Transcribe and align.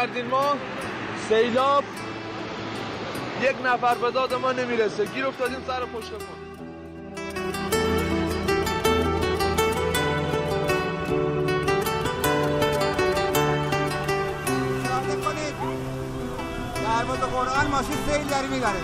فروردین 0.00 0.26
ما. 0.26 0.54
سیلاب 1.28 1.84
یک 3.42 3.56
نفر 3.64 3.94
به 3.94 4.10
داد 4.10 4.34
ما 4.34 4.52
نمی‌رسه. 4.52 5.04
گیر 5.04 5.26
افتادیم 5.26 5.64
سر 5.66 5.80
پشت 5.80 6.10
کن 6.10 6.40
مشاهده 14.78 15.16
کنید. 15.24 15.54
در 16.74 17.04
مورد 17.04 17.20
قرآن 17.20 17.66
ماشین 17.66 17.96
سیل 18.08 18.24
داره 18.28 18.46
می‌بره 18.46 18.82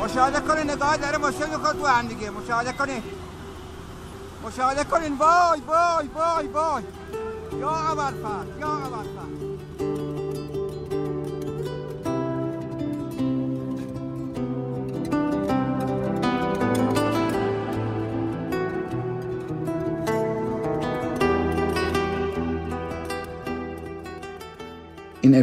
مشاهده 0.00 0.40
کنید 0.40 0.70
نگاه 0.70 0.96
داره 0.96 1.18
ماشین 1.18 1.46
می‌خواد 1.46 1.78
تو 1.78 1.86
هم 1.86 2.06
دیگه. 2.06 2.30
مشاهده 2.30 2.72
کنید. 2.72 3.02
مشاهده 4.44 4.84
کنید. 4.84 5.12
وای 5.18 5.60
وای 5.60 6.08
وای 6.14 6.46
وای. 6.46 6.82
یا 7.60 7.70
اول 7.70 8.14
یا 8.20 8.49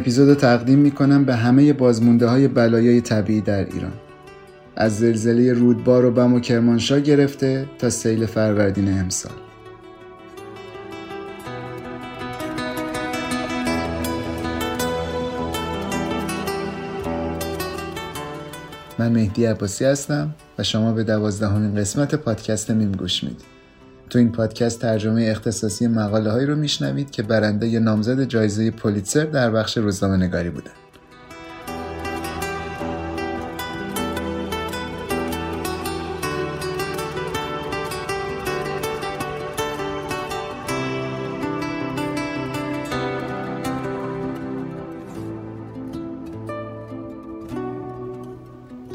اپیزود 0.07 0.38
تقدیم 0.38 0.79
می 0.79 0.91
کنم 0.91 1.25
به 1.25 1.35
همه 1.35 1.73
بازمونده 1.73 2.28
های 2.28 2.47
بلایای 2.47 3.01
طبیعی 3.01 3.41
در 3.41 3.66
ایران. 3.66 3.94
از 4.75 4.97
زلزله 4.97 5.53
رودبار 5.53 6.06
و 6.06 6.12
بم 6.12 6.34
و 6.34 6.40
کرمانشاه 6.40 7.00
گرفته 7.00 7.66
تا 7.79 7.90
سیل 7.90 8.25
فروردین 8.25 9.00
امسال. 9.00 9.31
من 19.00 19.12
مهدی 19.12 19.46
عباسی 19.46 19.85
هستم 19.85 20.35
و 20.57 20.63
شما 20.63 20.91
به 20.91 21.03
دوازدهمین 21.03 21.75
قسمت 21.75 22.16
پادکست 22.16 22.72
میم 22.72 22.91
گوش 22.91 23.23
می‌دید. 23.23 23.56
تو 24.09 24.19
این 24.19 24.31
پادکست 24.31 24.81
ترجمه 24.81 25.23
اختصاصی 25.23 25.88
مقاله 25.88 26.31
هایی 26.31 26.45
رو 26.45 26.56
میشنوید 26.56 27.12
که 27.12 27.23
برنده 27.23 27.68
ی 27.68 27.79
نامزد 27.79 28.23
جایزه 28.23 28.72
پولیتسر 28.72 29.25
در 29.25 29.51
بخش 29.51 29.78
روزنامه 29.78 30.18
نگاری 30.18 30.50
بودن 30.50 30.72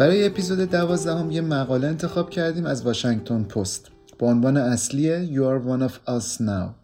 برای 0.03 0.27
اپیزود 0.27 0.59
دوازدهم 0.59 1.31
یه 1.31 1.41
مقاله 1.41 1.89
انتخاب 1.89 2.31
کردیم 2.31 2.67
از 2.67 2.83
واشنگتن 2.83 3.43
پست. 3.43 3.91
با 4.19 4.27
عنوان 4.27 4.57
اصلی 4.57 5.35
You 5.35 5.41
are 5.41 5.67
one 5.67 5.89
of 5.89 5.95
us 6.09 6.41
now 6.41 6.83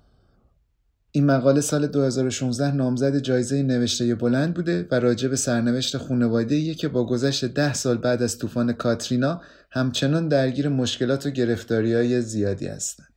این 1.12 1.26
مقاله 1.26 1.60
سال 1.60 1.86
2016 1.86 2.74
نامزد 2.74 3.18
جایزه 3.18 3.62
نوشته 3.62 4.14
بلند 4.14 4.54
بوده 4.54 4.88
و 4.90 4.94
راجع 4.94 5.28
به 5.28 5.36
سرنوشت 5.36 5.96
خانواده 5.96 6.74
که 6.74 6.88
با 6.88 7.06
گذشت 7.06 7.44
ده 7.44 7.74
سال 7.74 7.98
بعد 7.98 8.22
از 8.22 8.38
طوفان 8.38 8.72
کاترینا 8.72 9.40
همچنان 9.70 10.28
درگیر 10.28 10.68
مشکلات 10.68 11.26
و 11.26 11.30
گرفتاری 11.30 11.94
های 11.94 12.22
زیادی 12.22 12.66
هستند. 12.66 13.08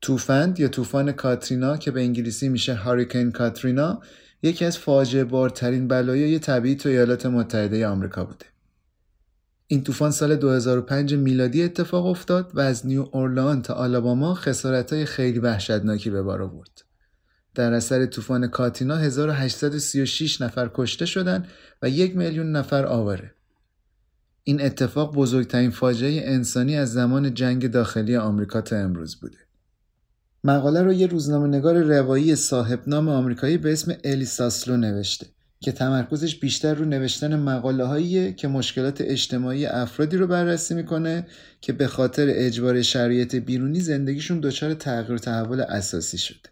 طوفان 0.00 0.54
یا 0.58 0.68
طوفان 0.68 1.12
کاترینا 1.12 1.76
که 1.76 1.90
به 1.90 2.00
انگلیسی 2.00 2.48
میشه 2.48 2.74
هاریکین 2.74 3.32
کاترینا 3.32 4.00
یکی 4.42 4.64
از 4.64 4.78
فاجعه 4.78 5.24
بارترین 5.24 5.88
بلایای 5.88 6.38
طبیعی 6.38 6.76
تو 6.76 6.88
ایالات 6.88 7.26
متحده 7.26 7.86
آمریکا 7.86 8.24
بوده. 8.24 8.46
این 9.68 9.82
طوفان 9.82 10.10
سال 10.10 10.36
2005 10.36 11.14
میلادی 11.14 11.62
اتفاق 11.62 12.06
افتاد 12.06 12.50
و 12.54 12.60
از 12.60 12.86
نیو 12.86 13.08
اورلان 13.12 13.62
تا 13.62 13.74
آلاباما 13.74 14.34
خسارتهای 14.34 15.04
خیلی 15.04 15.38
وحشتناکی 15.38 16.10
به 16.10 16.22
بار 16.22 16.42
آورد. 16.42 16.82
در 17.54 17.72
اثر 17.72 18.06
طوفان 18.06 18.46
کاتینا 18.46 18.96
1836 18.96 20.40
نفر 20.40 20.70
کشته 20.74 21.06
شدند 21.06 21.48
و 21.82 21.88
یک 21.88 22.16
میلیون 22.16 22.52
نفر 22.52 22.86
آواره. 22.86 23.34
این 24.44 24.62
اتفاق 24.62 25.14
بزرگترین 25.14 25.70
فاجعه 25.70 26.30
انسانی 26.30 26.76
از 26.76 26.92
زمان 26.92 27.34
جنگ 27.34 27.70
داخلی 27.70 28.16
آمریکا 28.16 28.60
تا 28.60 28.76
امروز 28.76 29.20
بوده. 29.20 29.38
مقاله 30.44 30.82
رو 30.82 30.92
یه 30.92 31.06
روزنامه 31.06 31.48
نگار 31.48 31.78
روایی 31.78 32.36
صاحب 32.36 32.80
نام 32.86 33.08
آمریکایی 33.08 33.58
به 33.58 33.72
اسم 33.72 33.94
الی 34.04 34.24
ساسلو 34.24 34.76
نوشته. 34.76 35.26
که 35.66 35.72
تمرکزش 35.72 36.36
بیشتر 36.36 36.74
رو 36.74 36.84
نوشتن 36.84 37.36
مقاله 37.36 37.84
هاییه 37.84 38.32
که 38.32 38.48
مشکلات 38.48 39.00
اجتماعی 39.00 39.66
افرادی 39.66 40.16
رو 40.16 40.26
بررسی 40.26 40.74
می‌کنه 40.74 41.26
که 41.60 41.72
به 41.72 41.86
خاطر 41.86 42.26
اجبار 42.30 42.82
شرایط 42.82 43.34
بیرونی 43.34 43.80
زندگیشون 43.80 44.40
دچار 44.40 44.74
تغییر 44.74 45.12
و 45.12 45.18
تحول 45.18 45.60
اساسی 45.60 46.18
شده. 46.18 46.50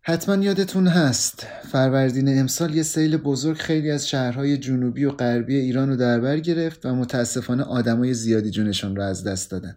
حتما 0.00 0.44
یادتون 0.44 0.86
هست 0.86 1.46
فروردین 1.72 2.38
امسال 2.40 2.74
یه 2.74 2.82
سیل 2.82 3.16
بزرگ 3.16 3.56
خیلی 3.56 3.90
از 3.90 4.08
شهرهای 4.08 4.56
جنوبی 4.56 5.04
و 5.04 5.10
غربی 5.10 5.56
ایران 5.56 5.88
رو 5.88 5.96
در 5.96 6.20
بر 6.20 6.38
گرفت 6.38 6.86
و 6.86 6.94
متاسفانه 6.94 7.62
آدمای 7.62 8.14
زیادی 8.14 8.50
جونشون 8.50 8.96
رو 8.96 9.02
از 9.02 9.24
دست 9.24 9.50
دادن 9.50 9.76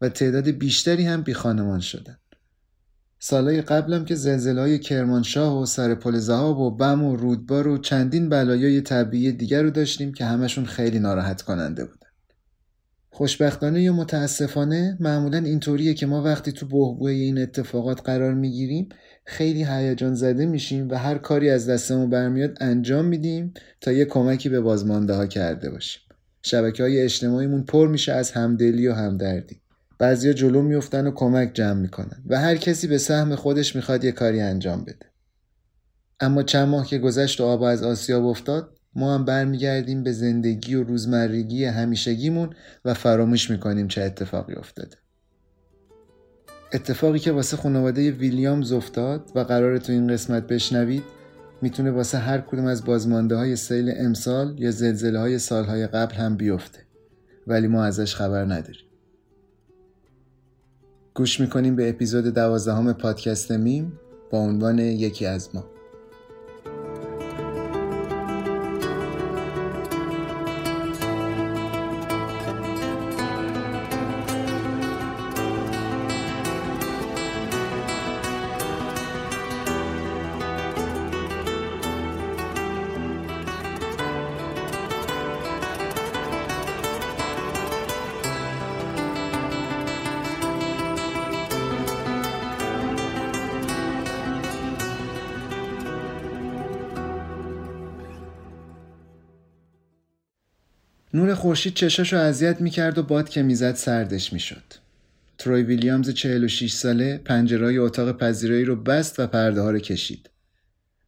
و 0.00 0.08
تعداد 0.08 0.48
بیشتری 0.48 1.04
هم 1.04 1.22
بی 1.22 1.34
خانمان 1.34 1.80
شدن. 1.80 2.18
سالهای 3.18 3.62
قبلم 3.62 4.04
که 4.04 4.14
زلزله 4.14 4.60
های 4.60 4.78
کرمانشاه 4.78 5.62
و 5.62 5.66
سر 5.66 5.94
پل 5.94 6.16
زهاب 6.16 6.58
و 6.58 6.70
بم 6.70 7.04
و 7.04 7.16
رودبار 7.16 7.68
و 7.68 7.78
چندین 7.78 8.28
بلایای 8.28 8.80
طبیعی 8.80 9.32
دیگر 9.32 9.62
رو 9.62 9.70
داشتیم 9.70 10.12
که 10.12 10.24
همشون 10.24 10.64
خیلی 10.64 10.98
ناراحت 10.98 11.42
کننده 11.42 11.84
بودن. 11.84 12.06
خوشبختانه 13.10 13.82
یا 13.82 13.92
متاسفانه 13.92 14.96
معمولا 15.00 15.38
اینطوریه 15.38 15.94
که 15.94 16.06
ما 16.06 16.22
وقتی 16.22 16.52
تو 16.52 16.66
بحبوه 16.66 17.10
این 17.10 17.38
اتفاقات 17.38 18.00
قرار 18.04 18.34
می‌گیریم 18.34 18.88
خیلی 19.24 19.64
هیجان 19.64 20.14
زده 20.14 20.46
میشیم 20.46 20.88
و 20.88 20.94
هر 20.94 21.18
کاری 21.18 21.50
از 21.50 21.68
دستمون 21.68 22.10
برمیاد 22.10 22.56
انجام 22.60 23.04
میدیم 23.04 23.54
تا 23.80 23.92
یه 23.92 24.04
کمکی 24.04 24.48
به 24.48 24.60
بازمانده 24.60 25.14
ها 25.14 25.26
کرده 25.26 25.70
باشیم. 25.70 26.02
شبکه 26.42 26.82
های 26.82 27.02
اجتماعیمون 27.02 27.62
پر 27.62 27.88
میشه 27.88 28.12
از 28.12 28.30
همدلی 28.30 28.88
و 28.88 28.92
همدردی. 28.92 29.60
بعضیا 29.98 30.32
جلو 30.32 30.62
میفتن 30.62 31.06
و 31.06 31.10
کمک 31.10 31.50
جمع 31.54 31.80
می‌کنن 31.80 32.22
و 32.26 32.40
هر 32.40 32.56
کسی 32.56 32.86
به 32.86 32.98
سهم 32.98 33.34
خودش 33.34 33.76
می‌خواد 33.76 34.04
یه 34.04 34.12
کاری 34.12 34.40
انجام 34.40 34.84
بده. 34.84 35.06
اما 36.20 36.42
چند 36.42 36.68
ماه 36.68 36.86
که 36.86 36.98
گذشت 36.98 37.40
و 37.40 37.44
آب 37.44 37.62
از 37.62 37.82
آسیاب 37.82 38.26
افتاد 38.26 38.76
ما 38.94 39.14
هم 39.14 39.24
برمیگردیم 39.24 40.02
به 40.02 40.12
زندگی 40.12 40.74
و 40.74 40.82
روزمرگی 40.82 41.64
همیشگیمون 41.64 42.50
و 42.84 42.94
فراموش 42.94 43.50
می‌کنیم 43.50 43.88
چه 43.88 44.02
اتفاقی 44.02 44.54
افتاده. 44.54 44.96
اتفاقی 46.72 47.18
که 47.18 47.32
واسه 47.32 47.56
خانواده 47.56 48.10
ویلیامز 48.10 48.72
افتاد 48.72 49.30
و 49.34 49.40
قرار 49.40 49.78
تو 49.78 49.92
این 49.92 50.08
قسمت 50.08 50.46
بشنوید 50.46 51.02
می‌تونه 51.62 51.90
واسه 51.90 52.18
هر 52.18 52.40
کدوم 52.40 52.66
از 52.66 52.84
بازمانده 52.84 53.36
های 53.36 53.56
سیل 53.56 53.92
امسال 53.96 54.54
یا 54.58 54.70
زلزله 54.70 55.18
های 55.18 55.38
سالهای 55.38 55.86
قبل 55.86 56.14
هم 56.14 56.36
بیفته 56.36 56.78
ولی 57.46 57.66
ما 57.66 57.84
ازش 57.84 58.14
خبر 58.14 58.44
نداریم. 58.44 58.85
گوش 61.16 61.40
می‌کنیم 61.40 61.76
به 61.76 61.88
اپیزود 61.88 62.24
دوازدهم 62.24 62.92
پادکست 62.92 63.52
میم 63.52 64.00
با 64.30 64.38
عنوان 64.38 64.78
یکی 64.78 65.26
از 65.26 65.54
ما. 65.54 65.75
نور 101.16 101.34
خورشید 101.34 101.74
چشاشو 101.74 102.16
اذیت 102.16 102.60
می‌کرد 102.60 102.98
و 102.98 103.02
باد 103.02 103.28
که 103.28 103.42
می‌زد 103.42 103.74
سردش 103.74 104.32
می‌شد. 104.32 104.62
تروی 105.38 105.62
ویلیامز 105.62 106.10
46 106.10 106.72
ساله 106.72 107.18
پنجرهای 107.24 107.78
اتاق 107.78 108.18
پذیرایی 108.18 108.64
رو 108.64 108.76
بست 108.76 109.20
و 109.20 109.26
پرده 109.26 109.60
ها 109.60 109.70
رو 109.70 109.78
کشید. 109.78 110.30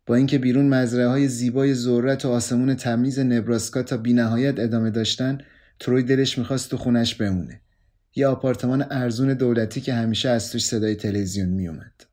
با 0.06 0.14
اینکه 0.14 0.38
بیرون 0.38 0.69
مزرعه 0.69 1.06
های 1.06 1.28
زیبای 1.28 1.75
ذرت 1.75 2.25
و 2.25 2.28
آسمون 2.28 2.75
تمیز 2.75 3.19
نبراسکا 3.19 3.82
تا 3.82 3.96
بینهایت 3.96 4.58
ادامه 4.58 4.90
داشتن 4.90 5.38
تروی 5.81 6.02
دلش 6.02 6.38
می‌خواست 6.38 6.70
تو 6.70 6.76
خونش 6.76 7.14
بمونه. 7.14 7.61
یه 8.14 8.26
آپارتمان 8.26 8.87
ارزون 8.90 9.34
دولتی 9.34 9.81
که 9.81 9.94
همیشه 9.94 10.28
از 10.28 10.52
توش 10.52 10.64
صدای 10.64 10.94
تلویزیون 10.94 11.49
میومد. 11.49 12.04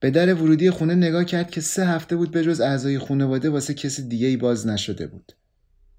به 0.00 0.10
در 0.10 0.34
ورودی 0.34 0.70
خونه 0.70 0.94
نگاه 0.94 1.24
کرد 1.24 1.50
که 1.50 1.60
سه 1.60 1.86
هفته 1.86 2.16
بود 2.16 2.30
به 2.30 2.44
جز 2.44 2.60
اعضای 2.60 2.98
خانواده 2.98 3.50
واسه 3.50 3.74
کسی 3.74 4.08
دیگه 4.08 4.26
ای 4.26 4.36
باز 4.36 4.66
نشده 4.66 5.06
بود. 5.06 5.32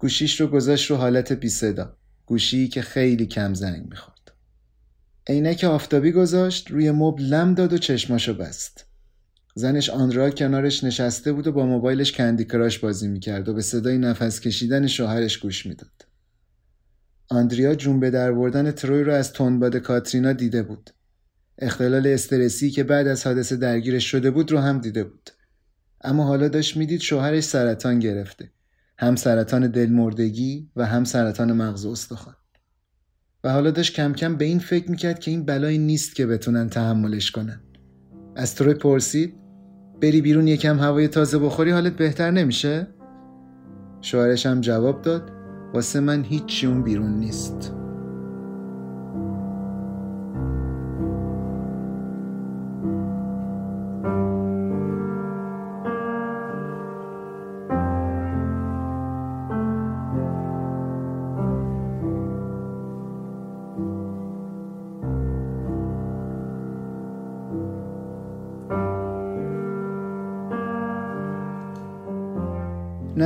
گوشیش 0.00 0.40
رو 0.40 0.46
گذاشت 0.46 0.90
رو 0.90 0.96
حالت 0.96 1.32
بی 1.32 1.48
صدا. 1.48 1.96
گوشی 2.26 2.68
که 2.68 2.82
خیلی 2.82 3.26
کم 3.26 3.54
زنگ 3.54 3.86
می‌خورد. 3.90 4.32
عینک 5.26 5.64
آفتابی 5.64 6.12
گذاشت 6.12 6.70
روی 6.70 6.90
مبل 6.90 7.22
لم 7.22 7.54
داد 7.54 7.72
و 7.72 7.78
چشماشو 7.78 8.34
بست. 8.34 8.86
زنش 9.54 9.90
آندرا 9.90 10.30
کنارش 10.30 10.84
نشسته 10.84 11.32
بود 11.32 11.46
و 11.46 11.52
با 11.52 11.66
موبایلش 11.66 12.12
کندی 12.12 12.44
کراش 12.44 12.78
بازی 12.78 13.08
می‌کرد 13.08 13.48
و 13.48 13.54
به 13.54 13.62
صدای 13.62 13.98
نفس 13.98 14.40
کشیدن 14.40 14.86
شوهرش 14.86 15.38
گوش 15.38 15.66
می‌داد. 15.66 16.06
آندریا 17.28 17.74
جون 17.74 18.00
به 18.00 18.10
در 18.10 18.32
بردن 18.32 18.70
تروی 18.70 19.02
رو 19.02 19.12
از 19.12 19.32
تندباد 19.32 19.76
کاترینا 19.76 20.32
دیده 20.32 20.62
بود. 20.62 20.90
اختلال 21.58 22.06
استرسی 22.06 22.70
که 22.70 22.84
بعد 22.84 23.06
از 23.06 23.26
حادثه 23.26 23.56
درگیرش 23.56 24.10
شده 24.10 24.30
بود 24.30 24.52
رو 24.52 24.58
هم 24.58 24.78
دیده 24.80 25.04
بود. 25.04 25.30
اما 26.00 26.24
حالا 26.24 26.48
داشت 26.48 26.76
می‌دید 26.76 27.00
شوهرش 27.00 27.44
سرطان 27.44 27.98
گرفته. 27.98 28.50
هم 29.00 29.16
سرطان 29.16 29.66
دلمردگی 29.66 30.70
و 30.76 30.86
هم 30.86 31.04
سرطان 31.04 31.52
مغز 31.52 31.86
استخوان. 31.86 32.34
و 33.44 33.52
حالا 33.52 33.70
داشت 33.70 33.94
کم 33.94 34.12
کم 34.12 34.36
به 34.36 34.44
این 34.44 34.58
فکر 34.58 34.90
می‌کرد 34.90 35.18
که 35.18 35.30
این 35.30 35.44
بلایی 35.44 35.78
نیست 35.78 36.14
که 36.14 36.26
بتونن 36.26 36.68
تحملش 36.68 37.30
کنن. 37.30 37.60
از 38.36 38.54
تروی 38.54 38.74
پرسید 38.74 39.34
بری 40.02 40.20
بیرون 40.20 40.48
یکم 40.48 40.78
هوای 40.78 41.08
تازه 41.08 41.38
بخوری 41.38 41.70
حالت 41.70 41.96
بهتر 41.96 42.30
نمیشه؟ 42.30 42.86
شوهرش 44.00 44.46
هم 44.46 44.60
جواب 44.60 45.02
داد 45.02 45.30
واسه 45.74 46.00
من 46.00 46.24
هیچی 46.24 46.66
اون 46.66 46.82
بیرون 46.82 47.18
نیست. 47.18 47.69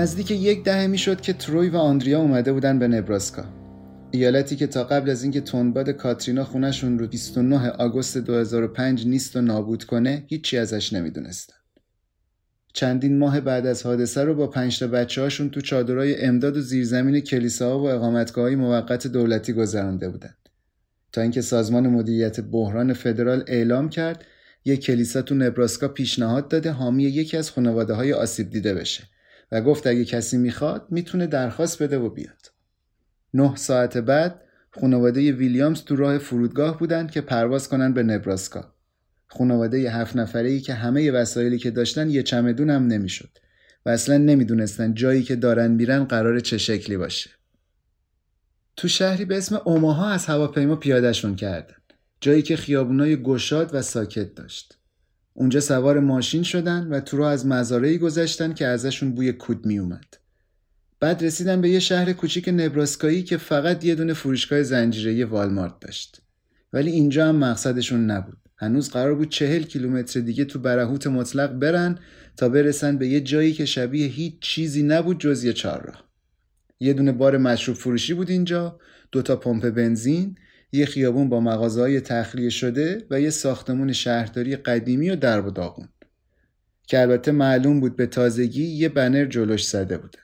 نزدیک 0.05 0.31
یک 0.31 0.65
دهه 0.65 0.87
می‌شد 0.87 1.21
که 1.21 1.33
تروی 1.33 1.69
و 1.69 1.77
آندریا 1.77 2.21
اومده 2.21 2.53
بودن 2.53 2.79
به 2.79 2.89
نبراسکا. 2.89 3.45
ایالتی 4.11 4.56
که 4.56 4.67
تا 4.67 4.85
قبل 4.85 5.11
از 5.11 5.23
اینکه 5.23 5.41
تندباد 5.41 5.91
کاترینا 5.91 6.45
خونشون 6.45 6.99
رو 6.99 7.06
29 7.06 7.71
آگوست 7.71 8.19
2005 8.19 9.06
نیست 9.06 9.37
و 9.37 9.41
نابود 9.41 9.84
کنه 9.84 10.25
هیچی 10.27 10.58
ازش 10.58 10.93
نمی‌دونستن. 10.93 11.55
چندین 12.73 13.19
ماه 13.19 13.41
بعد 13.41 13.67
از 13.67 13.82
حادثه 13.82 14.25
رو 14.25 14.34
با 14.34 14.46
پنج 14.46 14.79
تا 14.79 14.87
بچه 14.87 15.29
تو 15.29 15.61
چادرای 15.61 16.25
امداد 16.25 16.56
و 16.56 16.61
زیرزمین 16.61 17.20
کلیساها 17.20 17.79
و 17.79 17.89
اقامتگاه 17.89 18.44
های 18.44 18.56
موقت 18.56 19.06
دولتی 19.06 19.53
گذرانده 19.53 20.08
بودند 20.08 20.49
تا 21.13 21.20
اینکه 21.20 21.41
سازمان 21.41 21.89
مدیریت 21.89 22.41
بحران 22.41 22.93
فدرال 22.93 23.44
اعلام 23.46 23.89
کرد 23.89 24.25
یک 24.65 24.81
کلیسا 24.81 25.23
تو 25.23 25.34
نبراسکا 25.34 25.89
پیشنهاد 25.89 26.49
داده 26.49 26.70
حامی 26.70 27.05
یکی 27.05 27.37
از 27.37 27.51
خانواده 27.51 27.94
های 27.94 28.13
آسیب 28.13 28.51
دیده 28.51 28.75
بشه. 28.75 29.14
و 29.53 29.60
گفت 29.60 29.86
اگه 29.86 30.05
کسی 30.05 30.36
می‌خواد 30.36 30.86
می‌تونه 30.91 31.27
درخواست 31.27 31.82
بده 31.82 31.98
و 31.98 32.10
بیاد. 32.10 32.53
نه 33.34 33.56
ساعت 33.56 33.98
بعد 33.98 34.41
خانواده 34.81 35.32
ویلیامز 35.32 35.82
تو 35.82 35.96
راه 35.96 36.19
فرودگاه 36.19 36.79
بودند 36.79 37.10
که 37.10 37.20
پرواز 37.20 37.69
کنن 37.69 37.93
به 37.93 38.03
نبراسکا. 38.03 38.74
خانواده 39.27 39.91
هفت 39.91 40.17
نفره 40.17 40.48
ای 40.48 40.60
که 40.60 40.74
همه 40.74 41.10
وسایلی 41.10 41.58
که 41.58 41.70
داشتن 41.70 42.10
یه 42.10 42.22
چمدون 42.22 42.70
هم 42.70 42.86
نمی‌شد 42.86 43.39
و 43.86 43.91
اصلا 43.91 44.19
نمی‌دونستن 44.19 44.94
جایی 44.94 45.22
که 45.22 45.36
دارن 45.36 45.70
میرن 45.70 46.05
قرار 46.05 46.41
چه 46.41 46.58
شکلی 46.58 46.96
باشه. 46.96 47.31
تو 48.77 48.89
شهری 48.89 49.24
به 49.24 49.36
اسم 49.36 49.60
اوماها 49.65 50.08
از 50.10 50.27
هواپیما 50.27 50.77
پیادهشون 50.77 51.36
کردن. 51.36 51.74
جایی 52.20 52.43
که 52.43 52.56
خیابونای 52.56 53.22
گشاد 53.22 53.74
و 53.74 53.82
ساکت 53.82 54.34
داشت. 54.34 54.79
اونجا 55.36 55.60
سوار 55.60 56.00
ماشین 56.00 56.43
شدن 56.43 56.88
و 56.88 57.00
تو 57.00 57.17
رو 57.17 57.24
از 57.24 57.46
مزارعی 57.46 57.98
گذشتن 57.98 58.53
که 58.55 58.67
ازشون 58.67 59.14
بوی 59.14 59.32
کود 59.32 59.67
می 59.67 59.79
اومد. 59.79 60.17
بعد 61.00 61.24
رسیدن 61.24 61.60
به 61.60 61.69
یه 61.69 61.79
شهر 61.79 62.12
کوچیک 62.12 62.48
نبراسکایی 62.48 63.22
که 63.22 63.36
فقط 63.36 63.84
یه 63.84 63.94
دونه 63.94 64.14
فروشگاه 64.14 64.62
زنجیره 64.62 65.24
والمارت 65.24 65.81
داشت. 65.81 66.20
ولی 66.72 66.91
اینجا 66.91 67.29
هم 67.29 67.36
مقصدشون 67.36 68.10
نبود. 68.10 68.36
هنوز 68.56 68.91
قرار 68.91 69.14
بود 69.14 69.29
چهل 69.29 69.62
کیلومتر 69.62 70.20
دیگه 70.20 70.44
تو 70.44 70.58
برهوت 70.58 71.06
مطلق 71.06 71.53
برن 71.53 71.98
تا 72.36 72.48
برسن 72.48 72.98
به 72.98 73.08
یه 73.08 73.20
جایی 73.20 73.53
که 73.53 73.64
شبیه 73.64 74.06
هیچ 74.06 74.34
چیزی 74.41 74.82
نبود 74.82 75.20
جز 75.20 75.44
یه 75.44 75.53
چهارراه. 75.53 76.05
یه 76.81 76.93
دونه 76.93 77.12
بار 77.12 77.36
مشروب 77.36 77.76
فروشی 77.76 78.14
بود 78.14 78.31
اینجا، 78.31 78.81
دوتا 79.12 79.36
پمپ 79.36 79.70
بنزین، 79.70 80.36
یه 80.75 80.87
خیابون 80.87 81.29
با 81.29 81.41
مغازه‌های 81.41 82.01
تخلیه 82.01 82.51
شده 82.51 83.07
و 83.11 83.21
یه 83.21 83.31
ساختمون 83.31 83.93
شهرداری 83.93 84.57
قدیمی 84.57 85.11
و 85.11 85.17
درب 85.17 85.47
و 85.47 85.51
داغون. 85.51 85.89
که 86.87 87.01
البته 87.01 87.33
معلوم 87.33 87.81
بود 87.81 87.97
به 87.97 88.07
تازگی 88.07 88.65
یه 88.65 88.89
بنر 88.89 89.25
جلوش 89.25 89.67
زده 89.67 89.99
بودن 89.99 90.21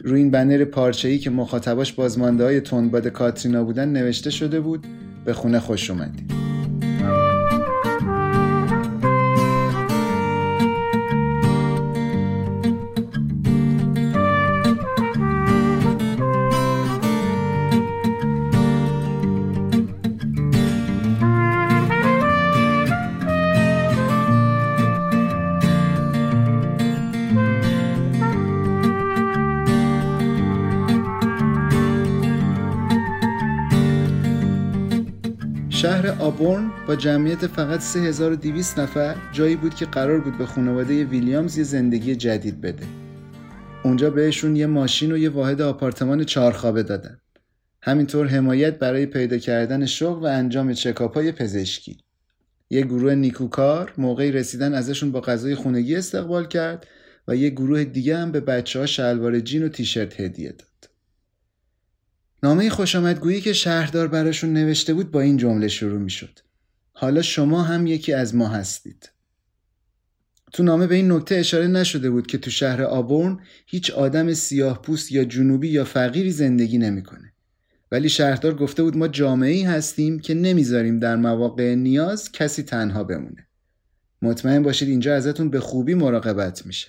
روی 0.00 0.20
این 0.20 0.30
بنر 0.30 0.64
پارچه‌ای 0.64 1.18
که 1.18 1.30
مخاطباش 1.30 1.92
بازمانده 1.92 2.44
های 2.44 2.60
تندباد 2.60 3.08
کاترینا 3.08 3.64
بودن 3.64 3.88
نوشته 3.88 4.30
شده 4.30 4.60
بود 4.60 4.86
به 5.24 5.32
خونه 5.32 5.60
خوش 5.60 5.90
اومدید. 5.90 6.49
شهر 36.40 36.48
آبورن 36.48 36.70
با 36.86 36.96
جمعیت 36.96 37.46
فقط 37.46 37.80
3200 37.80 38.78
نفر 38.78 39.16
جایی 39.32 39.56
بود 39.56 39.74
که 39.74 39.86
قرار 39.86 40.20
بود 40.20 40.38
به 40.38 40.46
خانواده 40.46 41.04
ویلیامز 41.04 41.58
یه 41.58 41.64
زندگی 41.64 42.16
جدید 42.16 42.60
بده. 42.60 42.86
اونجا 43.84 44.10
بهشون 44.10 44.56
یه 44.56 44.66
ماشین 44.66 45.12
و 45.12 45.18
یه 45.18 45.30
واحد 45.30 45.60
آپارتمان 45.60 46.24
چهارخوابه 46.24 46.82
دادن. 46.82 47.20
همینطور 47.82 48.26
حمایت 48.26 48.78
برای 48.78 49.06
پیدا 49.06 49.38
کردن 49.38 49.86
شغل 49.86 50.22
و 50.22 50.26
انجام 50.26 50.72
چکاپ 50.72 51.14
های 51.14 51.32
پزشکی. 51.32 51.98
یه 52.70 52.82
گروه 52.82 53.14
نیکوکار 53.14 53.92
موقعی 53.98 54.32
رسیدن 54.32 54.74
ازشون 54.74 55.12
با 55.12 55.20
غذای 55.20 55.54
خونگی 55.54 55.96
استقبال 55.96 56.46
کرد 56.46 56.86
و 57.28 57.36
یه 57.36 57.50
گروه 57.50 57.84
دیگه 57.84 58.16
هم 58.16 58.32
به 58.32 58.40
بچه 58.40 58.78
ها 58.78 58.86
شلوار 58.86 59.40
جین 59.40 59.62
و 59.64 59.68
تیشرت 59.68 60.20
هدیه 60.20 60.52
داد. 60.52 60.69
نامه 62.42 62.70
خوشامدگویی 62.70 63.40
که 63.40 63.52
شهردار 63.52 64.08
براشون 64.08 64.52
نوشته 64.52 64.94
بود 64.94 65.10
با 65.10 65.20
این 65.20 65.36
جمله 65.36 65.68
شروع 65.68 65.98
می 65.98 66.10
شد. 66.10 66.38
حالا 66.92 67.22
شما 67.22 67.62
هم 67.62 67.86
یکی 67.86 68.12
از 68.12 68.34
ما 68.34 68.48
هستید. 68.48 69.10
تو 70.52 70.62
نامه 70.62 70.86
به 70.86 70.94
این 70.94 71.12
نکته 71.12 71.34
اشاره 71.34 71.66
نشده 71.66 72.10
بود 72.10 72.26
که 72.26 72.38
تو 72.38 72.50
شهر 72.50 72.82
آبورن 72.82 73.40
هیچ 73.66 73.90
آدم 73.90 74.34
سیاه 74.34 74.82
پوست 74.82 75.12
یا 75.12 75.24
جنوبی 75.24 75.68
یا 75.68 75.84
فقیری 75.84 76.30
زندگی 76.30 76.78
نمی‌کنه. 76.78 77.32
ولی 77.92 78.08
شهردار 78.08 78.54
گفته 78.54 78.82
بود 78.82 78.96
ما 78.96 79.08
جامعه 79.08 79.50
ای 79.50 79.62
هستیم 79.62 80.18
که 80.18 80.34
نمی‌ذاریم 80.34 80.98
در 80.98 81.16
مواقع 81.16 81.74
نیاز 81.74 82.32
کسی 82.32 82.62
تنها 82.62 83.04
بمونه. 83.04 83.46
مطمئن 84.22 84.62
باشید 84.62 84.88
اینجا 84.88 85.14
ازتون 85.14 85.50
به 85.50 85.60
خوبی 85.60 85.94
مراقبت 85.94 86.66
میشه. 86.66 86.88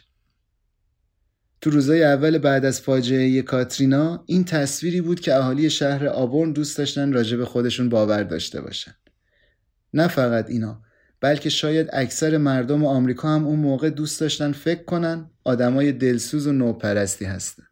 تو 1.62 1.70
روزای 1.70 2.03
اول 2.03 2.38
بعد 2.38 2.65
از 2.65 2.82
فاجعه 2.82 3.41
کاترینا 3.41 4.24
این 4.25 4.44
تصویری 4.44 5.01
بود 5.01 5.20
که 5.20 5.36
اهالی 5.36 5.70
شهر 5.70 6.08
آبورن 6.08 6.51
دوست 6.51 6.77
داشتن 6.77 7.13
راجع 7.13 7.38
به 7.38 7.46
خودشون 7.46 7.89
باور 7.89 8.24
داشته 8.24 8.62
باشن. 8.62 8.91
نه 9.94 10.08
فقط 10.08 10.50
اینا 10.50 10.82
بلکه 11.22 11.50
شاید 11.50 11.89
اکثر 11.94 12.38
مردم 12.38 12.86
آمریکا 12.86 13.30
هم 13.30 13.48
اون 13.48 13.60
موقع 13.60 13.89
دوست 13.89 14.22
داشتن 14.22 14.51
فکر 14.51 14.84
کنن 14.84 15.30
آدمای 15.44 15.91
دلسوز 15.91 16.48
و 16.48 16.51
نوپرستی 16.51 17.25
هستن. 17.25 17.63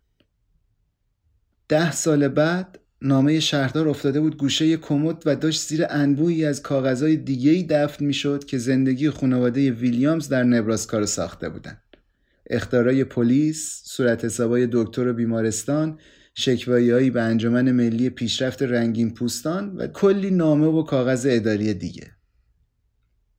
ده 1.67 1.91
سال 1.91 2.27
بعد 2.27 2.79
نامه 3.01 3.39
شهردار 3.39 3.89
افتاده 3.89 4.19
بود 4.19 4.37
گوشه 4.37 4.77
کمد 4.77 5.23
و 5.25 5.35
داشت 5.35 5.61
زیر 5.61 5.85
انبوهی 5.89 6.45
از 6.45 6.61
کاغذهای 6.61 7.17
دیگه‌ای 7.17 7.63
دفن 7.63 8.05
می‌شد 8.05 8.43
که 8.43 8.57
زندگی 8.57 9.09
خانواده 9.09 9.71
ویلیامز 9.71 10.29
در 10.29 10.43
نبراسکا 10.43 10.99
رو 10.99 11.05
ساخته 11.05 11.49
بودن. 11.49 11.77
اختارای 12.49 13.03
پلیس، 13.03 13.81
صورت 13.85 14.25
حسابای 14.25 14.67
دکتر 14.71 15.07
و 15.07 15.13
بیمارستان، 15.13 15.99
شکواییهایی 16.33 17.09
به 17.09 17.21
انجمن 17.21 17.71
ملی 17.71 18.09
پیشرفت 18.09 18.63
رنگین 18.63 19.13
پوستان 19.13 19.75
و 19.75 19.87
کلی 19.87 20.31
نامه 20.31 20.67
و 20.67 20.83
کاغذ 20.83 21.27
اداری 21.29 21.73
دیگه. 21.73 22.11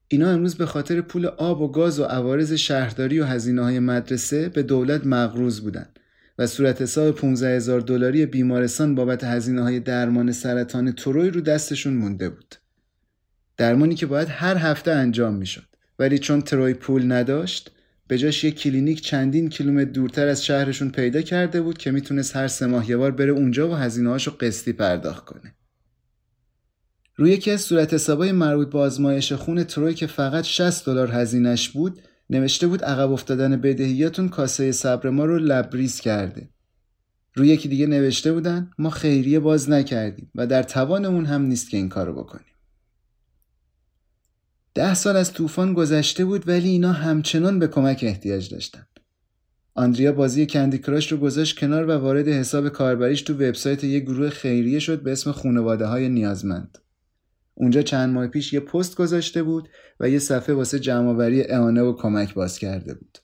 اینا 0.09 0.31
امروز 0.31 0.55
به 0.55 0.67
خاطر 0.67 1.00
پول 1.00 1.26
آب 1.26 1.61
و 1.61 1.69
گاز 1.69 2.00
و 2.00 2.05
عوارض 2.05 2.52
شهرداری 2.52 3.21
و 3.21 3.25
هزینه 3.25 3.62
های 3.62 3.79
مدرسه 3.79 4.49
به 4.49 4.62
دولت 4.62 5.07
مغروز 5.07 5.61
بودن 5.61 5.87
و 6.38 6.47
صورت 6.47 6.83
حساب 6.83 7.14
15 7.14 7.57
هزار 7.57 7.81
دلاری 7.81 8.26
بیمارستان 8.26 8.95
بابت 8.95 9.25
هزینه 9.25 9.62
های 9.62 9.81
درمان 9.81 10.33
سرطان 10.33 10.93
تروی 10.93 11.31
رو 11.31 11.40
دستشون 11.40 11.95
مونده 11.95 12.29
بود. 12.29 12.55
درمانی 13.57 13.95
که 13.95 14.07
باید 14.07 14.29
هر 14.31 14.57
هفته 14.57 14.90
انجام 14.90 15.35
می‌شد 15.35 15.67
ولی 15.99 16.19
چون 16.19 16.40
تروی 16.40 16.75
پول 16.75 17.12
نداشت 17.12 17.73
به 18.11 18.19
جاش 18.19 18.45
یک 18.45 18.55
کلینیک 18.55 19.00
چندین 19.00 19.49
کیلومتر 19.49 19.90
دورتر 19.90 20.29
از 20.29 20.45
شهرشون 20.45 20.90
پیدا 20.90 21.23
کرده 21.23 21.62
بود 21.62 21.79
که 21.79 21.90
می‌تونست 21.90 22.37
هر 22.37 22.49
سه 22.49 22.67
ماه 22.67 22.90
یه 22.90 22.97
بار 22.97 23.11
بره 23.11 23.33
اونجا 23.33 23.71
و 23.71 23.75
هزینه 23.75 24.11
هاشو 24.11 24.31
قسطی 24.31 24.73
پرداخت 24.73 25.25
کنه. 25.25 25.55
روی 27.17 27.31
یکی 27.31 27.50
از 27.50 27.61
صورت 27.61 27.95
حسابای 27.95 28.33
مربوط 28.33 28.71
به 28.71 28.79
آزمایش 28.79 29.33
خون 29.33 29.64
تروی 29.64 29.95
که 29.95 30.07
فقط 30.07 30.45
60 30.45 30.87
دلار 30.87 31.11
هزینش 31.11 31.69
بود 31.69 32.00
نوشته 32.31 32.67
بود 32.67 32.85
عقب 32.85 33.12
افتادن 33.12 33.57
بدهیاتون 33.57 34.29
کاسه 34.29 34.73
صبر 34.73 35.11
ما 35.11 35.25
رو 35.25 35.38
لبریز 35.38 36.00
کرده. 36.00 36.49
روی 37.35 37.49
یکی 37.49 37.69
دیگه 37.69 37.87
نوشته 37.87 38.33
بودن 38.33 38.71
ما 38.79 38.90
خیریه 38.90 39.40
باز 39.40 39.71
نکردیم 39.71 40.31
و 40.35 40.47
در 40.47 40.62
توانمون 40.62 41.26
هم 41.26 41.43
نیست 41.43 41.71
که 41.71 41.76
این 41.76 41.88
کارو 41.88 42.14
بکنیم. 42.14 42.50
ده 44.80 44.94
سال 44.94 45.16
از 45.16 45.32
طوفان 45.32 45.75
گذشته 45.75 46.25
بود 46.25 46.49
ولی 46.49 46.68
اینا 46.68 46.92
همچنان 46.92 47.58
به 47.58 47.68
کمک 47.68 48.00
احتیاج 48.02 48.50
داشتن. 48.50 48.87
آندریا 49.75 50.12
بازی 50.12 50.46
کندی 50.46 50.78
کراش 50.78 51.12
رو 51.12 51.18
گذاشت 51.18 51.58
کنار 51.58 51.84
و 51.88 51.92
وارد 51.92 52.28
حساب 52.28 52.68
کاربریش 52.68 53.22
تو 53.22 53.34
وبسایت 53.34 53.84
یه 53.84 54.00
گروه 54.00 54.30
خیریه 54.30 54.78
شد 54.78 55.02
به 55.02 55.12
اسم 55.12 55.32
خانواده 55.32 55.87
های 55.87 56.08
نیازمند. 56.08 56.78
اونجا 57.54 57.82
چند 57.82 58.14
ماه 58.14 58.26
پیش 58.26 58.52
یه 58.52 58.60
پست 58.60 58.96
گذاشته 58.96 59.42
بود 59.42 59.68
و 60.00 60.08
یه 60.08 60.18
صفحه 60.18 60.54
واسه 60.54 60.78
جمعآوری 60.78 61.42
اعانه 61.42 61.82
و 61.82 61.92
کمک 61.92 62.34
باز 62.34 62.58
کرده 62.58 62.94
بود. 62.94 63.18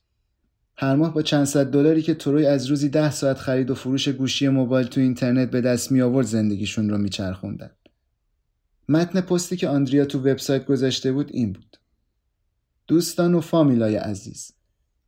هر 0.76 0.96
ماه 0.96 1.14
با 1.14 1.22
چند 1.22 1.44
صد 1.44 1.70
دلاری 1.70 2.02
که 2.02 2.14
تروی 2.14 2.46
از 2.46 2.66
روزی 2.66 2.88
ده 2.88 3.10
ساعت 3.10 3.38
خرید 3.38 3.70
و 3.70 3.74
فروش 3.74 4.08
گوشی 4.08 4.48
موبایل 4.48 4.86
تو 4.86 5.00
اینترنت 5.00 5.50
به 5.50 5.60
دست 5.60 5.92
می 5.92 6.02
آورد 6.02 6.26
زندگیشون 6.26 6.90
رو 6.90 6.98
میچرخوندن. 6.98 7.70
متن 8.88 9.20
پستی 9.20 9.56
که 9.56 9.68
آندریا 9.68 10.04
تو 10.04 10.18
وبسایت 10.18 10.66
گذاشته 10.66 11.12
بود 11.12 11.30
این 11.32 11.52
بود. 11.52 11.76
دوستان 12.86 13.34
و 13.34 13.40
فامیلای 13.40 13.96
عزیز 13.96 14.52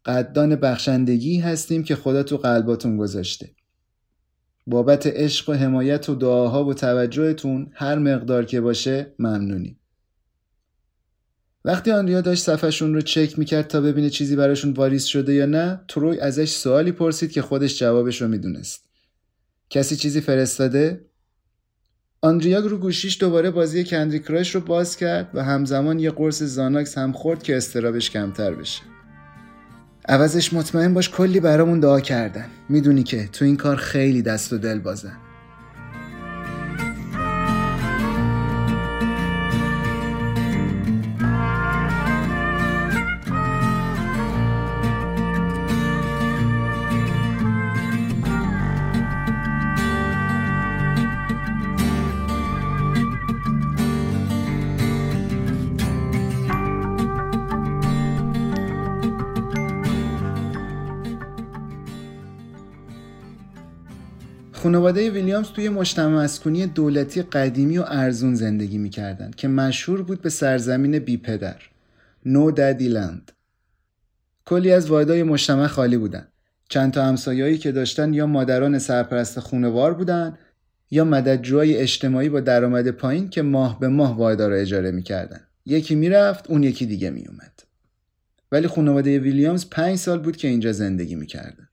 قدردان 0.05 0.57
بخشندگی 0.57 1.39
هستیم 1.39 1.83
که 1.83 1.97
خدا 1.97 2.23
تو 2.23 2.37
قلباتون 2.37 2.97
گذاشته. 2.97 3.51
بابت 4.67 5.07
عشق 5.07 5.49
و 5.49 5.53
حمایت 5.53 6.09
و 6.09 6.15
دعاها 6.15 6.65
و 6.65 6.75
توجهتون 6.75 7.71
هر 7.75 7.99
مقدار 7.99 8.45
که 8.45 8.61
باشه 8.61 9.15
ممنونیم. 9.19 9.79
وقتی 11.65 11.91
آندریا 11.91 12.21
داشت 12.21 12.43
صفحشون 12.43 12.95
رو 12.95 13.01
چک 13.01 13.39
می‌کرد 13.39 13.67
تا 13.67 13.81
ببینه 13.81 14.11
چیزی 14.11 14.37
براشون 14.37 14.73
واریز 14.73 15.05
شده 15.05 15.35
یا 15.35 15.47
نه 15.47 15.81
تروی 15.89 16.21
ازش 16.21 16.51
سوالی 16.51 16.93
پرسید 16.93 17.33
که 17.33 17.43
خودش 17.43 17.79
جوابش 17.79 18.23
رو 18.23 18.29
می‌دونست. 18.29 18.89
کسی 19.71 19.97
چیزی 19.97 20.21
فرستاده؟ 20.21 21.08
آندریا 22.23 22.61
رو 22.61 22.79
گوشیش 22.79 23.21
دوباره 23.21 23.51
بازی 23.51 23.85
کندری 23.85 24.19
کراش 24.19 24.55
رو 24.55 24.61
باز 24.61 24.97
کرد 24.97 25.31
و 25.35 25.45
همزمان 25.45 25.99
یه 25.99 26.11
قرص 26.11 26.43
زاناکس 26.43 26.99
هم 26.99 27.13
خورد 27.13 27.43
که 27.43 27.57
استرابش 27.57 28.11
کمتر 28.11 28.55
بشه. 28.55 28.83
عوضش 30.09 30.53
مطمئن 30.53 30.95
باش 30.95 31.11
کلی 31.11 31.41
برامون 31.41 31.81
دعا 31.81 32.01
کردن. 32.01 32.47
می‌دونی 32.69 33.03
که 33.03 33.29
تو 33.33 33.45
این 33.45 33.57
کار 33.57 33.77
خیلی 33.77 34.23
دست 34.23 34.53
و 34.53 34.59
دل 34.59 34.79
بازن. 34.79 35.17
خانواده 64.59 65.11
ویلیامز 65.11 65.47
توی 65.47 65.69
مجتمع 65.69 66.25
مسکونی 66.25 66.67
دولتی 66.67 67.23
قدیمی 67.23 67.79
و 67.79 67.85
ارزون 67.87 68.35
زندگی 68.35 68.79
می‌کردند 68.79 69.35
که 69.35 69.49
مشهور 69.49 70.03
بود 70.03 70.23
به 70.23 70.31
سرزمین 70.31 70.99
بی 70.99 71.17
پدر 71.17 71.57
نو 72.27 72.50
دادی 72.50 72.88
لند 72.88 73.33
کلی 74.45 74.73
از 74.73 74.91
واحدهای 74.91 75.23
مجتمع 75.23 75.67
خالی 75.67 75.97
بودن. 75.97 76.29
چند 76.69 76.93
تا 76.93 77.05
همسایه‌ای 77.05 77.59
که 77.59 77.73
داشتن 77.73 78.15
یا 78.15 78.27
مادران 78.27 78.79
سرپرست 78.79 79.41
خونوار 79.41 79.95
بودن 79.95 80.38
یا 80.91 81.05
مددجوهای 81.05 81.77
اجتماعی 81.77 82.29
با 82.29 82.41
درآمد 82.41 82.88
پایین 82.88 83.31
که 83.31 83.43
ماه 83.43 83.81
به 83.81 83.88
ماه 83.88 84.17
واحدا 84.17 84.49
رو 84.49 84.55
اجاره 84.55 84.91
می‌کردن. 84.91 85.41
یکی 85.67 85.95
می‌رفت 85.95 86.50
اون 86.50 86.62
یکی 86.62 86.87
دیگه 86.87 87.11
میومد 87.11 87.62
ولی 88.53 88.67
خانواده 88.67 89.19
ویلیامز 89.19 89.71
پنج 89.71 89.99
سال 89.99 90.19
بود 90.19 90.37
که 90.37 90.49
اینجا 90.49 90.73
زندگی 90.73 91.15
می‌کردن. 91.15 91.68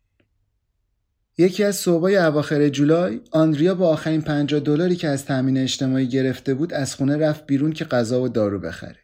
یکی 1.38 1.64
از 1.64 1.76
صبحای 1.76 2.18
اواخر 2.18 2.70
جولای 2.70 3.22
آندریا 3.32 3.76
با 3.76 3.90
آخرین 3.90 4.22
50 4.22 4.60
دلاری 4.60 4.96
که 4.96 5.08
از 5.08 5.26
تامین 5.26 5.58
اجتماعی 5.58 6.08
گرفته 6.08 6.54
بود 6.54 6.74
از 6.74 6.96
خونه 6.96 7.18
رفت 7.18 7.46
بیرون 7.46 7.72
که 7.72 7.86
غذا 7.86 8.22
و 8.22 8.30
دارو 8.30 8.60
بخره. 8.60 9.00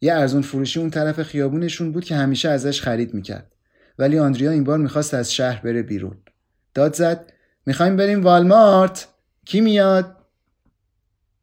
یه 0.00 0.14
ارزون 0.14 0.42
فروشی 0.42 0.80
اون 0.80 0.90
طرف 0.90 1.22
خیابونشون 1.22 1.92
بود 1.92 2.04
که 2.04 2.16
همیشه 2.16 2.48
ازش 2.48 2.82
خرید 2.82 3.14
می‌کرد. 3.14 3.52
ولی 3.98 4.18
آندریا 4.18 4.50
این 4.50 4.64
بار 4.64 4.78
می‌خواست 4.78 5.14
از 5.14 5.32
شهر 5.34 5.62
بره 5.62 5.82
بیرون. 5.82 6.16
داد 6.74 6.94
زد 6.94 7.32
می‌خوایم 7.66 7.96
بریم 7.96 8.24
والمارت 8.24 9.08
کی 9.44 9.60
میاد 9.60 10.16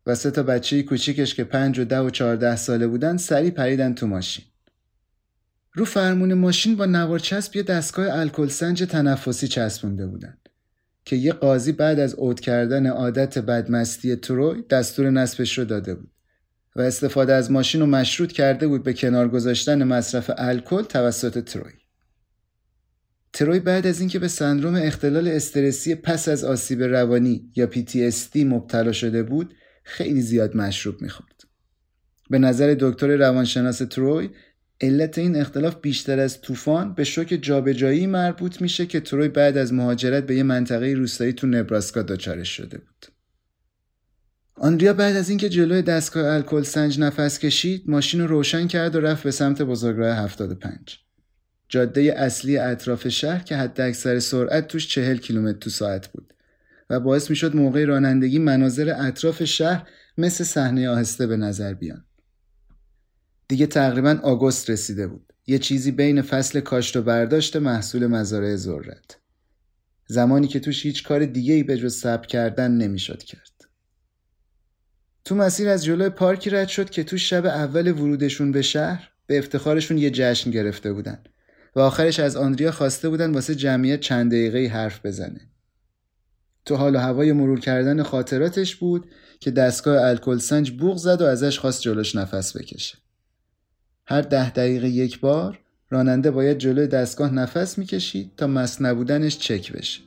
و 0.06 0.16
سه 0.16 0.32
تا 0.32 0.44
بچه 0.44 0.84
کوچیکش 0.84 1.36
که 1.36 1.44
پنج 1.44 1.80
و 1.80 1.86
ده 1.86 2.00
و 2.00 2.10
چهارده 2.10 2.56
ساله 2.56 2.88
بودن 2.88 3.18
سری 3.18 3.52
پریدن 3.52 3.94
تو 3.94 4.08
ماشین 4.08 4.46
رو 5.76 5.86
فرمون 5.86 6.34
ماشین 6.34 6.76
با 6.76 6.86
نوار 6.86 7.20
چسب 7.20 7.56
یه 7.56 7.64
دستگاه 7.64 8.20
الکل 8.20 8.48
سنج 8.48 8.84
تنفسی 8.84 9.48
چسبونده 9.48 10.08
بودن 10.08 10.38
که 11.06 11.16
یه 11.16 11.34
قاضی 11.34 11.72
بعد 11.72 12.00
از 12.00 12.14
عود 12.14 12.40
کردن 12.40 12.88
عادت 12.88 13.38
بدمستی 13.40 14.16
تروی 14.16 14.64
دستور 14.70 15.10
نصبش 15.10 15.58
رو 15.58 15.66
داده 15.66 15.96
بود 15.96 16.12
و 16.76 16.82
استفاده 16.82 17.34
از 17.34 17.52
ماشین 17.52 17.82
رو 17.82 17.88
مشروط 17.88 18.32
کرده 18.32 18.68
بود 18.68 18.84
به 18.84 18.94
کنار 18.94 19.28
گذاشتن 19.28 19.84
مصرف 19.84 20.32
الکل 20.38 20.84
توسط 20.84 21.44
تروی 21.44 21.74
تروی 23.34 23.60
بعد 23.60 23.88
از 23.88 24.00
اینکه 24.00 24.20
به 24.20 24.28
سندروم 24.28 24.76
اختلال 24.76 25.28
استرسی 25.28 25.96
پس 25.96 26.28
از 26.28 26.44
آسیب 26.44 26.84
روانی 26.84 27.52
یا 27.56 27.70
PTSD 27.72 28.36
مبتلا 28.36 28.92
شده 28.92 29.24
بود 29.24 29.56
خیلی 29.84 30.22
زیاد 30.22 30.56
مشروب 30.56 31.02
می‌خورد. 31.02 31.42
به 32.30 32.40
نظر 32.40 32.76
دکتر 32.80 33.08
روانشناس 33.08 33.78
تروی 33.78 34.30
علت 34.82 35.18
این 35.18 35.36
اختلاف 35.36 35.76
بیشتر 35.82 36.20
از 36.20 36.42
طوفان 36.42 36.94
به 36.94 37.04
شوک 37.04 37.40
جابجایی 37.42 38.08
مربوط 38.08 38.62
میشه 38.62 38.86
که 38.86 39.00
تروی 39.00 39.28
بعد 39.28 39.58
از 39.58 39.74
مهاجرت 39.74 40.26
به 40.26 40.36
یه 40.36 40.44
منطقه 40.44 40.94
روستایی 40.94 41.34
تو 41.34 41.48
نبراسکا 41.48 42.02
دچارش 42.02 42.50
شده 42.50 42.78
بود. 42.78 43.06
آندریا 44.56 44.94
بعد 44.94 45.16
از 45.16 45.30
اینکه 45.30 45.50
جلوی 45.50 45.82
دستگاه 45.82 46.34
الکل 46.34 46.64
سنج 46.64 47.00
نفس 47.00 47.40
کشید 47.40 47.84
ماشین 47.88 48.22
رو 48.22 48.28
روشن 48.28 48.68
کرد 48.68 48.96
و 48.96 49.02
رفت 49.02 49.24
به 49.24 49.32
سمت 49.32 49.62
بزرگراه 49.62 50.18
75 50.18 51.00
جاده 51.70 52.14
اصلی 52.18 52.58
اطراف 52.58 53.08
شهر 53.08 53.44
که 53.44 53.56
حد 53.56 53.82
اکثر 53.82 54.20
سرعت 54.20 54.68
توش 54.68 54.88
چهل 54.88 55.18
کیلومتر 55.18 55.60
تو 55.60 55.70
ساعت 55.70 56.08
بود 56.08 56.34
و 56.90 57.00
باعث 57.00 57.30
می‌شد 57.30 57.56
موقع 57.56 57.86
رانندگی 57.86 58.40
مناظر 58.40 58.94
اطراف 58.98 59.44
شهر 59.44 59.88
مثل 60.18 60.44
صحنه 60.44 60.90
آهسته 60.90 61.28
به 61.28 61.38
نظر 61.38 61.74
بیان. 61.74 62.06
دیگه 63.48 63.68
تقریبا 63.68 64.20
آگوست 64.24 64.70
رسیده 64.70 65.08
بود. 65.08 65.34
یه 65.48 65.60
چیزی 65.60 65.92
بین 65.92 66.22
فصل 66.22 66.60
کاشت 66.60 66.96
و 66.98 67.02
برداشت 67.02 67.56
محصول 67.56 68.08
مزارع 68.08 68.56
ذرت. 68.56 69.18
زمانی 70.08 70.48
که 70.48 70.60
توش 70.60 70.86
هیچ 70.86 71.04
کار 71.04 71.26
دیگه 71.26 71.54
ای 71.54 71.64
به 71.64 71.78
جز 71.78 71.96
سب 71.96 72.26
کردن 72.26 72.72
نمی‌شد 72.72 73.24
کرد. 73.24 73.56
تو 75.26 75.36
مسیر 75.36 75.70
از 75.70 75.86
جلوی 75.86 76.10
پارکی 76.10 76.50
رد 76.50 76.68
شد 76.68 76.90
که 76.90 77.04
تو 77.04 77.18
شب 77.18 77.46
اول 77.46 77.88
ورودشون 77.88 78.52
به 78.52 78.62
شهر 78.62 79.10
به 79.28 79.38
افتخارشون 79.38 79.98
یه 79.98 80.10
جشن 80.10 80.52
گرفته 80.52 80.94
بودن 80.94 81.24
و 81.76 81.80
آخرش 81.80 82.20
از 82.20 82.36
آندریا 82.36 82.72
خواسته 82.72 83.10
بودن 83.10 83.32
واسه 83.32 83.56
جمعیت 83.56 84.00
چند 84.00 84.32
دقیقه 84.32 84.74
حرف 84.74 85.06
بزنه. 85.06 85.50
تو 86.66 86.76
حال 86.76 86.96
و 86.96 87.00
هوای 87.00 87.32
مرور 87.32 87.60
کردن 87.60 88.04
خاطراتش 88.04 88.76
بود 88.76 89.10
که 89.40 89.52
دستگاه 89.52 90.08
الکل 90.08 90.38
سنج 90.38 90.72
بوغ 90.72 90.98
زد 90.98 91.22
و 91.22 91.26
ازش 91.26 91.60
خواست 91.60 91.82
جلوش 91.82 92.16
نفس 92.16 92.58
بکشه. 92.58 92.98
هر 94.08 94.22
ده 94.22 94.50
دقیقه 94.50 94.90
یک 94.90 95.20
بار 95.20 95.60
راننده 95.90 96.32
باید 96.32 96.58
جلوی 96.58 96.88
دستگاه 96.88 97.34
نفس 97.34 97.78
می‌کشید 97.78 98.32
تا 98.38 98.48
مست 98.48 98.82
نبودنش 98.82 99.38
چک 99.38 99.74
بشه. 99.74 100.02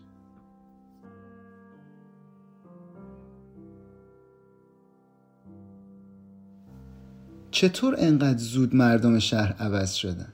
چطور 7.51 7.95
انقدر 7.99 8.39
زود 8.39 8.75
مردم 8.75 9.19
شهر 9.19 9.53
عوض 9.53 9.93
شدن؟ 9.93 10.33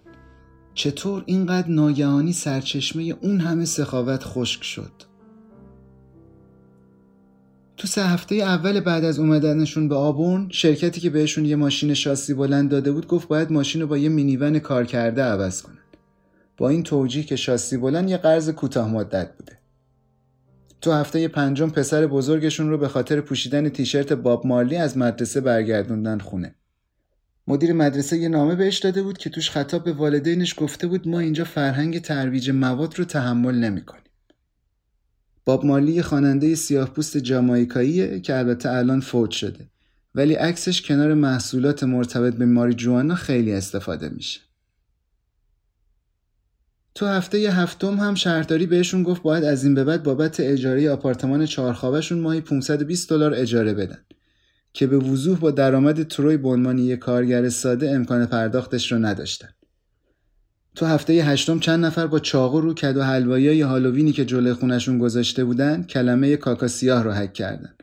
چطور 0.74 1.22
اینقدر 1.26 1.68
ناگهانی 1.68 2.32
سرچشمه 2.32 3.02
اون 3.02 3.40
همه 3.40 3.64
سخاوت 3.64 4.24
خشک 4.24 4.64
شد؟ 4.64 5.13
تو 7.76 7.86
سه 7.86 8.02
هفته 8.02 8.34
اول 8.34 8.80
بعد 8.80 9.04
از 9.04 9.18
اومدنشون 9.18 9.88
به 9.88 9.94
آبون 9.94 10.48
شرکتی 10.50 11.00
که 11.00 11.10
بهشون 11.10 11.44
یه 11.44 11.56
ماشین 11.56 11.94
شاسی 11.94 12.34
بلند 12.34 12.70
داده 12.70 12.92
بود 12.92 13.06
گفت 13.06 13.28
باید 13.28 13.52
ماشین 13.52 13.80
رو 13.80 13.86
با 13.86 13.98
یه 13.98 14.08
مینیون 14.08 14.58
کار 14.58 14.84
کرده 14.84 15.22
عوض 15.22 15.62
کنن. 15.62 15.78
با 16.56 16.68
این 16.68 16.82
توجیه 16.82 17.22
که 17.22 17.36
شاسی 17.36 17.76
بلند 17.76 18.10
یه 18.10 18.16
قرض 18.16 18.50
کوتاه 18.50 18.90
مدت 18.90 19.36
بوده. 19.36 19.58
تو 20.80 20.92
هفته 20.92 21.28
پنجم 21.28 21.70
پسر 21.70 22.06
بزرگشون 22.06 22.70
رو 22.70 22.78
به 22.78 22.88
خاطر 22.88 23.20
پوشیدن 23.20 23.68
تیشرت 23.68 24.12
باب 24.12 24.46
مارلی 24.46 24.76
از 24.76 24.98
مدرسه 24.98 25.40
برگردوندن 25.40 26.18
خونه. 26.18 26.54
مدیر 27.46 27.72
مدرسه 27.72 28.18
یه 28.18 28.28
نامه 28.28 28.54
بهش 28.54 28.78
داده 28.78 29.02
بود 29.02 29.18
که 29.18 29.30
توش 29.30 29.50
خطاب 29.50 29.84
به 29.84 29.92
والدینش 29.92 30.54
گفته 30.58 30.86
بود 30.86 31.08
ما 31.08 31.20
اینجا 31.20 31.44
فرهنگ 31.44 32.00
ترویج 32.00 32.50
مواد 32.50 32.98
رو 32.98 33.04
تحمل 33.04 33.54
نمی‌کنیم. 33.54 34.04
باب 35.44 35.64
مالی 35.64 36.02
خواننده 36.02 36.54
سیاه 36.54 36.90
پوست 36.90 37.16
جامایکاییه 37.16 38.20
که 38.20 38.36
البته 38.36 38.70
الان 38.70 39.00
فوت 39.00 39.30
شده 39.30 39.68
ولی 40.14 40.34
عکسش 40.34 40.82
کنار 40.82 41.14
محصولات 41.14 41.84
مرتبط 41.84 42.34
به 42.34 42.46
ماری 42.46 42.74
جوانا 42.74 43.14
خیلی 43.14 43.52
استفاده 43.52 44.08
میشه. 44.08 44.40
تو 46.94 47.06
هفته 47.06 47.40
ی 47.40 47.46
هفتم 47.46 47.96
هم 47.96 48.14
شهرداری 48.14 48.66
بهشون 48.66 49.02
گفت 49.02 49.22
باید 49.22 49.44
از 49.44 49.64
این 49.64 49.74
به 49.74 49.84
بعد 49.84 50.02
بابت 50.02 50.40
اجاره 50.40 50.90
آپارتمان 50.90 51.46
چهارخوابهشون 51.46 52.18
ماهی 52.18 52.40
520 52.40 53.10
دلار 53.10 53.34
اجاره 53.34 53.74
بدن 53.74 53.98
که 54.72 54.86
به 54.86 54.98
وضوح 54.98 55.38
با 55.38 55.50
درآمد 55.50 56.08
تروی 56.08 56.36
به 56.36 56.48
عنوان 56.48 56.78
یک 56.78 56.98
کارگر 56.98 57.48
ساده 57.48 57.90
امکان 57.90 58.26
پرداختش 58.26 58.92
رو 58.92 58.98
نداشتن. 58.98 59.48
تو 60.74 60.86
هفته 60.86 61.12
هشتم 61.12 61.58
چند 61.58 61.84
نفر 61.84 62.06
با 62.06 62.18
چاقو 62.18 62.60
رو 62.60 62.74
کدو 62.74 63.02
حلوایی 63.02 63.60
هالووینی 63.60 64.12
که 64.12 64.24
جلوی 64.24 64.52
خونشون 64.52 64.98
گذاشته 64.98 65.44
بودن 65.44 65.82
کلمه 65.82 66.36
کاکا 66.36 66.68
سیاه 66.68 67.02
رو 67.02 67.12
حک 67.12 67.32
کردن 67.32 67.74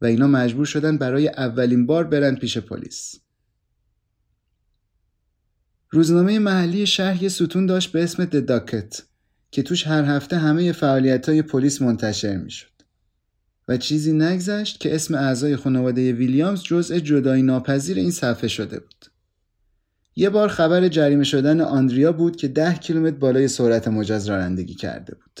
و 0.00 0.06
اینا 0.06 0.26
مجبور 0.26 0.66
شدن 0.66 0.98
برای 0.98 1.28
اولین 1.28 1.86
بار 1.86 2.04
برن 2.04 2.34
پیش 2.34 2.58
پلیس. 2.58 3.14
روزنامه 5.90 6.38
محلی 6.38 6.86
شهر 6.86 7.22
یه 7.22 7.28
ستون 7.28 7.66
داشت 7.66 7.92
به 7.92 8.02
اسم 8.02 8.24
دداکت 8.24 9.02
که 9.50 9.62
توش 9.62 9.86
هر 9.86 10.04
هفته 10.04 10.38
همه 10.38 10.72
فعالیت 10.72 11.28
های 11.28 11.42
پلیس 11.42 11.82
منتشر 11.82 12.36
می‌شد. 12.36 12.72
و 13.68 13.76
چیزی 13.76 14.12
نگذشت 14.12 14.80
که 14.80 14.94
اسم 14.94 15.14
اعضای 15.14 15.56
خانواده 15.56 16.12
ویلیامز 16.12 16.62
جزء 16.62 16.98
جدایی 16.98 17.42
ناپذیر 17.42 17.96
این 17.96 18.10
صفحه 18.10 18.48
شده 18.48 18.80
بود. 18.80 19.11
یه 20.16 20.30
بار 20.30 20.48
خبر 20.48 20.88
جریمه 20.88 21.24
شدن 21.24 21.60
آندریا 21.60 22.12
بود 22.12 22.36
که 22.36 22.48
ده 22.48 22.74
کیلومتر 22.74 23.16
بالای 23.16 23.48
سرعت 23.48 23.88
مجاز 23.88 24.28
رانندگی 24.28 24.74
کرده 24.74 25.14
بود. 25.14 25.40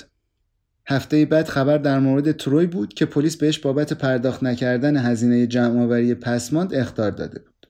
هفته 0.86 1.24
بعد 1.24 1.48
خبر 1.48 1.78
در 1.78 1.98
مورد 1.98 2.32
تروی 2.32 2.66
بود 2.66 2.94
که 2.94 3.06
پلیس 3.06 3.36
بهش 3.36 3.58
بابت 3.58 3.92
پرداخت 3.92 4.42
نکردن 4.42 4.96
هزینه 4.96 5.46
جمعآوری 5.46 6.14
پسماند 6.14 6.74
اخطار 6.74 7.10
داده 7.10 7.38
بود. 7.38 7.66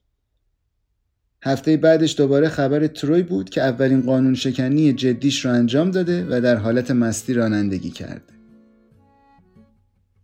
هفته 1.44 1.76
بعدش 1.76 2.16
دوباره 2.16 2.48
خبر 2.48 2.86
تروی 2.86 3.22
بود 3.22 3.50
که 3.50 3.62
اولین 3.62 4.02
قانون 4.02 4.34
شکنی 4.34 4.92
جدیش 4.92 5.44
رو 5.44 5.52
انجام 5.52 5.90
داده 5.90 6.26
و 6.30 6.40
در 6.40 6.56
حالت 6.56 6.90
مستی 6.90 7.34
رانندگی 7.34 7.90
کرده. 7.90 8.32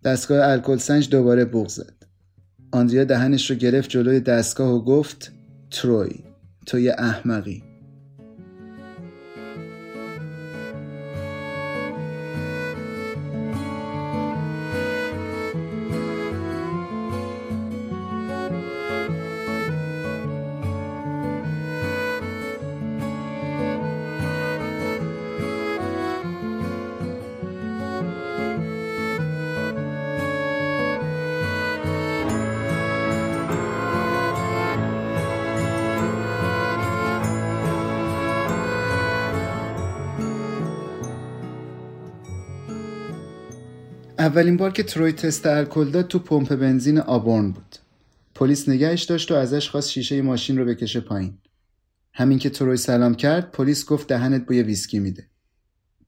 دستگاه 0.04 0.48
الکل 0.48 0.76
سنج 0.76 1.10
دوباره 1.10 1.44
بغ 1.44 1.68
زد. 1.68 1.94
آندریا 2.72 3.04
دهنش 3.04 3.50
رو 3.50 3.56
گرفت 3.56 3.90
جلوی 3.90 4.20
دستگاه 4.20 4.74
و 4.74 4.84
گفت 4.84 5.32
تروی 5.70 6.27
تو 6.68 6.78
یه 6.78 6.94
احمقی. 6.98 7.67
اولین 44.18 44.56
بار 44.56 44.72
که 44.72 44.82
تروی 44.82 45.12
تست 45.12 45.46
الکل 45.46 45.90
داد 45.90 46.08
تو 46.08 46.18
پمپ 46.18 46.54
بنزین 46.54 46.98
آبورن 46.98 47.50
بود. 47.50 47.76
پلیس 48.34 48.68
نگهش 48.68 49.02
داشت 49.02 49.32
و 49.32 49.34
ازش 49.34 49.68
خواست 49.68 49.90
شیشه 49.90 50.22
ماشین 50.22 50.58
رو 50.58 50.64
بکشه 50.64 51.00
پایین. 51.00 51.38
همین 52.12 52.38
که 52.38 52.50
تروی 52.50 52.76
سلام 52.76 53.14
کرد، 53.14 53.50
پلیس 53.50 53.86
گفت 53.86 54.08
دهنت 54.08 54.46
بوی 54.46 54.62
ویسکی 54.62 54.98
میده. 54.98 55.26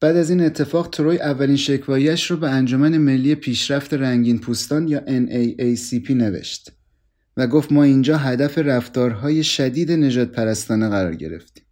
بعد 0.01 0.17
از 0.17 0.31
این 0.31 0.41
اتفاق 0.41 0.89
تروی 0.89 1.19
اولین 1.19 1.57
شکواییش 1.57 2.31
رو 2.31 2.37
به 2.37 2.51
انجمن 2.51 2.99
ملی 2.99 3.35
پیشرفت 3.35 3.95
رنگین 3.95 4.39
پوستان 4.39 4.89
یا 4.89 5.01
NAACP 5.01 6.11
نوشت 6.11 6.73
و 7.37 7.47
گفت 7.47 7.73
ما 7.73 7.83
اینجا 7.83 8.17
هدف 8.17 8.59
رفتارهای 8.59 9.45
شدید 9.45 9.93
نجات 9.93 10.33
پرستانه 10.33 10.89
قرار 10.89 11.15
گرفتیم. 11.15 11.65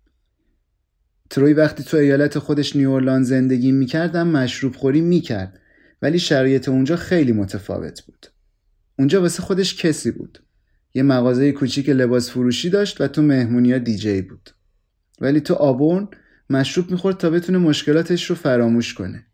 تروی 1.30 1.52
وقتی 1.52 1.82
تو 1.84 1.96
ایالت 1.96 2.38
خودش 2.38 2.76
نیورلان 2.76 3.22
زندگی 3.22 3.72
می‌کردم 3.72 4.28
مشروب 4.28 4.76
خوری 4.76 5.00
می‌کرد 5.00 5.60
ولی 6.02 6.18
شرایط 6.18 6.68
اونجا 6.68 6.96
خیلی 6.96 7.32
متفاوت 7.32 8.02
بود. 8.02 8.26
اونجا 8.98 9.20
واسه 9.20 9.42
خودش 9.42 9.74
کسی 9.74 10.10
بود. 10.10 10.38
یه 10.94 11.02
مغازه 11.02 11.52
کوچیک 11.52 11.88
لباس 11.88 12.30
فروشی 12.30 12.70
داشت 12.70 13.00
و 13.00 13.08
تو 13.08 13.22
مهمونیا 13.22 13.78
دیجی 13.78 14.22
بود. 14.22 14.50
ولی 15.20 15.40
تو 15.40 15.54
آبورن 15.54 16.08
مشروب 16.50 16.90
می‌خورد 16.90 17.16
تا 17.16 17.30
بتونه 17.30 17.58
مشکلاتش 17.58 18.24
رو 18.24 18.36
فراموش 18.36 18.94
کنه. 18.94 19.26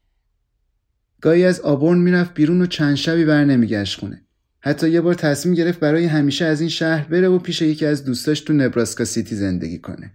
گاهی 1.21 1.45
از 1.45 1.61
آبورن 1.61 1.99
می‌رفت 1.99 2.35
بیرون 2.35 2.63
و 2.63 2.67
چند 2.67 2.95
شبی 2.95 3.25
بر 3.25 3.45
نمیگشت 3.45 3.99
خونه. 4.01 4.21
حتی 4.61 4.91
یه 4.91 5.01
بار 5.01 5.15
تصمیم 5.15 5.55
گرفت 5.55 5.81
برای 5.81 6.05
همیشه 6.05 6.45
از 6.45 6.61
این 6.61 6.71
شهر 6.71 7.09
بره 7.09 7.29
و 7.29 7.39
پیش 7.39 7.63
یکی 7.63 7.87
از 7.87 8.05
دوستاش 8.05 8.41
تو 8.41 8.53
نبراسکا 8.53 9.05
سیتی 9.05 9.37
زندگی 9.37 9.79
کنه. 9.79 10.13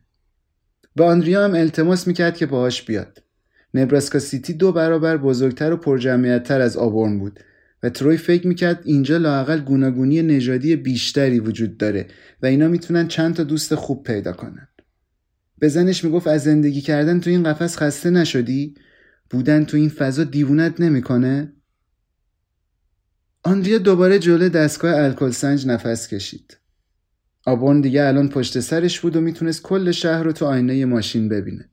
به 0.96 1.04
آندریا 1.04 1.46
هم 1.46 1.56
التماس 1.56 2.08
می‌کرد 2.08 2.38
که 2.38 2.46
باهاش 2.46 2.84
بیاد. 2.84 3.24
نبراسکا 3.74 4.20
سیتی 4.20 4.54
دو 4.54 4.72
برابر 4.72 5.18
بزرگتر 5.18 5.74
و 5.74 5.78
پرجمعیتتر 5.78 6.62
از 6.62 6.78
آبورن 6.78 7.20
بود 7.20 7.40
و 7.84 7.90
تروی 7.90 8.18
فکر 8.18 8.48
می‌کرد 8.48 8.82
اینجا 8.84 9.18
لاقل 9.18 9.60
گوناگونی 9.60 10.22
نژادی 10.22 10.76
بیشتری 10.76 11.40
وجود 11.40 11.78
داره 11.78 12.08
و 12.42 12.46
اینا 12.46 12.68
می‌تونن 12.68 13.08
چند 13.08 13.36
تا 13.36 13.44
دوست 13.44 13.76
خوب 13.76 14.04
پیدا 14.04 14.34
کنن. 14.34 14.68
به 15.60 15.68
زنش 15.68 16.04
می‌گفت 16.04 16.28
از 16.28 16.44
زندگی 16.44 16.82
کردن 16.82 17.20
تو 17.20 17.30
این 17.30 17.44
قفس 17.44 17.78
خسته 17.78 18.10
نشدی؟ 18.10 18.74
بودن 19.30 19.66
تو 19.66 19.78
این 19.78 19.90
فضا 19.90 20.24
دیوونت 20.24 20.82
نمی‌کنه؟ 20.82 21.54
آندریا 23.44 23.78
دوباره 23.78 24.20
جلو 24.20 24.50
دستگاه 24.50 25.04
الکل 25.04 25.32
سنج 25.32 25.68
نفس 25.68 26.08
کشید. 26.08 26.58
آبون 27.46 27.82
دیگه 27.82 28.04
الان 28.04 28.30
پشت 28.30 28.60
سرش 28.60 29.00
بود 29.00 29.16
و 29.16 29.22
می‌تونست 29.22 29.64
کل 29.64 29.92
شهر 29.92 30.24
رو 30.24 30.32
تو 30.32 30.46
آینه 30.46 30.86
ماشین 30.86 31.30
ببینه. 31.30 31.69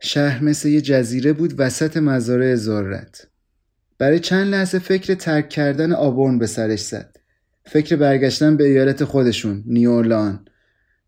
شهر 0.00 0.44
مثل 0.44 0.68
یه 0.68 0.80
جزیره 0.80 1.32
بود 1.32 1.54
وسط 1.58 1.96
مزارع 1.96 2.54
ذرت. 2.54 3.26
برای 3.98 4.18
چند 4.18 4.46
لحظه 4.46 4.78
فکر 4.78 5.14
ترک 5.14 5.48
کردن 5.48 5.92
آبورن 5.92 6.38
به 6.38 6.46
سرش 6.46 6.80
زد. 6.80 7.16
فکر 7.66 7.96
برگشتن 7.96 8.56
به 8.56 8.64
ایالت 8.64 9.04
خودشون، 9.04 9.64
نیورلان 9.66 10.44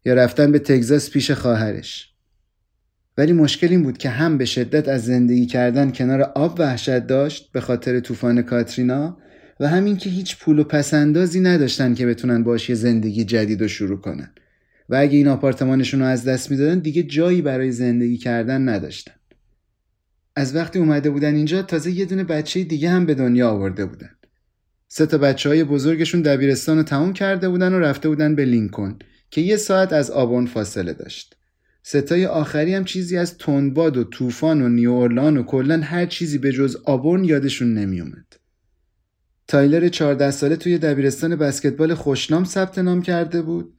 یا 0.04 0.14
رفتن 0.14 0.52
به 0.52 0.58
تگزاس 0.58 1.10
پیش 1.10 1.30
خواهرش. 1.30 2.12
ولی 3.18 3.32
مشکل 3.32 3.68
این 3.68 3.82
بود 3.82 3.98
که 3.98 4.08
هم 4.08 4.38
به 4.38 4.44
شدت 4.44 4.88
از 4.88 5.04
زندگی 5.04 5.46
کردن 5.46 5.90
کنار 5.90 6.22
آب 6.22 6.60
وحشت 6.60 6.98
داشت 6.98 7.52
به 7.52 7.60
خاطر 7.60 8.00
طوفان 8.00 8.42
کاترینا 8.42 9.18
و 9.60 9.68
همین 9.68 9.96
که 9.96 10.10
هیچ 10.10 10.38
پول 10.38 10.58
و 10.58 10.64
پسندازی 10.64 11.40
نداشتن 11.40 11.94
که 11.94 12.06
بتونن 12.06 12.44
باش 12.44 12.68
یه 12.68 12.74
زندگی 12.74 13.24
جدید 13.24 13.60
رو 13.60 13.68
شروع 13.68 14.00
کنن 14.00 14.34
و 14.88 14.96
اگه 14.96 15.16
این 15.16 15.28
آپارتمانشون 15.28 16.00
رو 16.00 16.06
از 16.06 16.24
دست 16.24 16.50
می‌دادن 16.50 16.78
دیگه 16.78 17.02
جایی 17.02 17.42
برای 17.42 17.72
زندگی 17.72 18.16
کردن 18.16 18.68
نداشتن. 18.68 19.14
از 20.36 20.56
وقتی 20.56 20.78
اومده 20.78 21.10
بودن 21.10 21.34
اینجا 21.34 21.62
تازه 21.62 21.90
یه 21.90 22.04
دونه 22.04 22.24
بچه 22.24 22.64
دیگه 22.64 22.90
هم 22.90 23.06
به 23.06 23.14
دنیا 23.14 23.50
آورده 23.50 23.86
بودن. 23.86 24.10
سه 24.88 25.06
تا 25.06 25.18
بچه 25.18 25.48
های 25.48 25.64
بزرگشون 25.64 26.22
دبیرستان 26.22 26.76
رو 26.76 26.82
تموم 26.82 27.12
کرده 27.12 27.48
بودن 27.48 27.74
و 27.74 27.78
رفته 27.78 28.08
بودن 28.08 28.34
به 28.34 28.44
لینکن 28.44 28.98
که 29.30 29.40
یه 29.40 29.56
ساعت 29.56 29.92
از 29.92 30.10
آبون 30.10 30.46
فاصله 30.46 30.92
داشت. 30.92 31.36
ستای 31.82 32.26
آخری 32.26 32.74
هم 32.74 32.84
چیزی 32.84 33.16
از 33.16 33.38
تندباد 33.38 33.96
و 33.96 34.04
طوفان 34.04 34.62
و 34.62 34.68
نیورلان 34.68 35.36
و 35.36 35.42
کلا 35.42 35.80
هر 35.80 36.06
چیزی 36.06 36.38
به 36.38 36.52
جز 36.52 36.76
آبورن 36.84 37.24
یادشون 37.24 37.74
نمیومد. 37.74 38.26
تایلر 39.48 39.88
14 39.88 40.30
ساله 40.30 40.56
توی 40.56 40.78
دبیرستان 40.78 41.36
بسکتبال 41.36 41.94
خوشنام 41.94 42.44
ثبت 42.44 42.78
نام 42.78 43.02
کرده 43.02 43.42
بود. 43.42 43.74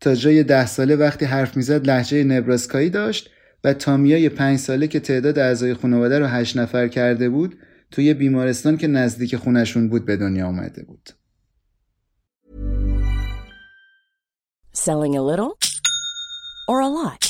تا 0.00 0.14
جای 0.14 0.42
ده 0.42 0.66
ساله 0.66 0.96
وقتی 0.96 1.24
حرف 1.24 1.56
می‌زد 1.56 1.86
لحجه 1.86 2.24
نبراسکایی 2.24 2.90
داشت 2.90 3.30
و 3.64 3.74
تامیای 3.74 4.28
پنج 4.28 4.58
ساله 4.58 4.86
که 4.86 5.00
تعداد 5.00 5.38
اعضای 5.38 5.74
خانواده 5.74 6.18
رو 6.18 6.26
هشت 6.26 6.56
نفر 6.56 6.88
کرده 6.88 7.28
بود 7.28 7.58
توی 7.90 8.14
بیمارستان 8.14 8.76
که 8.76 8.86
نزدیک 8.86 9.36
خونشون 9.36 9.88
بود 9.88 10.06
به 10.06 10.16
دنیا 10.16 10.46
آمده 10.46 10.82
بود. 10.82 11.10
Selling 14.72 15.14
a 15.16 15.22
little 15.30 15.52
or 16.68 16.80
a 16.80 16.88
lot? 16.88 17.29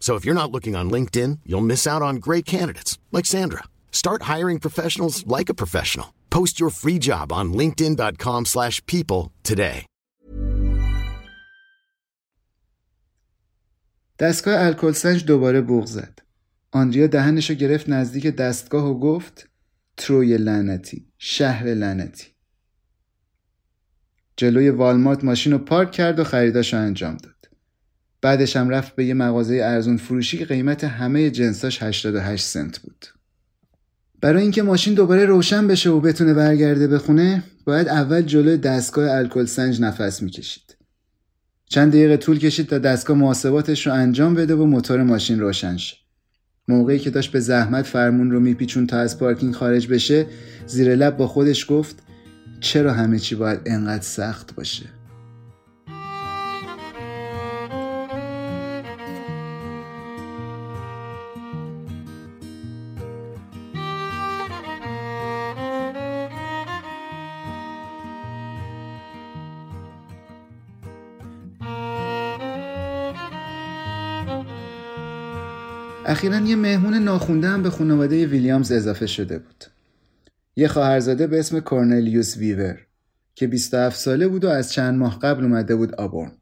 So 0.00 0.14
if 0.14 0.24
you're 0.24 0.42
not 0.42 0.52
looking 0.52 0.74
on 0.76 0.90
LinkedIn, 0.90 1.40
you'll 1.44 1.70
miss 1.72 1.86
out 1.86 2.02
on 2.02 2.16
great 2.28 2.46
candidates 2.46 2.98
like 3.12 3.26
Sandra. 3.26 3.64
Start 3.90 4.20
hiring 4.32 4.58
professionals 4.58 5.26
like 5.26 5.48
a 5.50 5.54
professional. 5.62 6.08
Post 6.30 6.60
your 6.60 6.70
free 6.70 6.98
job 7.08 7.26
on 7.32 7.46
linkedin.com/people 7.60 9.22
today. 9.50 9.78
دستگاه 14.18 14.66
الکل 14.66 14.92
سنج 14.92 15.24
دوباره 15.24 15.60
بوغ 15.60 15.86
زد. 15.86 16.18
آندریا 16.70 17.06
دهنشو 17.06 17.54
گرفت 17.54 17.88
نزدیک 17.88 18.26
دستگاه 18.26 18.84
و 18.84 18.98
گفت 19.00 19.48
تروی 19.96 20.36
لعنتی، 20.36 21.06
شهر 21.18 21.74
لعنتی. 21.74 22.26
جلوی 24.36 24.70
والمارت 24.70 25.24
ماشین 25.24 25.52
رو 25.52 25.58
پارک 25.58 25.92
کرد 25.92 26.18
و 26.18 26.24
خریداشو 26.24 26.76
انجام 26.76 27.16
داد. 27.16 27.35
بعدش 28.26 28.56
هم 28.56 28.68
رفت 28.68 28.96
به 28.96 29.04
یه 29.04 29.14
مغازه 29.14 29.60
ارزون 29.64 29.96
فروشی 29.96 30.38
که 30.38 30.44
قیمت 30.44 30.84
همه 30.84 31.30
جنساش 31.30 31.82
88 31.82 32.44
سنت 32.44 32.78
بود. 32.78 33.06
برای 34.20 34.42
اینکه 34.42 34.62
ماشین 34.62 34.94
دوباره 34.94 35.24
روشن 35.24 35.66
بشه 35.66 35.90
و 35.90 36.00
بتونه 36.00 36.34
برگرده 36.34 36.86
به 36.86 36.98
خونه 36.98 37.42
باید 37.64 37.88
اول 37.88 38.22
جلوی 38.22 38.56
دستگاه 38.56 39.10
الکل 39.16 39.44
سنج 39.44 39.80
نفس 39.80 40.22
می‌کشید. 40.22 40.76
چند 41.68 41.92
دقیقه 41.92 42.16
طول 42.16 42.38
کشید 42.38 42.66
تا 42.66 42.78
دستگاه 42.78 43.16
محاسباتش 43.16 43.86
رو 43.86 43.92
انجام 43.92 44.34
بده 44.34 44.54
و 44.54 44.64
موتور 44.64 45.02
ماشین 45.02 45.40
روشن 45.40 45.76
شه. 45.76 45.96
موقعی 46.68 46.98
که 46.98 47.10
داشت 47.10 47.32
به 47.32 47.40
زحمت 47.40 47.86
فرمون 47.86 48.30
رو 48.30 48.40
میپیچون 48.40 48.86
تا 48.86 48.98
از 48.98 49.18
پارکینگ 49.18 49.54
خارج 49.54 49.88
بشه 49.88 50.26
زیر 50.66 50.94
لب 50.94 51.16
با 51.16 51.26
خودش 51.26 51.66
گفت 51.68 51.96
چرا 52.60 52.92
همه 52.92 53.18
چی 53.18 53.34
باید 53.34 53.60
انقدر 53.66 54.02
سخت 54.02 54.54
باشه؟ 54.54 54.95
اخیرا 76.08 76.40
یه 76.40 76.56
مهمون 76.56 76.94
ناخونده 76.94 77.48
هم 77.48 77.62
به 77.62 77.70
خانواده 77.70 78.26
ویلیامز 78.26 78.72
اضافه 78.72 79.06
شده 79.06 79.38
بود. 79.38 79.64
یه 80.56 80.68
خواهرزاده 80.68 81.26
به 81.26 81.38
اسم 81.38 81.60
کورنلیوس 81.60 82.36
ویور 82.36 82.78
که 83.34 83.46
27 83.46 83.98
ساله 83.98 84.28
بود 84.28 84.44
و 84.44 84.48
از 84.48 84.72
چند 84.72 84.98
ماه 84.98 85.18
قبل 85.18 85.44
اومده 85.44 85.76
بود 85.76 85.94
آبورن. 85.94 86.32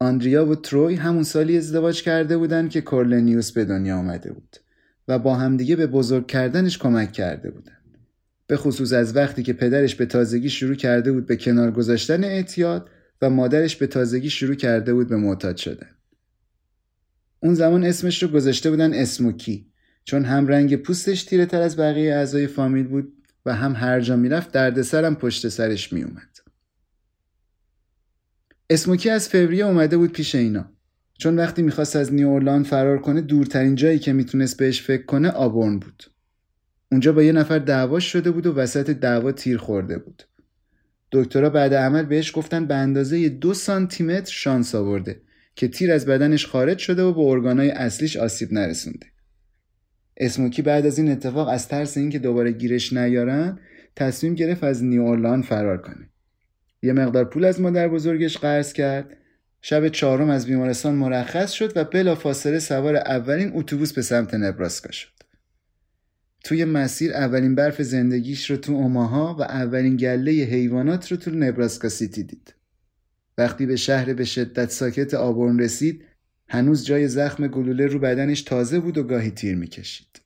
آندریا 0.00 0.46
و 0.46 0.54
تروی 0.54 0.94
همون 0.94 1.22
سالی 1.22 1.58
ازدواج 1.58 2.02
کرده 2.02 2.38
بودن 2.38 2.68
که 2.68 2.80
کورلنیوس 2.80 3.52
به 3.52 3.64
دنیا 3.64 3.96
آمده 3.96 4.32
بود 4.32 4.56
و 5.08 5.18
با 5.18 5.34
همدیگه 5.34 5.76
به 5.76 5.86
بزرگ 5.86 6.26
کردنش 6.26 6.78
کمک 6.78 7.12
کرده 7.12 7.50
بودن. 7.50 7.76
به 8.46 8.56
خصوص 8.56 8.92
از 8.92 9.16
وقتی 9.16 9.42
که 9.42 9.52
پدرش 9.52 9.94
به 9.94 10.06
تازگی 10.06 10.50
شروع 10.50 10.74
کرده 10.74 11.12
بود 11.12 11.26
به 11.26 11.36
کنار 11.36 11.70
گذاشتن 11.70 12.24
اعتیاد 12.24 12.90
و 13.22 13.30
مادرش 13.30 13.76
به 13.76 13.86
تازگی 13.86 14.30
شروع 14.30 14.54
کرده 14.54 14.94
بود 14.94 15.08
به 15.08 15.16
معتاد 15.16 15.56
شدن. 15.56 15.93
اون 17.44 17.54
زمان 17.54 17.84
اسمش 17.84 18.22
رو 18.22 18.28
گذاشته 18.28 18.70
بودن 18.70 18.94
اسموکی 18.94 19.66
چون 20.04 20.24
هم 20.24 20.46
رنگ 20.46 20.76
پوستش 20.76 21.24
تیره 21.24 21.46
تر 21.46 21.62
از 21.62 21.76
بقیه 21.76 22.14
اعضای 22.14 22.46
فامیل 22.46 22.86
بود 22.86 23.12
و 23.46 23.54
هم 23.54 23.72
هر 23.72 24.00
جا 24.00 24.16
می‌رفت 24.16 24.52
دردسرم 24.52 25.14
پشت 25.14 25.48
سرش 25.48 25.92
میومد. 25.92 26.38
اسموکی 28.70 29.10
از 29.10 29.28
فوریه 29.28 29.64
اومده 29.64 29.96
بود 29.96 30.12
پیش 30.12 30.34
اینا 30.34 30.72
چون 31.18 31.36
وقتی 31.36 31.62
می‌خواست 31.62 31.96
از 31.96 32.14
نیورلان 32.14 32.62
فرار 32.62 32.98
کنه 32.98 33.20
دورترین 33.20 33.74
جایی 33.74 33.98
که 33.98 34.12
می‌تونست 34.12 34.56
بهش 34.56 34.82
فکر 34.82 35.04
کنه 35.04 35.30
آبورن 35.30 35.78
بود. 35.78 36.04
اونجا 36.92 37.12
با 37.12 37.22
یه 37.22 37.32
نفر 37.32 37.58
دعواش 37.58 38.12
شده 38.12 38.30
بود 38.30 38.46
و 38.46 38.54
وسط 38.54 38.90
دعوا 38.90 39.32
تیر 39.32 39.58
خورده 39.58 39.98
بود. 39.98 40.22
دکترها 41.12 41.50
بعد 41.50 41.74
عمل 41.74 42.02
بهش 42.04 42.36
گفتن 42.36 42.66
به 42.66 42.74
اندازه 42.74 43.28
دو 43.28 43.54
سانتیمتر 43.54 44.32
شانس 44.32 44.74
آورده 44.74 45.23
که 45.54 45.68
تیر 45.68 45.92
از 45.92 46.06
بدنش 46.06 46.46
خارج 46.46 46.78
شده 46.78 47.02
و 47.02 47.12
به 47.12 47.20
ارگانهای 47.20 47.70
اصلیش 47.70 48.16
آسیب 48.16 48.52
نرسونده. 48.52 49.06
اسموکی 50.16 50.62
بعد 50.62 50.86
از 50.86 50.98
این 50.98 51.10
اتفاق 51.10 51.48
از 51.48 51.68
ترس 51.68 51.96
اینکه 51.96 52.18
دوباره 52.18 52.52
گیرش 52.52 52.92
نیارن 52.92 53.58
تصمیم 53.96 54.34
گرفت 54.34 54.64
از 54.64 54.84
نیورلان 54.84 55.42
فرار 55.42 55.78
کنه. 55.78 56.08
یه 56.82 56.92
مقدار 56.92 57.24
پول 57.24 57.44
از 57.44 57.60
مادر 57.60 57.88
بزرگش 57.88 58.38
قرض 58.38 58.72
کرد 58.72 59.16
شب 59.62 59.88
چهارم 59.88 60.30
از 60.30 60.46
بیمارستان 60.46 60.94
مرخص 60.94 61.52
شد 61.52 61.76
و 61.76 61.84
بلا 61.84 62.14
فاصله 62.14 62.58
سوار 62.58 62.96
اولین 62.96 63.50
اتوبوس 63.54 63.92
به 63.92 64.02
سمت 64.02 64.34
نبراسکا 64.34 64.92
شد. 64.92 65.08
توی 66.44 66.64
مسیر 66.64 67.12
اولین 67.12 67.54
برف 67.54 67.82
زندگیش 67.82 68.50
رو 68.50 68.56
تو 68.56 68.72
اوماها 68.72 69.36
و 69.38 69.42
اولین 69.42 69.96
گله 69.96 70.32
حیوانات 70.32 71.12
رو 71.12 71.16
تو 71.16 71.30
نبراسکا 71.30 71.88
سیتی 71.88 72.22
دید. 72.22 72.54
وقتی 73.38 73.66
به 73.66 73.76
شهر 73.76 74.14
به 74.14 74.24
شدت 74.24 74.70
ساکت 74.70 75.14
آبورن 75.14 75.58
رسید 75.58 76.04
هنوز 76.48 76.84
جای 76.84 77.08
زخم 77.08 77.46
گلوله 77.46 77.86
رو 77.86 77.98
بدنش 77.98 78.42
تازه 78.42 78.80
بود 78.80 78.98
و 78.98 79.02
گاهی 79.02 79.30
تیر 79.30 79.56
می‌کشید. 79.56 80.20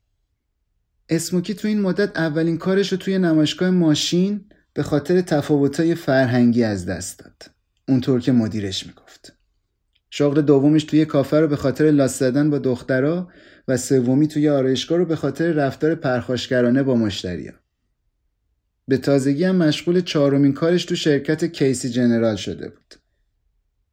اسموکی 1.09 1.55
تو 1.55 1.69
این 1.69 1.81
مدت 1.81 2.19
اولین 2.19 2.59
کارش 2.59 2.93
رو 2.93 2.99
توی 2.99 3.19
نمایشگاه 3.19 3.71
ماشین 3.71 4.45
به 4.75 4.83
خاطر 4.83 5.21
تفاوتهای 5.21 5.95
فرهنگی 5.95 6.63
از 6.65 6.87
دست 6.87 7.19
داد. 7.19 7.43
اونطور 7.89 8.21
که 8.21 8.33
مدیرش 8.33 8.87
می‌گفت. 8.87 9.33
شغل 10.11 10.43
دومش 10.43 10.85
توی 10.85 11.05
کافه 11.05 11.41
رو 11.41 11.49
به 11.49 11.57
خاطر 11.57 11.85
لاس 11.85 12.19
زدن 12.19 12.51
با 12.51 12.59
دخترها 12.59 13.29
و 13.69 13.77
سومی 13.77 14.29
توی 14.29 14.49
آرایشگاه 14.49 14.99
رو 14.99 15.05
به 15.05 15.17
خاطر 15.17 15.53
رفتار 15.53 15.95
پرخاشگرانه 15.95 16.83
با 16.83 16.95
مشتریا. 16.95 17.53
به 18.89 18.97
تازگی 18.97 19.45
هم 19.45 19.57
مشغول 19.57 20.01
چهارمین 20.01 20.53
کارش 20.53 20.85
تو 20.85 20.97
شرکت 20.97 21.45
کیسی 21.45 21.91
جنرال 21.91 22.37
شده 22.37 22.69
بود. 22.69 22.95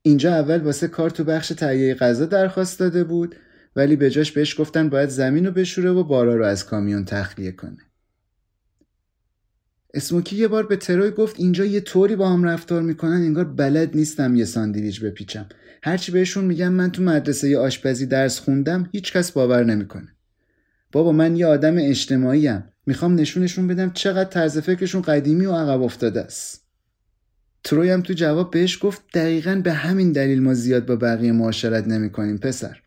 اینجا 0.01 0.33
اول 0.33 0.61
واسه 0.61 0.87
کار 0.87 1.09
تو 1.09 1.23
بخش 1.23 1.47
تهیه 1.47 1.93
غذا 1.93 2.25
درخواست 2.25 2.79
داده 2.79 3.03
بود 3.03 3.35
ولی 3.75 3.95
به 3.95 4.09
جاش 4.09 4.31
بهش 4.31 4.59
گفتن 4.59 4.89
باید 4.89 5.09
زمین 5.09 5.45
رو 5.45 5.51
بشوره 5.51 5.91
و 5.91 6.03
بارا 6.03 6.35
رو 6.35 6.45
از 6.45 6.65
کامیون 6.65 7.05
تخلیه 7.05 7.51
کنه. 7.51 7.77
اسموکی 9.93 10.35
یه 10.35 10.47
بار 10.47 10.67
به 10.67 10.75
تروی 10.75 11.11
گفت 11.11 11.39
اینجا 11.39 11.65
یه 11.65 11.81
طوری 11.81 12.15
با 12.15 12.29
هم 12.29 12.43
رفتار 12.43 12.81
می‌کنن 12.81 13.11
انگار 13.11 13.45
بلد 13.45 13.95
نیستم 13.95 14.35
یه 14.35 14.45
ساندویچ 14.45 15.01
بپیچم 15.01 15.45
هرچی 15.83 16.11
بهشون 16.11 16.45
میگم 16.45 16.73
من 16.73 16.91
تو 16.91 17.01
مدرسه 17.01 17.57
آشپزی 17.57 18.05
درس 18.05 18.39
خوندم 18.39 18.89
هیچکس 18.91 19.31
باور 19.31 19.63
نمی‌کنه 19.63 20.15
بابا 20.91 21.11
من 21.11 21.35
یه 21.35 21.45
آدم 21.45 21.75
اجتماعی 21.77 22.47
ام 22.47 22.69
می‌خوام 22.85 23.15
نشونشون 23.15 23.67
بدم 23.67 23.91
چقدر 23.93 24.29
طرز 24.29 24.57
فکرشون 24.57 25.01
قدیمی 25.01 25.45
و 25.45 25.51
عقب 25.51 25.81
افتاده 25.81 26.21
است. 26.21 26.65
تروی 27.63 27.89
هم 27.89 28.01
تو 28.01 28.13
جواب 28.13 28.51
بهش 28.51 28.79
گفت 28.81 29.01
دقیقا 29.13 29.61
به 29.63 29.73
همین 29.73 30.11
دلیل 30.11 30.41
ما 30.41 30.53
زیاد 30.53 30.85
با 30.85 30.95
بقیه 30.95 31.31
معاشرت 31.31 31.87
نمی‌کنیم 31.87 32.37
پسر. 32.37 32.77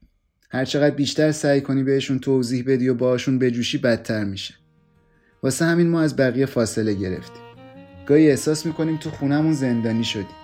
هرچقدر 0.50 0.94
بیشتر 0.94 1.32
سعی 1.32 1.60
کنی 1.60 1.82
بهشون 1.82 2.18
توضیح 2.18 2.64
بدی 2.66 2.88
و 2.88 2.94
باشون 2.94 3.38
بجوشی 3.38 3.78
بدتر 3.78 4.24
میشه. 4.24 4.54
واسه 5.42 5.64
همین 5.64 5.88
ما 5.88 6.00
از 6.00 6.16
بقیه 6.16 6.46
فاصله 6.46 6.94
گرفتیم. 6.94 7.42
گاهی 8.06 8.30
احساس 8.30 8.66
می‌کنیم 8.66 8.96
تو 8.96 9.10
خونمون 9.10 9.52
زندانی 9.52 10.04
شدیم. 10.04 10.37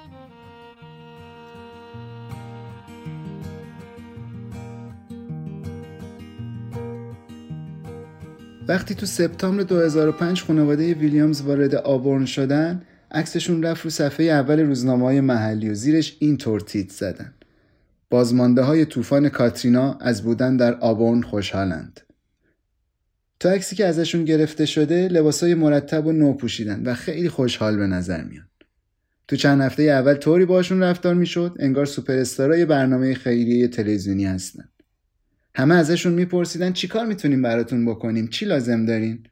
وقتی 8.69 8.95
تو 8.95 9.07
سپتامبر 9.07 9.63
2005 9.63 10.43
خانواده 10.43 10.95
ویلیامز 10.95 11.41
وارد 11.41 11.75
آبورن 11.75 12.25
شدن 12.25 12.83
عکسشون 13.11 13.63
رفت 13.63 13.85
رو 13.85 13.91
صفحه 13.91 14.27
اول 14.27 14.61
روزنامه 14.61 15.05
های 15.05 15.21
محلی 15.21 15.71
و 15.71 15.75
زیرش 15.75 16.17
این 16.19 16.37
طور 16.37 16.61
تیت 16.61 16.91
زدن 16.91 17.35
بازمانده 18.11 18.63
های 18.63 18.85
طوفان 18.85 19.29
کاترینا 19.29 19.99
از 20.01 20.23
بودن 20.23 20.57
در 20.57 20.75
آبورن 20.75 21.23
خوشحالند 21.23 22.01
تو 23.41 23.49
عکسی 23.49 23.77
که 23.77 23.87
ازشون 23.87 24.25
گرفته 24.25 24.67
شده 24.67 25.09
لباسای 25.09 25.55
مرتب 25.55 26.07
و 26.07 26.13
نو 26.13 26.33
پوشیدن 26.33 26.83
و 26.85 26.95
خیلی 26.95 27.29
خوشحال 27.29 27.77
به 27.77 27.87
نظر 27.87 28.25
میان. 28.25 28.49
تو 29.29 29.37
چند 29.37 29.61
هفته 29.61 29.83
اول 29.83 30.15
طوری 30.15 30.45
باشون 30.45 30.83
رفتار 30.83 31.15
می‌شد 31.15 31.57
انگار 31.59 31.87
سوپر 31.87 32.25
برنامه 32.65 33.15
خیریه 33.15 33.69
تلویزیونی 33.69 34.25
هستن. 34.25 34.69
همه 35.55 35.75
ازشون 35.75 36.13
میپرسیدن 36.13 36.73
چیکار 36.73 37.07
می‌تونیم 37.07 37.43
براتون 37.43 37.87
بکنیم؟ 37.87 38.27
چی 38.27 38.45
لازم 38.45 38.87
دارین؟ 38.87 39.27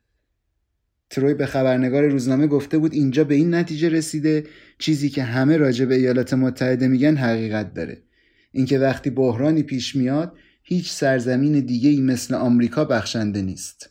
تروی 1.11 1.35
به 1.35 1.47
خبرنگار 1.47 2.07
روزنامه 2.07 2.47
گفته 2.47 2.79
بود 2.79 2.93
اینجا 2.93 3.25
به 3.25 3.35
این 3.35 3.55
نتیجه 3.55 3.89
رسیده 3.89 4.47
چیزی 4.79 5.09
که 5.09 5.23
همه 5.23 5.57
راجع 5.57 5.85
به 5.85 5.95
ایالات 5.95 6.35
متحده 6.35 6.89
میگن 6.89 7.17
حقیقت 7.17 7.75
داره. 7.75 8.03
اینکه 8.53 8.79
وقتی 8.79 9.11
بحرانی 9.11 9.63
پیش 9.63 9.97
میاد 9.97 10.37
هیچ 10.63 10.91
سرزمین 10.91 11.61
دیگه 11.61 11.91
ای 11.91 12.01
مثل 12.01 12.35
آمریکا 12.35 12.85
بخشنده 12.85 13.43
نیست. 13.43 13.91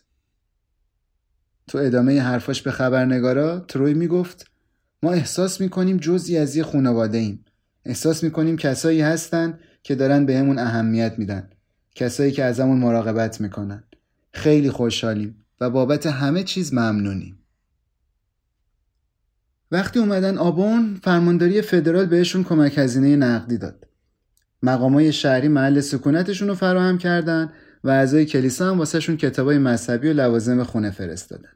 تو 1.66 1.78
ادامه 1.78 2.20
حرفاش 2.20 2.62
به 2.62 2.70
خبرنگارا 2.70 3.60
تروی 3.60 3.94
می‌گفت 3.94 4.50
ما 5.02 5.12
احساس 5.12 5.60
می‌کنیم 5.60 5.96
جزی 5.96 6.36
از 6.36 6.56
یه 6.56 6.62
خانواده 6.62 7.18
ایم. 7.18 7.44
احساس 7.84 8.24
می‌کنیم 8.24 8.56
کسایی 8.56 9.00
هستن 9.00 9.58
که 9.82 9.94
دارن 9.94 10.26
بهمون 10.26 10.58
اهمیت 10.58 11.14
میدن. 11.18 11.50
کسایی 11.94 12.32
که 12.32 12.44
ازمون 12.44 12.78
مراقبت 12.78 13.40
می‌کنن. 13.40 13.84
خیلی 14.32 14.70
خوشحالیم 14.70 15.44
و 15.60 15.70
بابت 15.70 16.06
همه 16.06 16.42
چیز 16.42 16.74
ممنونیم. 16.74 17.38
وقتی 19.70 19.98
اومدن 19.98 20.38
آبون 20.38 21.00
فرمانداری 21.02 21.62
فدرال 21.62 22.06
بهشون 22.06 22.44
کمک 22.44 22.78
هزینه 22.78 23.16
نقدی 23.16 23.58
داد. 23.58 23.86
مقامای 24.62 25.12
شهری 25.12 25.48
محل 25.48 25.80
سکونتشون 25.80 26.48
رو 26.48 26.54
فراهم 26.54 26.98
کردن 26.98 27.52
و 27.84 27.90
اعضای 27.90 28.26
کلیسا 28.26 28.70
هم 28.70 28.78
واسهشون 28.78 29.16
کتابای 29.16 29.58
مذهبی 29.58 30.08
و 30.08 30.12
لوازم 30.12 30.62
خونه 30.62 30.90
فرستادن. 30.90 31.52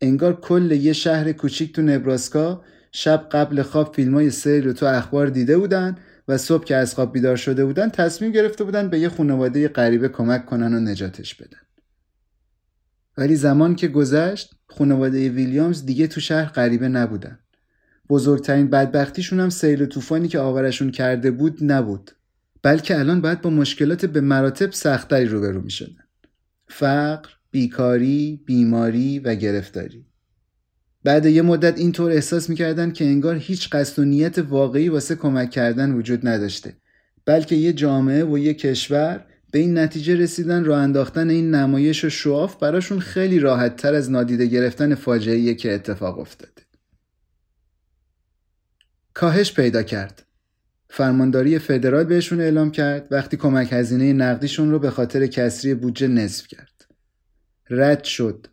انگار 0.00 0.40
کل 0.40 0.70
یه 0.72 0.92
شهر 0.92 1.32
کوچیک 1.32 1.72
تو 1.72 1.82
نبراسکا 1.82 2.64
شب 2.92 3.28
قبل 3.32 3.62
خواب 3.62 3.94
فیلمای 3.94 4.30
سیل 4.30 4.64
رو 4.64 4.72
تو 4.72 4.86
اخبار 4.86 5.26
دیده 5.26 5.58
بودن 5.58 5.96
و 6.28 6.38
صبح 6.38 6.64
که 6.64 6.76
از 6.76 6.94
خواب 6.94 7.12
بیدار 7.12 7.36
شده 7.36 7.64
بودن 7.64 7.88
تصمیم 7.88 8.32
گرفته 8.32 8.64
بودن 8.64 8.88
به 8.88 8.98
یه 8.98 9.08
خانواده 9.08 9.68
غریبه 9.68 10.08
کمک 10.08 10.46
کنن 10.46 10.74
و 10.74 10.80
نجاتش 10.80 11.34
بدن. 11.34 11.58
ولی 13.16 13.36
زمان 13.36 13.74
که 13.74 13.88
گذشت 13.88 14.54
خانواده 14.66 15.28
ویلیامز 15.28 15.86
دیگه 15.86 16.06
تو 16.06 16.20
شهر 16.20 16.48
غریبه 16.52 16.88
نبودن. 16.88 17.38
بزرگترین 18.08 18.70
بدبختیشون 18.70 19.40
هم 19.40 19.50
سیل 19.50 19.82
و 19.82 19.86
طوفانی 19.86 20.28
که 20.28 20.38
آورشون 20.38 20.90
کرده 20.90 21.30
بود 21.30 21.72
نبود. 21.72 22.10
بلکه 22.62 22.98
الان 22.98 23.20
باید 23.20 23.40
با 23.40 23.50
مشکلات 23.50 24.06
به 24.06 24.20
مراتب 24.20 24.72
سختری 24.72 25.24
روبرو 25.24 25.60
می 25.60 25.70
شدن. 25.70 26.04
فقر، 26.68 27.28
بیکاری، 27.50 28.42
بیماری 28.46 29.18
و 29.18 29.34
گرفتاری. 29.34 30.07
بعد 31.08 31.26
یه 31.26 31.42
مدت 31.42 31.78
اینطور 31.78 32.10
احساس 32.10 32.50
می‌کردن 32.50 32.90
که 32.90 33.04
انگار 33.04 33.36
هیچ 33.36 33.70
قصد 33.70 33.98
و 33.98 34.04
نیت 34.04 34.38
واقعی 34.38 34.88
واسه 34.88 35.14
کمک 35.14 35.50
کردن 35.50 35.92
وجود 35.92 36.28
نداشته 36.28 36.76
بلکه 37.24 37.54
یه 37.54 37.72
جامعه 37.72 38.24
و 38.24 38.38
یه 38.38 38.54
کشور 38.54 39.24
به 39.50 39.58
این 39.58 39.78
نتیجه 39.78 40.16
رسیدن 40.16 40.64
راه 40.64 40.78
انداختن 40.78 41.30
این 41.30 41.54
نمایش 41.54 42.04
و 42.04 42.08
شواف 42.08 42.56
براشون 42.56 43.00
خیلی 43.00 43.38
راحت 43.38 43.76
تر 43.76 43.94
از 43.94 44.10
نادیده 44.10 44.46
گرفتن 44.46 44.94
فاجعه 44.94 45.54
که 45.54 45.74
اتفاق 45.74 46.18
افتاده. 46.18 46.62
کاهش 49.14 49.52
پیدا 49.52 49.82
کرد. 49.82 50.26
فرمانداری 50.90 51.58
فدرال 51.58 52.04
بهشون 52.04 52.40
اعلام 52.40 52.70
کرد 52.70 53.08
وقتی 53.10 53.36
کمک 53.36 53.72
هزینه 53.72 54.12
نقدیشون 54.12 54.70
رو 54.70 54.78
به 54.78 54.90
خاطر 54.90 55.26
کسری 55.26 55.74
بودجه 55.74 56.08
نصف 56.08 56.46
کرد. 56.46 56.86
رد 57.70 58.04
شد. 58.04 58.46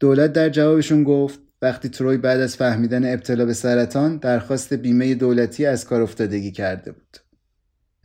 دولت 0.00 0.32
در 0.32 0.48
جوابشون 0.48 1.04
گفت 1.04 1.47
وقتی 1.62 1.88
تروی 1.88 2.16
بعد 2.16 2.40
از 2.40 2.56
فهمیدن 2.56 3.12
ابتلا 3.12 3.44
به 3.44 3.54
سرطان 3.54 4.16
درخواست 4.16 4.72
بیمه 4.72 5.14
دولتی 5.14 5.66
از 5.66 5.84
کار 5.84 6.02
افتادگی 6.02 6.52
کرده 6.52 6.92
بود. 6.92 7.16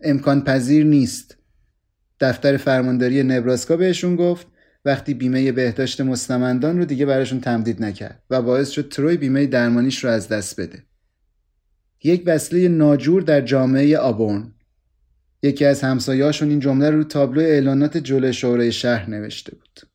امکان 0.02 0.44
پذیر 0.44 0.86
نیست. 0.86 1.38
دفتر 2.20 2.58
فرمانداری 2.58 3.24
نبراسکا 3.24 3.78
بهشون 3.78 4.16
گفت 4.16 4.48
وقتی 4.86 5.14
بیمه 5.14 5.52
بهداشت 5.52 6.02
مستمندان 6.02 6.78
رو 6.78 6.86
دیگه 6.86 7.06
براشون 7.06 7.40
تمدید 7.40 7.84
نکرد 7.84 8.24
و 8.30 8.42
باعث 8.42 8.70
شد 8.70 8.90
تروی 8.90 9.18
بیمه 9.18 9.46
درمانیش 9.46 10.04
رو 10.04 10.10
از 10.10 10.28
دست 10.28 10.62
بده. 10.62 10.84
یک 12.04 12.24
وسیله 12.26 12.68
ناجور 12.68 13.22
در 13.22 13.42
جامعه 13.42 13.98
آبورن 13.98 14.54
یکی 15.44 15.66
از 15.66 15.82
همسایه‌هاشون 15.82 16.50
این 16.50 16.60
جمله 16.60 16.90
رو 16.90 17.04
تابلو 17.04 17.42
اعلانات 17.42 17.98
جلوی 17.98 18.34
شورای 18.34 18.72
شهر 18.72 19.10
نوشته 19.10 19.56
بود. 19.56 19.93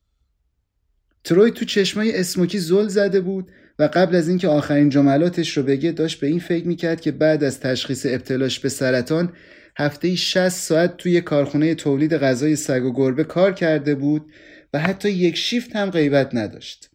تروی 1.28 1.50
تو 1.50 1.64
چشمای 1.64 2.16
اسموکی 2.16 2.58
زل 2.58 2.88
زده 2.88 3.20
بود 3.20 3.50
و 3.78 3.90
قبل 3.94 4.16
از 4.16 4.28
اینکه 4.28 4.48
آخرین 4.48 4.88
جملاتش 4.88 5.56
رو 5.56 5.62
بگه 5.62 5.92
داشت 5.92 6.20
به 6.20 6.26
این 6.26 6.38
فکر 6.38 6.66
می‌کرد 6.66 7.00
که 7.00 7.12
بعد 7.12 7.44
از 7.44 7.60
تشخیص 7.60 8.06
ابتلاش 8.06 8.60
به 8.60 8.68
سرطان 8.68 9.32
هفته 9.78 10.14
60 10.14 10.48
ساعت 10.48 10.96
توی 10.96 11.20
کارخونه 11.20 11.74
تولید 11.74 12.14
غذای 12.14 12.56
سگ 12.56 12.84
و 12.84 12.92
گربه 12.92 13.24
کار 13.24 13.52
کرده 13.52 13.94
بود 13.94 14.32
و 14.72 14.78
حتی 14.78 15.10
یک 15.10 15.36
شیفت 15.36 15.76
هم 15.76 15.90
غیبت 15.90 16.34
نداشت. 16.34 16.90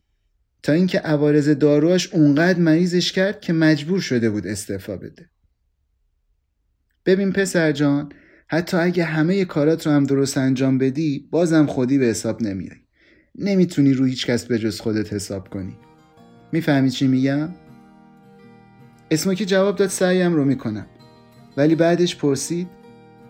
تا 0.64 0.74
اینکه 0.74 1.00
عوارض 1.00 1.50
داروهاش 1.50 2.14
اونقدر 2.14 2.60
مریضش 2.60 3.12
کرد 3.12 3.42
که 3.42 3.54
مجبور 3.54 4.00
شده 4.00 4.30
بود 4.30 4.48
استعفا 4.48 4.98
بده. 4.98 5.30
ببین 7.06 7.32
پسر 7.32 7.72
جان 7.72 8.12
حتی 8.48 8.78
اگه 8.78 9.04
همه 9.04 9.46
کارات 9.46 9.88
رو 9.88 9.94
هم 9.94 10.04
درست 10.04 10.38
انجام 10.38 10.78
بدی 10.78 11.28
بازم 11.32 11.66
خودی 11.66 11.98
به 11.98 12.06
حساب 12.06 12.42
نمیای. 12.42 12.83
نمی‌تونی 13.36 13.94
رو 13.94 14.06
هیچ 14.06 14.26
کس 14.26 14.46
به 14.46 14.60
جز 14.60 14.82
خودت 14.82 15.14
حساب 15.14 15.50
کنی 15.50 15.76
می‌فهمی 16.52 16.92
چی 16.92 17.08
میگم؟ 17.08 17.50
اسموکی 19.12 19.46
جواب 19.46 19.76
داد 19.76 19.90
سعیم 19.90 20.34
رو 20.34 20.46
می‌کنم 20.46 20.86
ولی 21.58 21.76
بعدش 21.76 22.16
پرسید 22.16 22.68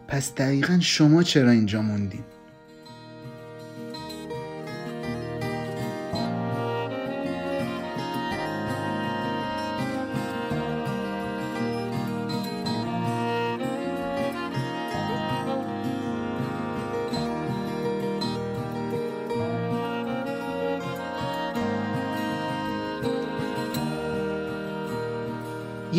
پس 0.08 0.36
دقیقا 0.36 0.80
شما 0.80 1.24
چرا 1.24 1.52
اینجا 1.52 1.82
موندین؟ 1.82 2.24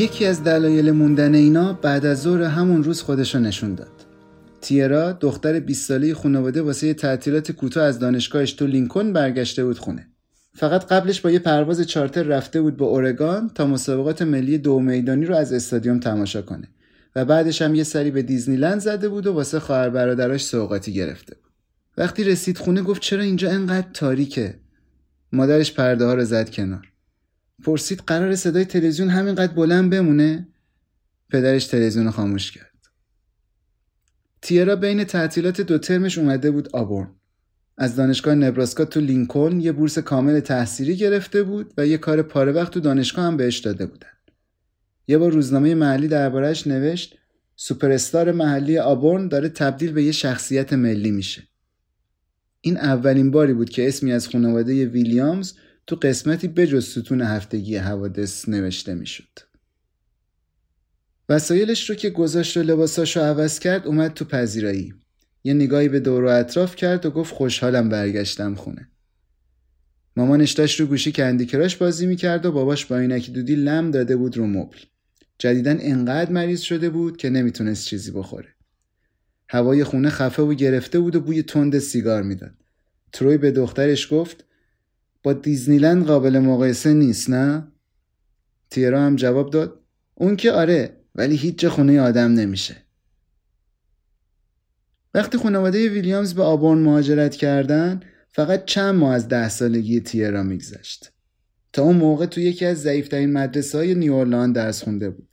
یکی 0.05 0.27
از 0.27 0.45
دلایل 0.45 0.91
موندن 0.91 1.35
اینا 1.35 1.73
بعد 1.73 2.07
از 2.07 2.23
ظهر 2.23 2.43
همون 2.43 2.85
روز 2.85 3.03
خودشو 3.03 3.39
نشون 3.39 3.75
داد. 3.75 4.07
تیرا 4.61 5.13
دختر 5.13 5.61
20 5.61 5.89
ساله 5.89 6.15
خانواده 6.15 6.63
واسه 6.63 6.95
تعطیلات 6.95 7.53
کوتاه 7.53 7.85
از 7.85 7.99
دانشگاهش 7.99 8.53
تو 8.53 8.67
لینکن 8.67 9.13
برگشته 9.13 9.65
بود 9.65 9.79
خونه. 9.79 10.09
فقط 10.55 10.87
قبلش 10.87 11.21
با 11.21 11.31
یه 11.31 11.39
پرواز 11.39 11.81
چارتر 11.81 12.23
رفته 12.23 12.63
بود 12.63 12.77
به 12.77 12.85
اورگان 12.85 13.51
تا 13.55 13.67
مسابقات 13.67 14.23
ملی 14.23 14.59
دو 14.59 14.81
میدانی 14.81 15.27
رو 15.27 15.37
از 15.37 15.53
استادیوم 15.53 16.01
تماشا 16.01 16.43
کنه 16.43 16.69
و 17.17 17.25
بعدش 17.25 17.63
هم 17.63 17.75
یه 17.75 17.85
سری 17.85 18.11
به 18.11 18.23
دیزنیلند 18.23 18.81
زده 18.81 19.09
بود 19.09 19.27
و 19.27 19.33
واسه 19.33 19.61
خواهر 19.61 19.91
برادراش 19.91 20.45
سوغاتی 20.45 20.93
گرفته. 20.93 21.37
وقتی 21.97 22.25
رسید 22.25 22.59
خونه 22.59 22.83
گفت 22.83 23.03
چرا 23.03 23.23
اینجا 23.23 23.51
انقدر 23.51 23.89
تاریکه؟ 23.95 24.55
مادرش 25.33 25.73
پرده 25.73 26.05
ها 26.05 26.15
رو 26.15 26.25
زد 26.25 26.51
کنار. 26.51 26.94
پرسید 27.65 28.03
قرار 28.07 28.37
صدای 28.37 28.65
تلویزیون 28.65 29.09
همینقدر 29.09 29.53
بلند 29.53 29.91
بمونه؟ 29.91 30.49
پدرش 31.31 31.67
تلویزیون 31.67 32.11
خاموش 32.11 32.53
کرد. 32.53 32.71
تیرا 34.43 34.77
بین 34.77 35.05
تعطیلات 35.05 35.61
دو 35.61 35.79
ترمش 35.79 36.19
اومده 36.19 36.51
بود 36.51 36.69
آبورن. 36.77 37.11
از 37.79 37.97
دانشگاه 37.97 38.35
نبراسکا 38.35 38.85
تو 38.85 39.01
لینکلن 39.01 39.61
یه 39.61 39.73
بورس 39.73 39.99
کامل 39.99 40.41
تحصیلی 40.41 40.97
گرفته 40.97 41.43
بود 41.43 41.73
و 41.77 41.87
یه 41.87 41.99
کار 41.99 42.23
پاره 42.23 42.53
وقت 42.53 42.73
تو 42.73 42.81
دانشگاه 42.81 43.25
هم 43.25 43.37
بهش 43.37 43.59
داده 43.59 43.87
بودن. 43.87 44.09
یه 45.09 45.19
بار 45.19 45.33
روزنامه 45.33 45.75
محلی 45.75 46.09
دربارهش 46.09 46.67
نوشت 46.67 47.19
سوپرستار 47.57 48.33
محلی 48.33 48.79
آبورن 48.79 49.29
داره 49.29 49.49
تبدیل 49.49 49.93
به 49.93 50.03
یه 50.03 50.13
شخصیت 50.13 50.73
ملی 50.73 51.11
میشه. 51.11 51.43
این 52.61 52.77
اولین 52.77 53.31
باری 53.31 53.55
بود 53.55 53.71
که 53.71 53.89
اسمی 53.89 54.13
از 54.13 54.29
خانواده 54.29 54.87
ویلیامز 54.87 55.53
تو 55.87 55.97
قسمتی 55.97 56.49
بجز 56.49 56.89
ستون 56.89 57.23
هفتگی 57.23 57.77
حوادث 57.77 58.49
نوشته 58.49 58.95
می‌شد. 58.95 59.39
وسایلش 61.29 61.91
رو 61.91 61.97
که 61.97 62.11
گذاشت 62.11 62.57
و 62.57 62.63
لباساش 62.63 63.17
رو 63.17 63.23
عوض 63.23 63.59
کرد 63.59 63.87
اومد 63.87 64.15
تو 64.15 64.25
پذیرایی. 64.25 64.95
یه 65.45 65.55
نگاهی 65.55 65.89
به 65.89 66.01
دور 66.01 66.25
و 66.25 66.29
اطراف 66.29 66.77
کرد 66.77 67.07
و 67.07 67.11
گفت 67.11 67.35
خوشحالم 67.35 67.89
برگشتم 67.89 68.55
خونه. 68.55 68.89
مامانش 70.17 70.53
داشت 70.53 70.81
رو 70.81 70.87
گوشی 70.87 71.13
کندی 71.13 71.47
کراش 71.47 71.77
بازی 71.77 72.07
می‌کرد 72.07 72.47
و 72.47 72.53
باباش 72.53 72.87
با 72.87 72.99
اینکی 72.99 73.33
دودی 73.33 73.57
لم 73.57 73.91
داده 73.91 74.17
بود 74.17 74.37
رو 74.37 74.47
مبل. 74.47 74.79
جدیدن 75.39 75.79
انقدر 75.81 76.31
مریض 76.31 76.61
شده 76.61 76.91
بود 76.91 77.17
که 77.17 77.31
نمی‌تونست 77.31 77.87
چیزی 77.87 78.11
بخوره. 78.11 78.49
هوای 79.49 79.85
خونه 79.85 80.11
خفه 80.11 80.43
و 80.43 80.55
گرفته 80.55 81.01
بود 81.01 81.17
و 81.17 81.21
بوی 81.21 81.43
تند 81.43 81.79
سیگار 81.79 82.23
می‌داد. 82.23 82.55
تروی 83.13 83.39
به 83.39 83.51
دخترش 83.51 84.13
گفت 84.13 84.45
با 85.25 85.33
دیزنیلند 85.33 86.07
قابل 86.07 86.39
مقایسه 86.39 86.93
نیست 86.93 87.31
نه؟ 87.31 87.73
تیرا 88.71 89.03
هم 89.03 89.17
جواب 89.17 89.51
داد 89.51 89.81
اون 90.15 90.37
که 90.37 90.53
آره 90.53 90.97
ولی 91.15 91.37
هیچ 91.37 91.59
جا 91.59 91.71
خونه 91.71 92.01
آدم 92.01 92.33
نمیشه. 92.33 92.77
وقتی 95.15 95.39
خانواده 95.39 95.89
ویلیامز 95.89 96.35
به 96.35 96.43
آبورن 96.43 96.79
مهاجرت 96.79 97.37
کردن 97.37 98.01
فقط 98.33 98.65
چند 98.65 98.95
ماه 98.95 99.15
از 99.15 99.29
ده 99.29 99.49
سالگی 99.49 100.01
تیرا 100.01 100.43
میگذشت. 100.43 101.13
تا 101.73 101.83
اون 101.83 101.97
موقع 101.97 102.27
تو 102.27 102.41
یکی 102.41 102.65
از 102.65 102.83
ضعیفترین 102.83 103.33
مدرسه 103.33 103.79
های 103.79 103.95
نیورلاند 103.95 104.55
درس 104.55 104.83
خونده 104.83 105.11
بود. 105.11 105.29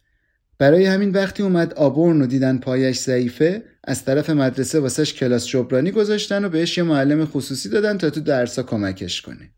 برای 0.57 0.85
همین 0.85 1.11
وقتی 1.11 1.43
اومد 1.43 1.73
آبورن 1.73 2.19
رو 2.19 2.25
دیدن 2.25 2.57
پایش 2.57 2.99
ضعیفه 2.99 3.63
از 3.83 4.05
طرف 4.05 4.29
مدرسه 4.29 4.79
واسش 4.79 5.13
کلاس 5.13 5.47
جبرانی 5.47 5.91
گذاشتن 5.91 6.45
و 6.45 6.49
بهش 6.49 6.77
یه 6.77 6.83
معلم 6.83 7.25
خصوصی 7.25 7.69
دادن 7.69 7.97
تا 7.97 8.09
تو 8.09 8.19
درسا 8.19 8.63
کمکش 8.63 9.21
کنه. 9.21 9.51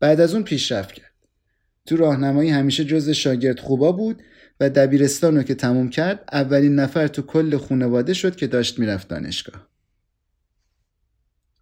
بعد 0.00 0.20
از 0.20 0.34
اون 0.34 0.42
پیشرفت 0.42 0.92
کرد 0.92 1.12
تو 1.86 1.96
راهنمایی 1.96 2.50
همیشه 2.50 2.84
جز 2.84 3.10
شاگرد 3.10 3.60
خوبا 3.60 3.92
بود 3.92 4.22
و 4.60 4.70
دبیرستان 4.70 5.36
رو 5.36 5.42
که 5.42 5.54
تموم 5.54 5.90
کرد 5.90 6.24
اولین 6.32 6.74
نفر 6.74 7.06
تو 7.06 7.22
کل 7.22 7.56
خانواده 7.56 8.14
شد 8.14 8.36
که 8.36 8.46
داشت 8.46 8.78
می‌رفت 8.78 9.08
دانشگاه 9.08 9.68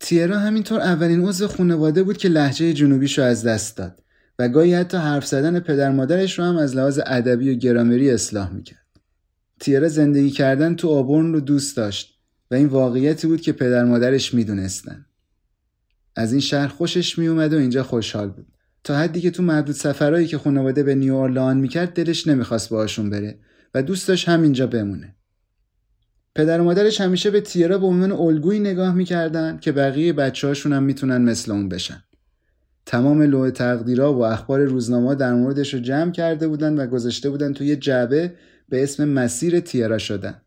تیرا 0.01 0.39
همینطور 0.39 0.81
اولین 0.81 1.21
عضو 1.21 1.49
خانواده 1.49 2.03
بود 2.03 2.17
که 2.17 2.29
لحجه 2.29 2.73
جنوبیش 2.73 3.19
رو 3.19 3.25
از 3.25 3.47
دست 3.47 3.77
داد 3.77 4.03
و 4.39 4.49
گاهی 4.49 4.75
حتی 4.75 4.97
حرف 4.97 5.27
زدن 5.27 5.61
پدر 5.61 5.91
مادرش 5.91 6.39
رو 6.39 6.45
هم 6.45 6.57
از 6.57 6.77
لحاظ 6.77 7.01
ادبی 7.07 7.51
و 7.51 7.55
گرامری 7.55 8.11
اصلاح 8.11 8.53
می‌کرد. 8.53 8.87
تیرا 9.61 9.89
زندگی 9.89 10.31
کردن 10.31 10.77
تو 10.77 10.89
آبورن 10.89 11.33
رو 11.33 11.41
دوست 11.41 11.77
داشت 11.77 12.19
و 12.51 12.55
این 12.55 12.67
واقعیتی 12.67 13.27
بود 13.27 13.41
که 13.41 13.53
پدر 13.53 13.85
مادرش 13.85 14.35
می‌دونستن. 14.35 15.07
از 16.17 16.33
این 16.33 16.41
شهر 16.41 16.69
خوشش 16.69 17.19
میومد 17.19 17.55
و 17.55 17.59
اینجا 17.59 17.83
خوشحال 17.83 18.31
بود. 18.31 18.47
تا 18.85 18.99
حدی 18.99 19.21
که 19.21 19.31
تو 19.31 19.43
محدود 19.43 19.75
سفرهایی 19.75 20.27
که 20.27 20.39
خانواده 20.39 20.83
به 20.83 20.95
نیوارلان 20.95 21.57
می‌کرد 21.57 21.93
دلش 21.93 22.27
نمی‌خواست 22.27 22.71
باهاشون 22.71 23.11
بره 23.11 23.39
و 23.75 23.83
دوست 23.83 24.09
داشت 24.09 24.29
همینجا 24.29 24.67
بمونه. 24.67 25.17
پدر 26.35 26.61
و 26.61 26.65
مادرش 26.65 27.01
همیشه 27.01 27.31
به 27.31 27.41
تیرا 27.41 27.79
به 27.79 27.87
عنوان 27.87 28.13
الگویی 28.13 28.61
نگاه 28.61 28.95
می‌کردن 28.95 29.59
که 29.59 29.73
بقیه 29.73 30.13
بچه 30.13 30.47
هاشون 30.47 30.73
هم 30.73 30.83
می‌تونن 30.83 31.23
مثل 31.23 31.53
اون 31.53 31.69
بشن. 31.69 32.03
تمام 32.87 33.23
لوح 33.23 33.51
تقدیرها 33.51 34.15
و 34.15 34.25
اخبار 34.25 34.65
روزنامه 34.65 35.15
در 35.15 35.35
موردش 35.35 35.75
رو 35.75 35.81
جمع 35.81 36.13
کرده 36.13 36.49
بودن 36.49 36.79
و 36.79 36.87
گذاشته 36.87 37.31
بودن 37.31 37.53
توی 37.53 37.77
جعبه 37.77 38.35
به 38.69 38.83
اسم 38.83 39.09
مسیر 39.09 39.61
تیرا 39.61 39.99
شدن. 39.99 40.41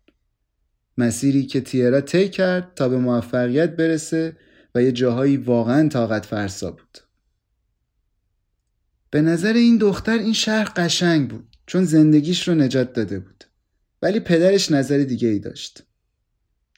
مسیری 0.97 1.45
که 1.45 1.61
تیرا 1.61 2.01
طی 2.01 2.29
کرد 2.29 2.71
تا 2.75 2.89
به 2.89 2.97
موفقیت 2.97 3.75
برسه 3.75 4.35
و 4.75 4.83
یه 4.83 4.91
جاهایی 4.91 5.37
واقعا 5.37 5.89
طاقت 5.89 6.25
فرسا 6.25 6.71
بود. 6.71 6.97
به 9.11 9.21
نظر 9.21 9.53
این 9.53 9.77
دختر 9.77 10.17
این 10.17 10.33
شهر 10.33 10.71
قشنگ 10.75 11.29
بود 11.29 11.57
چون 11.65 11.83
زندگیش 11.83 12.47
رو 12.47 12.55
نجات 12.55 12.93
داده 12.93 13.19
بود. 13.19 13.43
ولی 14.01 14.19
پدرش 14.19 14.71
نظر 14.71 14.97
دیگه 14.97 15.27
ای 15.27 15.39
داشت. 15.39 15.83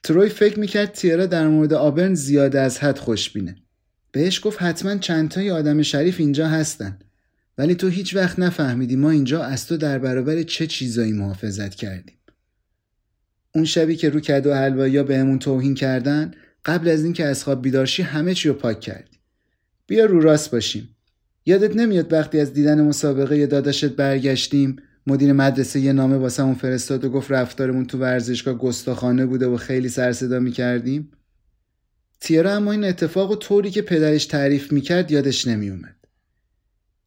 تروی 0.03 0.29
فکر 0.29 0.59
می‌کرد 0.59 0.91
تیرا 0.91 1.25
در 1.25 1.47
مورد 1.47 1.73
آبرن 1.73 2.13
زیاده 2.13 2.59
از 2.59 2.79
حد 2.79 2.97
خوشبینه. 2.97 3.55
بهش 4.11 4.41
گفت 4.43 4.61
حتما 4.61 4.97
چندتای 4.97 5.51
آدم 5.51 5.81
شریف 5.81 6.19
اینجا 6.19 6.47
هستن. 6.47 6.99
ولی 7.57 7.75
تو 7.75 7.87
هیچ 7.87 8.15
وقت 8.15 8.39
نفهمیدی 8.39 8.95
ما 8.95 9.09
اینجا 9.09 9.43
از 9.43 9.67
تو 9.67 9.77
در 9.77 9.99
برابر 9.99 10.43
چه 10.43 10.67
چیزایی 10.67 11.11
محافظت 11.11 11.75
کردیم. 11.75 12.17
اون 13.55 13.65
شبی 13.65 13.95
که 13.95 14.09
رو 14.09 14.19
کدو 14.19 14.53
حلوایی 14.53 15.03
بهمون 15.03 15.39
توهین 15.39 15.75
کردن 15.75 16.31
قبل 16.65 16.89
از 16.89 17.03
اینکه 17.03 17.25
از 17.25 17.43
خواب 17.43 17.61
بیدارشی 17.61 18.03
همه 18.03 18.33
چی 18.33 18.49
رو 18.49 18.53
پاک 18.53 18.79
کردی. 18.79 19.17
بیا 19.87 20.05
رو 20.05 20.21
راست 20.21 20.51
باشیم. 20.51 20.95
یادت 21.45 21.75
نمیاد 21.75 22.13
وقتی 22.13 22.39
از 22.39 22.53
دیدن 22.53 22.81
مسابقه 22.81 23.47
داداشت 23.47 23.85
برگشتیم 23.85 24.75
مدیر 25.07 25.33
مدرسه 25.33 25.79
یه 25.79 25.93
نامه 25.93 26.17
واسمون 26.17 26.55
فرستاد 26.55 27.05
و 27.05 27.09
گفت 27.09 27.31
رفتارمون 27.31 27.85
تو 27.85 27.97
ورزشگاه 27.97 28.53
گستاخانه 28.53 29.25
بوده 29.25 29.47
و 29.47 29.57
خیلی 29.57 29.89
سر 29.89 30.13
صدا 30.13 30.39
می‌کردیم؟ 30.39 31.11
تیرا 32.19 32.55
اما 32.55 32.71
این 32.71 32.83
اتفاق 32.83 33.31
و 33.31 33.35
طوری 33.35 33.71
که 33.71 33.81
پدرش 33.81 34.25
تعریف 34.25 34.71
می‌کرد 34.71 35.11
یادش 35.11 35.47
نمیومد. 35.47 35.95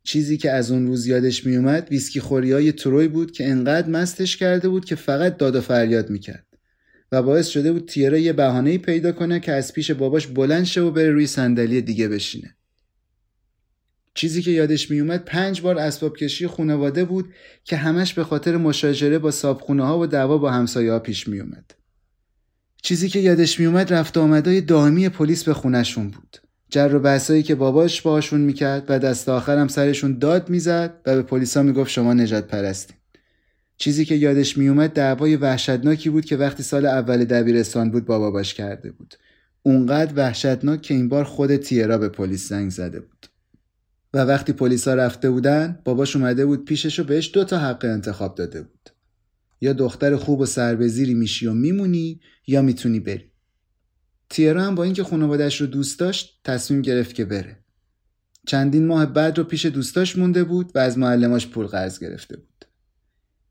چیزی 0.02 0.36
که 0.36 0.50
از 0.50 0.70
اون 0.70 0.86
روز 0.86 1.06
یادش 1.06 1.46
میومد 1.46 1.88
ویسکی 1.90 2.20
خوری 2.20 2.52
های 2.52 2.72
تروی 2.72 3.08
بود 3.08 3.32
که 3.32 3.48
انقدر 3.48 3.88
مستش 3.88 4.36
کرده 4.36 4.68
بود 4.68 4.84
که 4.84 4.94
فقط 4.94 5.36
داد 5.36 5.56
و 5.56 5.60
فریاد 5.60 6.10
می‌کرد. 6.10 6.46
و 7.12 7.22
باعث 7.22 7.48
شده 7.48 7.72
بود 7.72 7.88
تیرا 7.88 8.18
یه 8.18 8.32
بهانه 8.32 8.78
پیدا 8.78 9.12
کنه 9.12 9.40
که 9.40 9.52
از 9.52 9.72
پیش 9.72 9.90
باباش 9.90 10.26
بلند 10.26 10.64
شه 10.64 10.80
و 10.80 10.90
بره 10.90 11.10
روی 11.10 11.26
صندلی 11.26 11.80
دیگه 11.80 12.08
بشینه. 12.08 12.56
چیزی 14.14 14.42
که 14.42 14.50
یادش 14.50 14.90
میومد 14.90 15.24
پنج 15.24 15.60
بار 15.60 15.78
اسباب 15.78 16.16
کشی 16.16 16.46
خانواده 16.46 17.04
بود 17.04 17.28
که 17.64 17.76
همش 17.76 18.14
به 18.14 18.24
خاطر 18.24 18.56
مشاجره 18.56 19.18
با 19.18 19.30
صابخونه 19.30 19.86
ها 19.86 19.98
و 19.98 20.06
دعوا 20.06 20.38
با 20.38 20.50
همسایه 20.50 20.92
ها 20.92 20.98
پیش 20.98 21.28
میومد. 21.28 21.74
چیزی 22.82 23.08
که 23.08 23.18
یادش 23.18 23.60
میومد 23.60 23.92
رفت 23.92 24.16
آمدای 24.16 24.60
دائمی 24.60 25.08
پلیس 25.08 25.44
به 25.44 25.54
خونشون 25.54 26.10
بود. 26.10 26.36
جر 26.70 26.94
و 26.94 26.98
بحثایی 27.00 27.42
که 27.42 27.54
باباش 27.54 28.02
باشون 28.02 28.40
می‌کرد 28.40 28.84
و 28.88 28.98
دست 28.98 29.28
آخرم 29.28 29.68
سرشون 29.68 30.18
داد 30.18 30.50
می‌زد 30.50 31.00
و 31.06 31.16
به 31.16 31.22
پلیسا 31.22 31.62
می‌گفت 31.62 31.90
شما 31.90 32.14
نجات 32.14 32.46
پرستین. 32.46 32.96
چیزی 33.76 34.04
که 34.04 34.14
یادش 34.14 34.58
میومد 34.58 34.92
دعوای 34.92 35.36
وحشتناکی 35.36 36.10
بود 36.10 36.24
که 36.24 36.36
وقتی 36.36 36.62
سال 36.62 36.86
اول 36.86 37.24
دبیرستان 37.24 37.90
بود 37.90 38.04
بابا 38.04 38.30
باش 38.30 38.54
کرده 38.54 38.90
بود. 38.90 39.14
اونقدر 39.62 40.12
وحشتناک 40.16 40.82
که 40.82 40.94
این 40.94 41.08
بار 41.08 41.24
خود 41.24 41.56
تیرا 41.56 41.98
به 41.98 42.08
پلیس 42.08 42.48
زنگ 42.48 42.70
زده 42.70 43.00
بود. 43.00 43.26
و 44.14 44.18
وقتی 44.18 44.52
پلیسا 44.52 44.94
رفته 44.94 45.30
بودن 45.30 45.78
باباش 45.84 46.16
اومده 46.16 46.46
بود 46.46 46.64
پیشش 46.64 47.00
و 47.00 47.04
بهش 47.04 47.30
دو 47.34 47.44
تا 47.44 47.58
حق 47.58 47.84
انتخاب 47.84 48.34
داده 48.34 48.62
بود. 48.62 48.90
یا 49.60 49.72
دختر 49.72 50.16
خوب 50.16 50.40
و 50.40 50.46
سربزیری 50.46 51.14
میشی 51.14 51.46
و 51.46 51.52
میمونی 51.52 52.20
یا 52.46 52.62
می‌تونی 52.62 53.00
بری. 53.00 53.30
تیرا 54.30 54.62
هم 54.62 54.74
با 54.74 54.84
اینکه 54.84 55.04
خانوادش 55.04 55.60
رو 55.60 55.66
دوست 55.66 55.98
داشت 55.98 56.40
تصمیم 56.44 56.82
گرفت 56.82 57.14
که 57.14 57.24
بره. 57.24 57.56
چندین 58.46 58.86
ماه 58.86 59.06
بعد 59.06 59.38
رو 59.38 59.44
پیش 59.44 59.66
دوستاش 59.66 60.18
مونده 60.18 60.44
بود 60.44 60.70
و 60.74 60.78
از 60.78 60.98
معلماش 60.98 61.46
پول 61.46 61.66
قرض 61.66 61.98
گرفته 61.98 62.36
بود. 62.36 62.53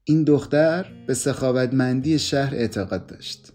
این 0.05 0.23
دختر 0.23 0.85
به 1.07 1.13
سخاوتمندی 1.13 2.19
شهر 2.19 2.55
اعتقاد 2.55 3.05
داشت. 3.05 3.53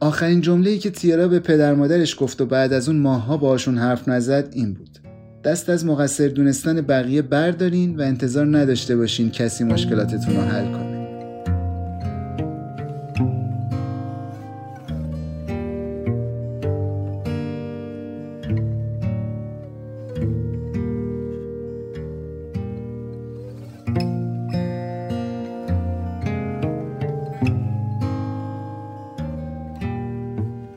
آخرین 0.00 0.40
جمله‌ای 0.40 0.78
که 0.78 0.90
تیرا 0.90 1.28
به 1.28 1.38
پدر 1.38 1.74
مادرش 1.74 2.16
گفت 2.18 2.40
و 2.40 2.46
بعد 2.46 2.72
از 2.72 2.88
اون 2.88 2.98
ماهها 2.98 3.36
باشون 3.36 3.78
حرف 3.78 4.08
نزد 4.08 4.48
این 4.52 4.74
بود. 4.74 4.98
دست 5.44 5.68
از 5.68 5.86
مقصر 5.86 6.28
دونستن 6.28 6.80
بقیه 6.80 7.22
بردارین 7.22 7.96
و 7.96 8.02
انتظار 8.02 8.58
نداشته 8.58 8.96
باشین 8.96 9.30
کسی 9.30 9.64
مشکلاتتون 9.64 10.36
رو 10.36 10.42
حل 10.42 10.72
کنه. 10.72 10.95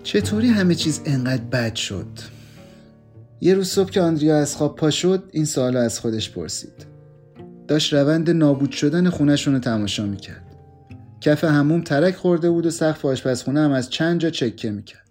چطوری 0.10 0.48
همه 0.48 0.76
چیز 0.76 1.02
انقدر 1.06 1.44
بد 1.44 1.76
شد؟ 1.76 2.08
یه 3.42 3.54
روز 3.54 3.68
صبح 3.68 3.90
که 3.90 4.02
آندریا 4.02 4.38
از 4.38 4.56
خواب 4.56 4.76
پا 4.76 4.92
شد 4.92 5.30
این 5.32 5.46
سوال 5.46 5.78
از 5.78 6.00
خودش 6.00 6.30
پرسید. 6.30 6.86
داشت 7.68 7.94
روند 7.94 8.30
نابود 8.30 8.72
شدن 8.72 9.10
خونشون 9.10 9.54
رو 9.54 9.60
تماشا 9.60 10.06
می‌کرد. 10.06 10.56
کف 11.22 11.44
هموم 11.44 11.82
ترک 11.82 12.16
خورده 12.16 12.50
بود 12.50 12.66
و 12.66 12.70
سقف 12.70 13.06
آشپزخونه 13.06 13.60
هم 13.60 13.72
از 13.72 13.90
چند 13.90 14.20
جا 14.20 14.30
چکه 14.30 14.72
می‌کرد. 14.72 15.10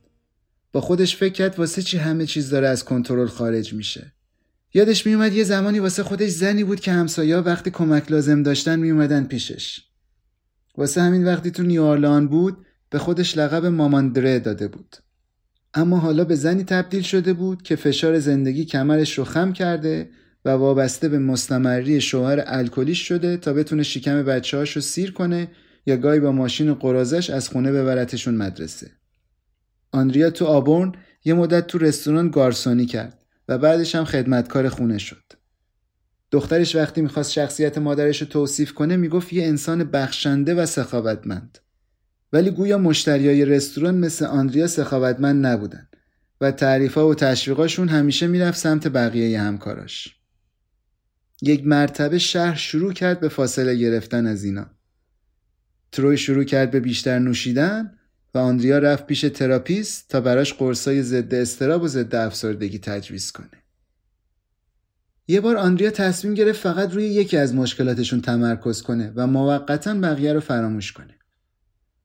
با 0.73 0.81
خودش 0.81 1.17
فکر 1.17 1.33
کرد 1.33 1.59
واسه 1.59 1.83
چی 1.83 1.99
همه 1.99 2.27
چیز 2.27 2.51
داره 2.51 2.69
از 2.69 2.85
کنترل 2.85 3.27
خارج 3.27 3.73
میشه. 3.73 4.13
یادش 4.75 5.07
میومد 5.07 5.33
یه 5.33 5.45
زمانی 5.45 5.79
واسه 5.79 6.03
خودش 6.03 6.31
زنی 6.31 6.65
بود 6.65 6.81
که 6.81 6.93
همسایه 6.93 7.37
وقتی 7.37 7.71
کمک 7.71 8.13
لازم 8.13 8.43
داشتن 8.43 8.79
میومدن 8.79 9.25
پیشش. 9.25 9.81
واسه 10.77 11.03
همین 11.03 11.25
وقتی 11.25 11.51
تو 11.51 11.63
نیوارلان 11.63 12.29
بود 12.29 12.67
به 12.91 12.99
خودش 12.99 13.39
لقب 13.39 13.66
ماماندره 13.66 14.39
داده 14.39 14.68
بود. 14.68 14.97
اما 15.74 15.99
حالا 15.99 16.24
به 16.24 16.34
زنی 16.34 16.64
تبدیل 16.64 17.03
شده 17.03 17.32
بود 17.32 17.62
که 17.62 17.76
فشار 17.76 18.18
زندگی 18.18 18.64
کمرش 18.64 19.18
رو 19.18 19.24
خم 19.24 19.53
کرده 19.53 20.11
و 20.45 20.51
وابسته 20.51 21.09
به 21.09 21.18
مستمری 21.18 22.01
شوهر 22.01 22.43
الکلیش 22.47 23.09
شده 23.09 23.36
تا 23.36 23.53
بتونه 23.53 23.82
شکم 23.82 24.22
بچه 24.22 24.59
رو 24.59 24.80
سیر 24.80 25.12
کنه 25.12 25.49
یا 25.86 25.97
گاهی 25.97 26.20
با 26.20 26.32
ماشین 26.32 26.74
قرازش 26.74 27.30
از 27.30 27.49
خونه 27.49 27.72
ببرتشون 27.72 28.34
مدرسه. 28.34 28.91
آندریا 29.93 30.30
تو 30.30 30.45
آبورن 30.45 30.93
یه 31.24 31.34
مدت 31.34 31.66
تو 31.66 31.78
رستوران 31.78 32.30
گارسونی 32.30 32.86
کرد 32.86 33.24
و 33.49 33.59
بعدش 33.59 33.95
هم 33.95 34.05
خدمتکار 34.05 34.68
خونه 34.68 34.99
شد. 34.99 35.32
دخترش 36.30 36.76
وقتی 36.76 37.01
می‌خواست 37.01 37.32
شخصیت 37.32 37.78
مادرش 37.78 38.22
رو 38.22 38.28
توصیف 38.28 38.72
کنه 38.72 38.97
می‌گفت 38.97 39.32
یه 39.32 39.47
انسان 39.47 39.84
بخشنده 39.84 40.55
و 40.55 40.66
سخاوتمند. 40.66 41.59
ولی 42.33 42.51
گویا 42.51 42.79
مشتریای 42.79 43.45
رستوران 43.45 43.95
مثل 43.95 44.24
آندریا 44.24 44.66
سخاوتمند 44.66 45.47
نبودن 45.47 45.89
و 46.41 46.51
تعریفا 46.51 47.09
و 47.09 47.14
تشویقاشون 47.14 47.89
همیشه 47.89 48.26
می‌رفت 48.26 48.59
سمت 48.59 48.89
بقیه 48.89 49.41
همکاراش. 49.41 50.14
یک 51.43 51.66
مرتبه 51.66 52.18
شهر 52.18 52.57
شروع 52.57 52.93
کرد 52.93 53.20
به 53.20 53.29
فاصله 53.29 53.74
گرفتن 53.74 54.26
از 54.26 54.45
اینا. 54.45 54.66
تروی 55.93 56.16
شروع 56.16 56.45
کرد 56.45 56.70
به 56.70 56.81
بیشتر 56.81 57.18
نوشیدن 57.18 57.99
و 58.35 58.39
آندریا 58.39 58.79
رفت 58.79 59.07
پیش 59.07 59.20
تراپیست 59.20 60.09
تا 60.09 60.20
براش 60.20 60.55
قرصای 60.55 61.03
ضد 61.03 61.35
استراب 61.35 61.83
و 61.83 61.89
ضد 61.89 62.14
افسردگی 62.14 62.79
تجویز 62.79 63.33
کنه. 63.33 63.62
یه 65.29 65.41
بار 65.41 65.57
آندریا 65.57 65.91
تصمیم 65.91 66.35
گرفت 66.35 66.61
فقط 66.61 66.95
روی 66.95 67.05
یکی 67.05 67.37
از 67.37 67.55
مشکلاتشون 67.55 68.20
تمرکز 68.20 68.83
کنه 68.83 69.12
و 69.16 69.26
موقتا 69.26 69.95
بقیه 69.95 70.33
رو 70.33 70.41
فراموش 70.41 70.93
کنه. 70.93 71.18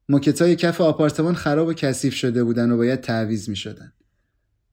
موکتای 0.08 0.56
کف 0.56 0.80
آپارتمان 0.80 1.34
خراب 1.34 1.68
و 1.68 1.72
کثیف 1.72 2.14
شده 2.14 2.44
بودن 2.44 2.70
و 2.70 2.76
باید 2.76 3.00
تعویض 3.00 3.48
می 3.48 3.56
شدن. 3.56 3.92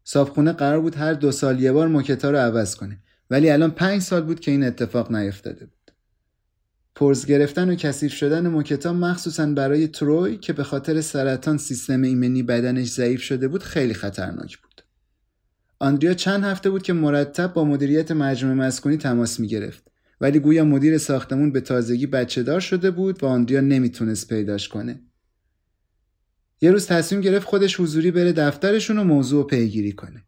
صابخونه 0.04 0.52
قرار 0.52 0.82
بود 0.82 0.96
هر 0.96 1.14
دو 1.14 1.32
سال 1.32 1.60
یه 1.60 1.72
بار 1.72 1.88
موکتا 1.88 2.32
رو 2.32 2.38
عوض 2.38 2.76
کنه 2.76 3.00
ولی 3.30 3.50
الان 3.50 3.72
پنج 3.72 4.02
سال 4.02 4.22
بود 4.22 4.40
که 4.40 4.52
این 4.52 4.64
اتفاق 4.64 5.12
نیفتاده 5.12 5.66
بود. 5.66 5.92
پرز 6.96 7.26
گرفتن 7.26 7.70
و 7.70 7.76
کثیف 7.76 8.14
شدن 8.14 8.48
موکتا 8.48 8.94
مخصوصا 8.94 9.46
برای 9.46 9.88
تروی 9.88 10.38
که 10.38 10.54
به 10.54 10.64
خاطر 10.64 11.02
سرطان 11.02 11.58
سیستم 11.58 12.02
ایمنی 12.02 12.44
بدنش 12.44 12.88
ضعیف 12.88 13.22
شده 13.22 13.48
بود 13.48 13.64
خیلی 13.64 13.94
خطرناک 13.94 14.58
بود. 14.58 14.82
آندریا 15.80 16.14
چند 16.14 16.44
هفته 16.44 16.70
بود 16.70 16.84
که 16.84 16.94
مرتب 16.94 17.54
با 17.54 17.64
مدیریت 17.64 18.12
مجموعه 18.12 18.56
مسکونی 18.56 18.98
تماس 18.98 19.40
می 19.40 19.48
گرفت 19.48 19.84
ولی 20.22 20.40
گویا 20.40 20.64
مدیر 20.64 20.98
ساختمون 20.98 21.52
به 21.52 21.62
تازگی 21.62 22.08
بچه 22.08 22.44
دار 22.44 22.60
شده 22.60 22.92
بود 22.92 23.24
و 23.24 23.26
آندریا 23.26 23.62
نمی‌تونست 23.62 24.28
پیداش 24.28 24.70
کنه. 24.70 25.00
یه 26.62 26.72
روز 26.72 26.86
تصمیم 26.86 27.22
گرفت 27.22 27.48
خودش 27.48 27.80
حضوری 27.80 28.12
بره 28.12 28.32
دفترشون 28.32 28.98
و 28.98 29.04
موضوع 29.04 29.48
پیگیری 29.48 29.92
کنه. 29.92 30.24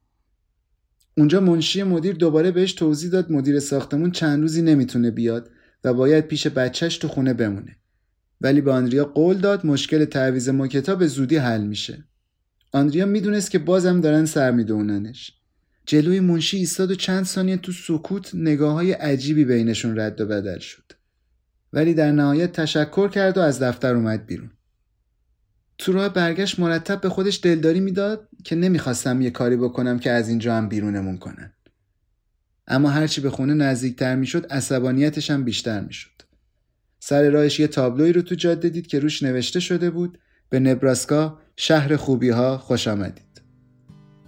اونجا 1.17 1.39
منشی 1.39 1.84
مدیر 1.84 2.15
دوباره 2.15 2.51
بهش 2.51 2.73
توضیح 2.73 3.11
داد 3.11 3.31
مدیر 3.31 3.59
ساختمون 3.59 4.11
چند 4.11 4.41
روزی 4.41 4.61
نمی‌تونه 4.61 5.11
بیاد 5.11 5.49
و 5.84 5.93
باید 5.93 6.27
پیش 6.27 6.47
بچهش 6.47 6.97
تو 6.97 7.07
خونه 7.07 7.34
بمونه. 7.34 7.77
ولی 8.41 8.61
به 8.61 8.71
آندریا 8.71 9.05
قول 9.05 9.38
داد 9.38 9.65
مشکل 9.65 10.05
تعویض 10.05 10.49
موکتا 10.49 10.95
به 10.95 11.07
زودی 11.07 11.38
حل 11.38 11.63
میشه. 11.63 12.03
آندریا 12.71 13.05
می‌دونست 13.05 13.51
که 13.51 13.59
بازم 13.59 14.01
دارن 14.01 14.25
سر 14.25 14.51
میدوننش. 14.51 15.31
جلوی 15.86 16.19
منشی 16.19 16.57
ایستاد 16.57 16.91
و 16.91 16.95
چند 16.95 17.25
ثانیه 17.25 17.57
تو 17.57 17.71
سکوت 17.71 18.36
نگاه 18.36 18.73
های 18.73 18.91
عجیبی 18.91 19.45
بینشون 19.45 19.99
رد 19.99 20.21
و 20.21 20.25
بدل 20.25 20.59
شد. 20.59 20.84
ولی 21.73 21.93
در 21.93 22.11
نهایت 22.11 22.51
تشکر 22.51 23.07
کرد 23.07 23.38
و 23.38 23.41
از 23.41 23.61
دفتر 23.61 23.95
اومد 23.95 24.25
بیرون. 24.25 24.51
تو 25.84 25.91
راه 25.91 26.09
برگشت 26.09 26.59
مرتب 26.59 27.01
به 27.01 27.09
خودش 27.09 27.39
دلداری 27.43 27.79
می‌داد 27.79 28.27
که 28.43 28.55
نمی‌خواستم 28.55 29.21
یه 29.21 29.29
کاری 29.29 29.57
بکنم 29.57 29.99
که 29.99 30.11
از 30.11 30.29
اینجا 30.29 30.55
هم 30.55 30.69
بیرونمون 30.69 31.17
کنن. 31.17 31.53
اما 32.67 32.89
هرچی 32.89 33.21
به 33.21 33.29
خونه 33.29 33.53
نزدیکتر 33.53 34.15
می‌شد 34.15 34.45
عصبانیتش 34.45 35.31
هم 35.31 35.43
بیشتر 35.43 35.81
می‌شد. 35.81 36.21
سر 36.99 37.29
راهش 37.29 37.59
یه 37.59 37.67
تابلوی 37.67 38.13
رو 38.13 38.21
تو 38.21 38.36
جاده 38.36 38.69
دید 38.69 38.88
که 38.88 38.99
روش 38.99 39.23
نوشته 39.23 39.59
شده 39.59 39.89
بود 39.89 40.19
به 40.49 40.59
نبراسکا 40.59 41.39
شهر 41.55 41.95
خوبی 41.95 42.29
ها 42.29 42.57
خوش 42.57 42.88
آمدید. 42.88 43.41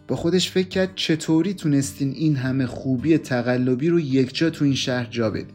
با 0.07 0.15
خودش 0.15 0.51
فکر 0.51 0.67
کرد 0.67 0.95
چطوری 0.95 1.53
تونستین 1.53 2.11
این 2.11 2.35
همه 2.35 2.65
خوبی 2.65 3.17
تقلبی 3.17 3.89
رو 3.89 3.99
یکجا 3.99 4.49
تو 4.49 4.65
این 4.65 4.75
شهر 4.75 5.05
جا 5.05 5.29
بدید. 5.29 5.54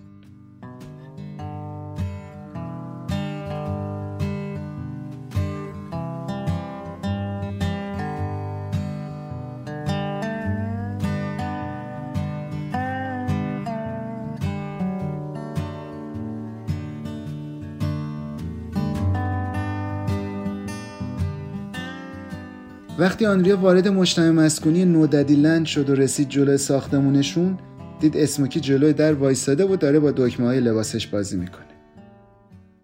وقتی 23.20 23.32
آنریا 23.32 23.56
وارد 23.56 23.88
مجتمع 23.88 24.30
مسکونی 24.30 24.84
نوددی 24.84 25.36
لند 25.36 25.66
شد 25.66 25.90
و 25.90 25.94
رسید 25.94 26.28
جلوی 26.28 26.56
ساختمونشون 26.56 27.58
دید 28.00 28.16
اسموکی 28.16 28.60
جلوی 28.60 28.92
در 28.92 29.12
وایستاده 29.12 29.64
و 29.64 29.76
داره 29.76 29.98
با 29.98 30.10
دکمه 30.10 30.46
های 30.46 30.60
لباسش 30.60 31.06
بازی 31.06 31.36
می‌کنه 31.36 31.66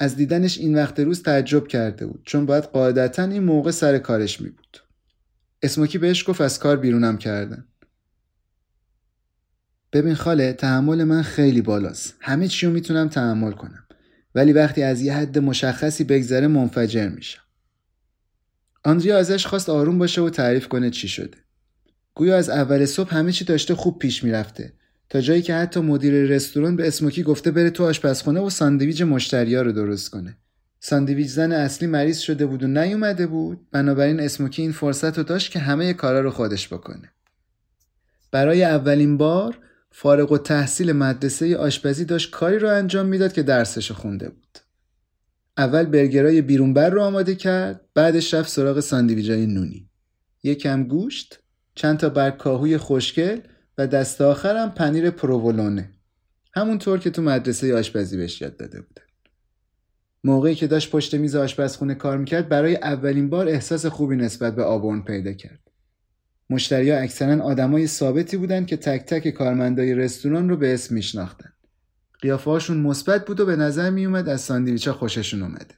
از 0.01 0.17
دیدنش 0.17 0.59
این 0.59 0.75
وقت 0.75 1.01
روز 1.01 1.23
تعجب 1.23 1.67
کرده 1.67 2.07
بود 2.07 2.23
چون 2.25 2.47
باید 2.47 2.65
قاعدتا 2.65 3.23
این 3.23 3.43
موقع 3.43 3.71
سر 3.71 3.99
کارش 3.99 4.41
می 4.41 4.49
بود. 4.49 4.77
اسموکی 5.63 5.99
بهش 5.99 6.29
گفت 6.29 6.41
از 6.41 6.59
کار 6.59 6.77
بیرونم 6.77 7.19
کردن. 7.19 7.65
ببین 9.93 10.15
خاله 10.15 10.53
تحمل 10.53 11.05
من 11.05 11.23
خیلی 11.23 11.63
بالاست. 11.63 12.15
همه 12.21 12.49
چی 12.49 12.67
رو 12.67 12.73
می‌تونم 12.73 13.09
تحمل 13.09 13.53
کنم. 13.53 13.87
ولی 14.35 14.53
وقتی 14.53 14.83
از 14.83 15.03
یه 15.03 15.13
حد 15.13 15.39
مشخصی 15.39 16.05
بگذره 16.05 16.47
منفجر 16.47 17.09
میشم. 17.09 17.46
آندریا 18.87 19.19
ازش 19.19 19.47
خواست 19.47 19.69
آروم 19.69 19.99
باشه 19.99 20.21
و 20.21 20.31
تعریف 20.31 20.69
کنه 20.69 20.91
چی 20.91 21.09
شده. 21.09 21.39
گویا 22.15 22.37
از 22.37 22.51
اول 22.51 22.85
صبح 22.85 23.15
همه 23.15 23.33
چی 23.33 23.45
داشته 23.45 23.75
خوب 23.75 23.99
پیش 23.99 24.25
می‌رفته 24.25 24.73
تا 25.11 25.21
جایی 25.21 25.43
که 25.43 25.55
حتی 25.55 25.81
مدیر 25.81 26.15
رستوران 26.15 26.77
به 26.77 26.89
اسموکی 26.89 27.23
گفته 27.23 27.51
بره 27.51 27.71
تو 27.71 27.85
آشپزخونه 27.85 28.41
و 28.41 28.51
ساندویچ 28.51 29.03
مشتریا 29.03 29.63
رو 29.63 29.73
درست 29.73 30.11
کنه. 30.11 30.37
ساندویچ 30.81 31.29
زن 31.29 31.53
اصلی 31.53 31.89
مریض 31.89 32.19
شده 32.19 32.47
بود 32.47 32.63
و 32.63 32.67
نیومده 32.67 33.27
بود 33.27 33.67
بنابراین 33.73 34.21
اسموکی 34.21 34.63
این 34.63 34.73
فرصت 34.73 35.19
رو 35.19 35.25
داشت 35.25 35.51
که 35.51 35.59
همه 35.59 35.93
کارا 35.93 36.21
رو 36.21 36.31
خودش 36.31 36.69
بکنه. 36.69 37.13
برای 38.31 38.65
اولین 38.65 39.17
بار 39.17 39.59
فارغ 39.91 40.33
و 40.33 40.39
تحصیل 40.39 40.93
مدرسه 40.93 41.57
آشپزی 41.57 42.05
داشت 42.05 42.31
کاری 42.31 42.59
رو 42.59 42.69
انجام 42.69 43.07
می‌داد 43.07 43.33
که 43.33 43.43
درسش 43.43 43.93
خونده 43.93 44.29
بود. 44.29 44.59
اول 45.59 45.85
برگرای 45.85 46.43
بیرونبر 46.43 46.91
رو 46.91 47.03
آماده 47.03 47.35
کرد 47.35 47.81
بعدش 47.95 48.35
رفت 48.35 48.49
سراغ 48.49 48.81
ساندویجای 48.81 49.47
نونی. 49.47 49.89
یکم 50.43 50.85
گوشت، 50.85 51.41
چند 51.75 51.99
تا 51.99 52.09
برگ 52.09 52.37
کاهوی 52.37 52.79
خوشگل 52.79 53.41
و 53.79 53.87
دست 53.87 54.21
آخرم 54.21 54.71
پنیر 54.71 55.11
پروولونه. 55.11 55.91
همونطور 56.55 56.99
که 56.99 57.11
تو 57.11 57.23
مدرسه 57.23 57.75
آشپزی 57.75 58.17
بهش 58.17 58.41
یاد 58.41 58.57
داده 58.57 58.81
بودن 58.81 59.03
موقعی 60.25 60.55
که 60.55 60.67
داشت 60.67 60.91
پشت 60.91 61.15
میز 61.15 61.37
آشپزخونه 61.37 61.95
کار 61.95 62.19
می‌کرد 62.19 62.49
برای 62.49 62.77
اولین 62.77 63.31
بار 63.31 63.49
احساس 63.49 63.87
خوبی 63.87 64.17
نسبت 64.17 64.57
به 64.57 64.63
آبورن 64.63 65.03
پیدا 65.03 65.33
کرد. 65.33 65.61
مشتریا 66.51 66.99
اکثرا 66.99 67.45
آدمای 67.45 67.87
ثابتی 67.87 68.37
بودن 68.37 68.65
که 68.65 68.77
تک 68.77 69.07
تک 69.07 69.29
کارمندای 69.31 69.95
رستوران 69.95 70.49
رو 70.49 70.57
به 70.57 70.75
اسم 70.75 70.95
میشناختن. 70.95 71.53
قیافه‌هاشون 72.21 72.77
مثبت 72.77 73.27
بود 73.27 73.41
و 73.41 73.47
به 73.47 73.57
نظر 73.57 73.91
میومد 73.91 74.29
از 74.29 74.41
ساندویچا 74.41 74.93
خوششون 74.93 75.43
اومده 75.43 75.75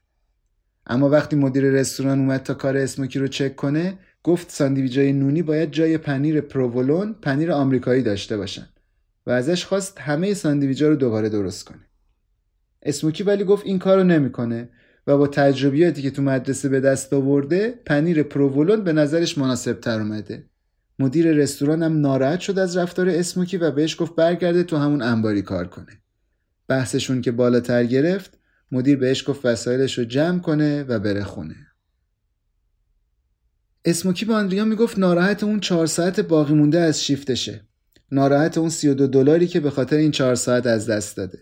اما 0.86 1.08
وقتی 1.08 1.36
مدیر 1.36 1.64
رستوران 1.64 2.18
اومد 2.18 2.42
تا 2.42 2.54
کار 2.54 2.76
اسموکی 2.76 3.18
رو 3.18 3.28
چک 3.28 3.56
کنه 3.56 3.98
گفت 4.22 4.50
ساندویجای 4.50 5.12
نونی 5.12 5.42
باید 5.42 5.70
جای 5.70 5.98
پنیر 5.98 6.40
پروولون 6.40 7.14
پنیر 7.22 7.52
آمریکایی 7.52 8.02
داشته 8.02 8.36
باشن 8.36 8.68
و 9.26 9.30
ازش 9.30 9.64
خواست 9.64 10.00
همه 10.00 10.34
ساندویجا 10.34 10.88
رو 10.88 10.96
دوباره 10.96 11.28
درست 11.28 11.64
کنه. 11.64 11.88
اسموکی 12.82 13.22
ولی 13.22 13.44
گفت 13.44 13.66
این 13.66 13.78
کارو 13.78 14.04
نمی‌کنه 14.04 14.68
و 15.06 15.16
با 15.16 15.26
تجربیاتی 15.26 16.02
که 16.02 16.10
تو 16.10 16.22
مدرسه 16.22 16.68
به 16.68 16.80
دست 16.80 17.12
آورده 17.12 17.74
پنیر 17.86 18.22
پروولون 18.22 18.84
به 18.84 18.92
نظرش 18.92 19.38
مناسب 19.38 19.80
تر 19.80 20.00
اومده. 20.00 20.44
مدیر 20.98 21.32
رستوران 21.32 21.82
هم 21.82 22.00
ناراحت 22.00 22.40
شد 22.40 22.58
از 22.58 22.76
رفتار 22.76 23.08
اسموکی 23.08 23.56
و 23.56 23.70
بهش 23.70 24.00
گفت 24.00 24.14
برگرده 24.14 24.62
تو 24.62 24.76
همون 24.76 25.02
انباری 25.02 25.42
کار 25.42 25.66
کنه. 25.66 26.00
بحثشون 26.68 27.20
که 27.20 27.32
بالاتر 27.32 27.84
گرفت 27.84 28.38
مدیر 28.72 28.98
بهش 28.98 29.28
گفت 29.28 29.46
وسایلش 29.46 29.98
رو 29.98 30.04
جمع 30.04 30.40
کنه 30.40 30.82
و 30.82 30.98
بره 30.98 31.24
خونه. 31.24 31.56
اسموکی 33.84 34.24
به 34.24 34.34
آندریا 34.34 34.64
می‌گفت 34.64 34.98
ناراحت 34.98 35.44
اون 35.44 35.60
چهار 35.60 35.86
ساعت 35.86 36.20
باقی 36.20 36.54
مونده 36.54 36.80
از 36.80 37.04
شیفتشه. 37.04 37.60
ناراحت 38.12 38.58
اون 38.58 38.68
32 38.68 39.06
دلاری 39.06 39.46
که 39.46 39.60
به 39.60 39.70
خاطر 39.70 39.96
این 39.96 40.10
چهار 40.10 40.34
ساعت 40.34 40.66
از 40.66 40.86
دست 40.86 41.16
داده. 41.16 41.38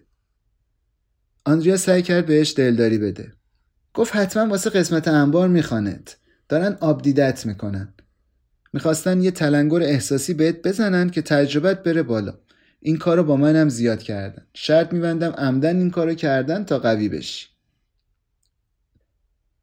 آندریا 1.45 1.77
سعی 1.77 2.03
کرد 2.03 2.27
بهش 2.27 2.55
دلداری 2.57 2.99
بده. 2.99 3.33
گفت 3.95 4.17
حتما 4.17 4.51
واسه 4.51 4.71
قسمت 4.71 5.09
انبار 5.09 5.49
می‌خواند 5.49 6.11
دارن 6.49 6.77
آب 6.81 7.03
دیدت 7.03 7.47
می‌کنن. 7.47 7.95
می‌خواستن 8.73 9.23
یه 9.23 9.31
تلنگر 9.31 9.83
احساسی 9.83 10.35
بهت 10.35 10.63
بزنن 10.63 11.11
که 11.11 11.23
تجربت 11.23 11.83
بره 11.83 12.03
بالا. 12.03 12.39
این 12.87 12.97
کارو 12.97 13.25
با 13.25 13.37
منم 13.37 13.69
زیاد 13.69 14.03
کردن. 14.03 14.47
شرط 14.55 14.93
میبندم 14.93 15.31
عمدن 15.31 15.79
این 15.79 15.91
کارو 15.91 16.15
کردن 16.15 16.65
تا 16.65 16.79
قوی 16.79 17.09
بشی. 17.09 17.47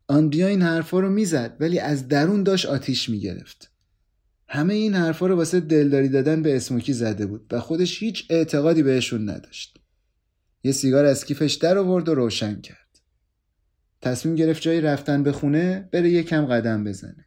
آندریا 0.07 0.47
این 0.47 0.61
حرفا 0.61 0.99
رو 0.99 1.09
می‌زد 1.09 1.57
ولی 1.59 1.80
از 1.80 2.07
درون 2.07 2.43
داشت 2.43 2.65
آتیش 2.65 3.09
می‌گرفت. 3.09 3.71
همه 4.47 4.74
این 4.74 4.93
حرفا 4.93 5.28
رو 5.28 5.36
واسه 5.36 5.59
دلداری 5.59 6.09
دادن 6.09 6.41
به 6.41 6.55
اسموکی 6.55 6.93
زده 6.93 7.26
بود 7.26 7.47
و 7.51 7.59
خودش 7.59 8.03
هیچ 8.03 8.26
اعتقادی 8.30 8.84
بهشون 8.84 9.30
نداشت. 9.30 9.78
یه 10.63 10.71
سیگار 10.71 11.05
از 11.05 11.26
کیفش 11.26 11.53
در 11.53 11.78
آورد 11.78 12.09
و 12.09 12.15
روشن 12.15 12.61
کرد. 12.61 12.99
تصمیم 14.01 14.36
گرفت 14.36 14.61
جایی 14.61 14.82
رفتن 14.82 15.24
به 15.24 15.32
خونه 15.32 15.89
بره 15.91 16.09
یکم 16.09 16.45
قدم 16.45 16.84
بزنه. 16.84 17.26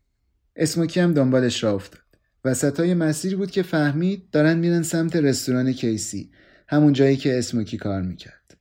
اسموکی 0.57 1.01
هم 1.01 1.15
دنبالش 1.15 1.65
را 1.65 1.75
افتاد. 1.75 2.06
وسط 2.47 2.81
مسیر 2.81 3.37
بود 3.37 3.51
که 3.51 3.63
فهمید 3.63 4.31
دارن 4.31 4.59
میرن 4.59 4.83
سمت 4.83 5.17
رستوران 5.17 5.73
کیسی 5.73 6.31
همون 6.69 6.93
جایی 6.93 7.17
که 7.17 7.39
اسموکی 7.39 7.77
کار 7.77 8.03
می‌کرد 8.03 8.57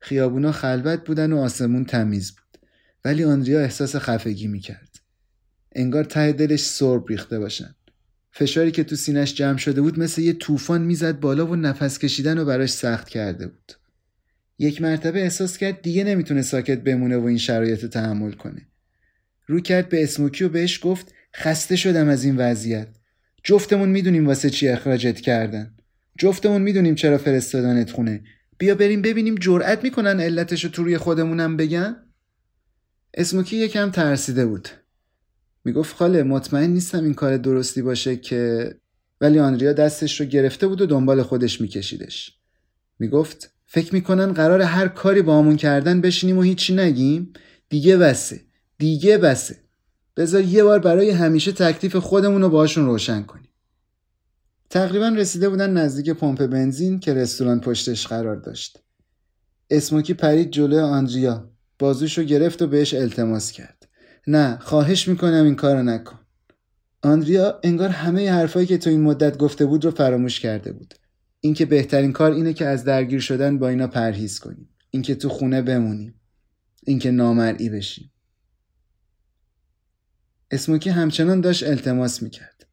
خیابونا 0.00 0.52
خلوت 0.52 1.04
بودن 1.06 1.32
و 1.32 1.38
آسمون 1.38 1.84
تمیز 1.84 2.32
بود 2.32 2.60
ولی 3.04 3.24
آندریا 3.24 3.60
احساس 3.60 3.96
خفگی 3.96 4.46
می‌کرد. 4.46 5.00
انگار 5.72 6.04
ته 6.04 6.32
دلش 6.32 6.64
سرب 6.64 7.08
ریخته 7.08 7.38
باشن. 7.38 7.74
فشاری 8.32 8.70
که 8.70 8.84
تو 8.84 8.96
سینش 8.96 9.34
جمع 9.34 9.58
شده 9.58 9.82
بود 9.82 9.98
مثل 9.98 10.22
یه 10.22 10.32
طوفان 10.32 10.82
می‌زد 10.82 11.20
بالا 11.20 11.46
و 11.46 11.56
نفس 11.56 11.98
کشیدن 11.98 12.38
رو 12.38 12.44
براش 12.44 12.70
سخت 12.70 13.08
کرده 13.08 13.46
بود. 13.46 13.72
یک 14.58 14.82
مرتبه 14.82 15.22
احساس 15.22 15.58
کرد 15.58 15.82
دیگه 15.82 16.04
نمی‌تونه 16.04 16.42
ساکت 16.42 16.80
بمونه 16.80 17.16
و 17.16 17.24
این 17.24 17.38
شرایط 17.38 17.86
تحمل 17.86 18.32
کنه. 18.32 18.66
رو 19.46 19.60
کرد 19.60 19.88
به 19.88 20.02
اسموکی 20.02 20.44
و 20.44 20.48
بهش 20.48 20.80
گفت 20.82 21.14
خسته 21.36 21.76
شدم 21.76 22.08
از 22.08 22.24
این 22.24 22.36
وضعیت. 22.36 22.88
جفتمون 23.44 23.88
می‌دونیم 23.88 24.26
واسه 24.26 24.50
چی 24.50 24.68
اخراجت 24.68 25.20
کردن. 25.20 25.74
جفتمون 26.18 26.62
می‌دونیم 26.62 26.94
چرا 26.94 27.18
فرستادنت 27.18 27.90
خونه. 27.90 28.24
بیا 28.58 28.74
بریم 28.74 29.02
ببینیم 29.02 29.34
جرأت 29.34 29.84
می‌کنن 29.84 30.20
علتشو 30.20 30.68
تو 30.68 30.84
روی 30.84 30.98
خودمونم 30.98 31.56
بگن؟ 31.56 31.96
اسموکی 33.14 33.56
یکم 33.56 33.90
ترسیده 33.90 34.46
بود 34.46 34.68
می‌گفت 35.64 35.96
خاله 35.96 36.22
مطمئن 36.22 36.70
نیستم 36.70 37.04
این 37.04 37.14
کار 37.14 37.36
درستی 37.36 37.82
باشه 37.82 38.16
که 38.16 38.74
ولی 39.20 39.38
آنریا 39.38 39.72
دستش 39.72 40.20
رو 40.20 40.26
گرفته 40.26 40.66
بود 40.66 40.80
و 40.80 40.86
دنبال 40.86 41.22
خودش 41.22 41.60
میکشیدش 41.60 42.38
می‌گفت 42.98 43.54
فکر 43.66 43.94
می‌کنن 43.94 44.32
قرار 44.32 44.62
هر 44.62 44.88
کاری 44.88 45.22
با 45.22 45.38
همون 45.38 45.56
کردن 45.56 46.00
بشینیم 46.00 46.38
و 46.38 46.42
هیچی 46.42 46.74
نگیم 46.74 47.32
دیگه 47.68 47.96
بسه 47.96 48.40
دیگه 48.78 49.18
بسه 49.18 49.56
بذار 50.16 50.42
یه 50.42 50.64
بار 50.64 50.78
برای 50.78 51.10
همیشه 51.10 51.52
تکلیف 51.52 51.96
خودمون 51.96 52.42
رو 52.42 52.48
باشون 52.48 52.86
روشن 52.86 53.22
کنیم. 53.22 53.48
تقریبا 54.70 55.08
رسیده 55.08 55.48
بودن 55.48 55.70
نزدیک 55.70 56.10
پمپ 56.10 56.46
بنزین 56.46 57.00
که 57.00 57.14
رستوران 57.14 57.60
پشتش 57.60 58.06
قرار 58.06 58.36
داشت. 58.36 58.78
اسموکی 59.70 60.14
پرید 60.14 60.50
جلوی 60.50 60.78
آندریا. 60.78 61.50
بازوشو 61.78 62.22
گرفت 62.22 62.62
و 62.62 62.66
بهش 62.66 62.94
التماس 62.94 63.52
کرد. 63.52 63.88
نه 64.26 64.58
خواهش 64.58 65.08
می‌کنم 65.08 65.44
این 65.44 65.54
کارو 65.54 65.82
نکن. 65.82 66.18
آندریا 67.02 67.60
انگار 67.62 67.88
همه 67.88 68.32
حرفایی 68.32 68.66
که 68.66 68.78
تو 68.78 68.90
این 68.90 69.02
مدت 69.02 69.38
گفته 69.38 69.66
بود 69.66 69.84
رو 69.84 69.90
فراموش 69.90 70.40
کرده 70.40 70.72
بود. 70.72 70.94
اینکه 71.40 71.66
بهترین 71.66 72.12
کار 72.12 72.32
اینه 72.32 72.52
که 72.52 72.66
از 72.66 72.84
درگیر 72.84 73.20
شدن 73.20 73.58
با 73.58 73.68
اینا 73.68 73.86
پرهیز 73.86 74.38
کنیم. 74.38 74.68
اینکه 74.90 75.14
تو 75.14 75.28
خونه 75.28 75.62
بمونیم. 75.62 76.20
اینکه 76.86 77.10
نامرئی 77.10 77.68
بشیم. 77.68 78.11
اسموکی 80.52 80.90
همچنان 80.90 81.40
داشت 81.40 81.66
التماس 81.66 82.22
می‌کرد. 82.22 82.66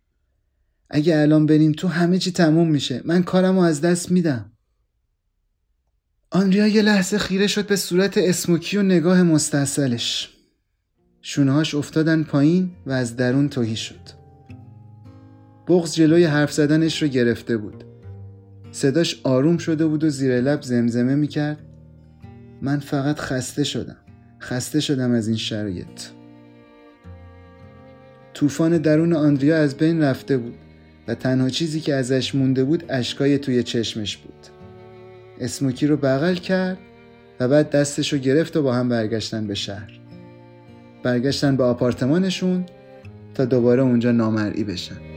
اگه 0.90 1.18
الان 1.18 1.46
بریم 1.46 1.72
تو 1.72 1.88
همه 1.88 2.18
چی 2.18 2.32
تموم 2.32 2.70
میشه 2.70 3.02
من 3.06 3.24
کارمو 3.24 3.62
از 3.62 3.82
دست 3.82 4.12
میدم. 4.12 4.52
آنریا 6.32 6.68
یه 6.68 6.82
لحظه 6.82 7.18
خیره 7.18 7.48
شد 7.48 7.68
به 7.68 7.76
صورت 7.76 8.18
اسموکی 8.18 8.78
و 8.78 8.84
نگاه 8.84 9.24
مستحصلش 9.24 10.30
شونهاش 11.22 11.76
افتادن 11.76 12.24
پایین 12.24 12.72
و 12.86 12.92
از 12.92 13.16
درون 13.16 13.50
توهی 13.50 13.76
شد. 13.76 14.20
بغز 15.68 15.96
جلوی 15.96 16.24
حرف 16.24 16.54
زدنش 16.54 17.02
رو 17.02 17.08
گرفته 17.08 17.58
بود. 17.58 17.84
صداش 18.72 19.22
آروم 19.24 19.58
شده 19.58 19.86
بود 19.86 20.04
و 20.04 20.10
زیر 20.10 20.42
لب 20.42 20.62
زمزمه 20.62 21.16
می‌کرد. 21.16 21.60
من 22.62 22.80
فقط 22.80 23.20
خسته 23.20 23.64
شدم. 23.64 23.98
خسته 24.42 24.80
شدم 24.80 25.12
از 25.12 25.28
این 25.28 25.38
شرایط. 25.38 26.02
طوفان 28.40 28.78
درون 28.78 29.14
آندریا 29.14 29.58
از 29.58 29.78
بین 29.78 30.02
رفته 30.02 30.38
بود 30.38 30.56
و 31.08 31.16
تنها 31.16 31.50
چیزی 31.50 31.80
که 31.80 31.96
ازش 31.96 32.36
مونده 32.36 32.64
بود 32.64 32.84
اشکای 32.90 33.38
توی 33.38 33.64
چشمش 33.64 34.18
بود. 34.18 34.48
اسموکی 35.40 35.88
رو 35.88 35.98
بغل 35.98 36.36
کرد 36.36 36.78
و 37.40 37.48
بعد 37.48 37.70
دستش 37.70 38.14
رو 38.14 38.20
گرفت 38.20 38.58
و 38.58 38.64
با 38.64 38.74
هم 38.74 38.90
برگشتن 38.90 39.48
به 39.48 39.56
شهر. 39.56 40.00
برگشتن 41.04 41.56
به 41.56 41.64
آپارتمانشون 41.64 42.66
تا 43.34 43.46
دوباره 43.46 43.82
اونجا 43.82 44.12
نامرئی 44.12 44.64
بشن. 44.64 45.09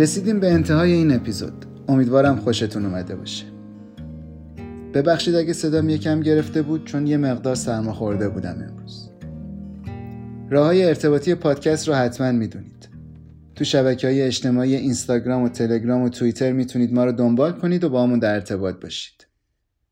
رسیدیم 0.00 0.40
به 0.40 0.52
انتهای 0.52 0.92
این 0.92 1.12
اپیزود. 1.12 1.66
امیدوارم 1.88 2.36
خوشتون 2.36 2.86
اومده 2.86 3.16
باشه. 3.16 3.44
ببخشید 4.94 5.34
اگه 5.34 5.52
صدام 5.52 5.88
یکم 5.88 6.20
گرفته 6.20 6.62
بود 6.62 6.84
چون 6.84 7.06
یه 7.06 7.16
مقدار 7.16 7.54
سرما 7.54 7.92
خورده 7.92 8.28
بودم 8.28 8.66
امروز. 8.68 9.10
راه 10.50 10.66
های 10.66 10.84
ارتباطی 10.84 11.34
پادکست 11.34 11.88
رو 11.88 11.94
حتما 11.94 12.32
می‌دونید. 12.32 12.88
تو 13.54 13.64
شبکه 13.64 14.06
های 14.06 14.22
اجتماعی 14.22 14.76
اینستاگرام 14.76 15.42
و 15.42 15.48
تلگرام 15.48 16.02
و 16.02 16.08
توییتر 16.08 16.52
می‌تونید 16.52 16.92
ما 16.92 17.04
رو 17.04 17.12
دنبال 17.12 17.52
کنید 17.52 17.84
و 17.84 17.88
با 17.88 18.02
همون 18.02 18.18
در 18.18 18.34
ارتباط 18.34 18.80
باشید. 18.80 19.26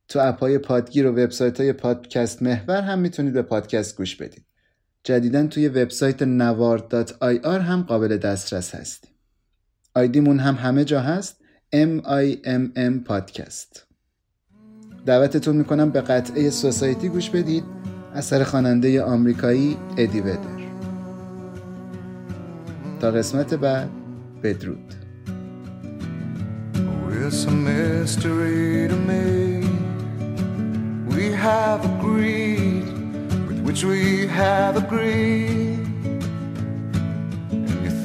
تو 0.09 0.19
اپ 0.23 0.41
های 0.41 0.59
پادگیر 0.59 1.07
و 1.07 1.11
وبسایت 1.11 1.61
های 1.61 1.73
پادکست 1.73 2.43
محور 2.43 2.81
هم 2.81 2.99
می‌تونید 2.99 3.33
به 3.33 3.43
پادکست 3.43 3.97
گوش 3.97 4.17
بدید. 4.17 4.45
جدیدا 5.05 5.47
توی 5.47 5.69
وبسایت 5.69 6.23
نوار.ir 6.23 7.47
هم 7.47 7.83
قابل 7.83 8.17
دسترس 8.17 8.75
هستیم. 8.75 9.18
آیدیمون 9.99 10.39
هم 10.39 10.55
همه 10.55 10.85
جا 10.85 11.01
هست. 11.01 11.37
M 11.75 12.03
I 12.05 12.47
M 12.47 12.79
M 12.79 13.05
پادکست 13.05 13.87
دعوتتون 15.07 15.57
می‌کنم 15.57 15.91
به 15.91 16.01
قطعه 16.01 16.51
سوسایتی 16.51 17.09
گوش 17.09 17.31
بدید. 17.31 17.65
اثر 18.15 18.45
خواننده 18.45 19.03
آمریکایی 19.03 19.77
ادی 19.97 20.21
ودر. 20.21 20.59
تا 23.01 23.11
قسمت 23.11 23.55
بعد 23.55 23.91
بدرود. 24.43 24.95
It's 27.31 27.45
a 27.45 27.51
mystery 27.51 28.89
to 28.93 28.99
me. 29.11 29.27
We 31.15 31.25
have 31.47 31.81
agreed 31.93 32.87
with 33.49 33.61
which 33.67 33.83
we 33.91 34.03
have 34.41 34.75
agreed. 34.85 35.68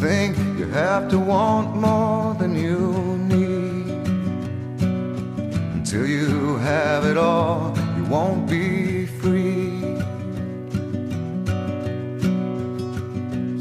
Think 0.03 0.37
you 0.59 0.67
have 0.67 1.07
to 1.11 1.17
want 1.17 1.77
more 1.77 2.33
than 2.35 2.53
you 2.53 3.17
need. 3.19 3.87
Until 5.77 6.05
you 6.05 6.57
have 6.57 7.05
it 7.05 7.15
all, 7.15 7.73
you 7.95 8.03
won't 8.03 8.49
be 8.49 9.05
free. 9.05 9.71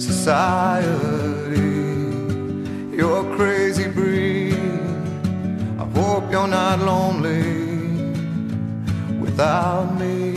Society, 0.00 0.88
you're 2.96 3.20
a 3.24 3.36
crazy 3.36 3.86
breed. 3.86 4.56
I 5.78 5.84
hope 5.94 6.28
you're 6.32 6.48
not 6.48 6.80
lonely 6.80 7.54
without 9.20 9.94
me. 9.96 10.32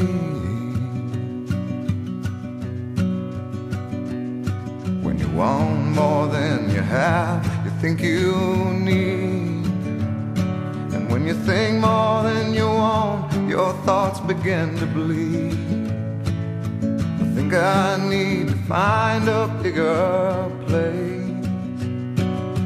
When 5.02 5.18
have, 6.86 7.46
you 7.66 7.72
think 7.82 8.02
you 8.02 8.36
need. 8.90 9.66
And 10.94 11.12
when 11.12 11.28
you 11.28 11.34
think 11.34 11.80
more 11.80 12.24
than 12.24 12.54
you 12.54 12.68
want, 12.68 13.50
your 13.50 13.74
thoughts 13.86 14.20
begin 14.20 14.78
to 14.78 14.86
bleed. 14.86 15.54
I 17.22 17.26
think 17.36 17.54
I 17.54 17.98
need 18.10 18.48
to 18.50 18.56
find 18.68 19.28
a 19.28 19.48
bigger 19.62 20.52
place. 20.68 21.48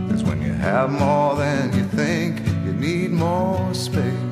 Cause 0.10 0.24
when 0.24 0.42
you 0.42 0.54
have 0.54 0.90
more 0.92 1.36
than 1.36 1.74
you 1.78 1.86
think, 1.86 2.40
you 2.66 2.74
need 2.74 3.12
more 3.12 3.74
space. 3.74 4.28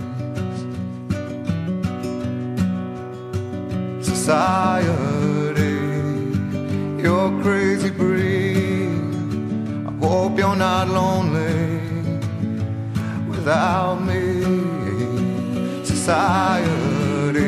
Society, 4.01 5.77
you're 7.01 7.41
crazy 7.41 7.89
breed. 7.89 8.66
Hope 10.08 10.38
you're 10.39 10.55
not 10.55 10.88
lonely 10.88 11.82
without 13.28 13.95
me. 13.95 14.24
Society, 15.84 17.43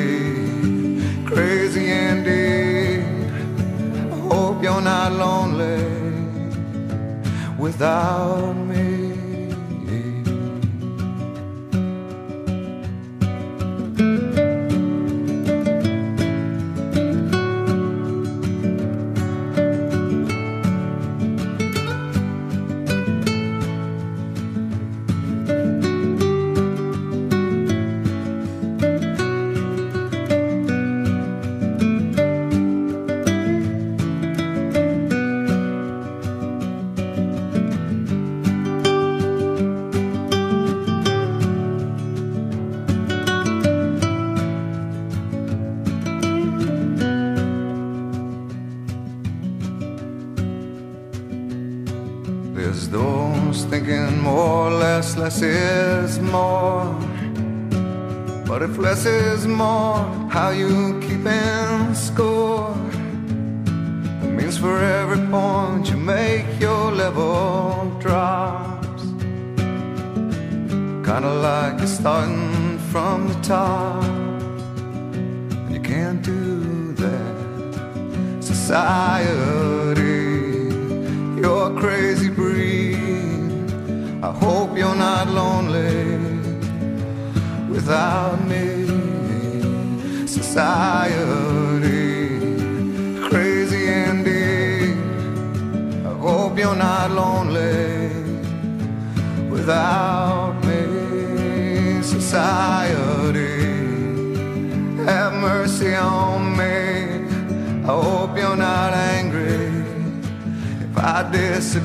crazy 1.25 1.89
indeed. 1.89 3.05
I 4.11 4.17
hope 4.27 4.61
you're 4.61 4.81
not 4.81 5.13
lonely 5.13 5.85
without 7.57 8.53
me. 8.67 8.68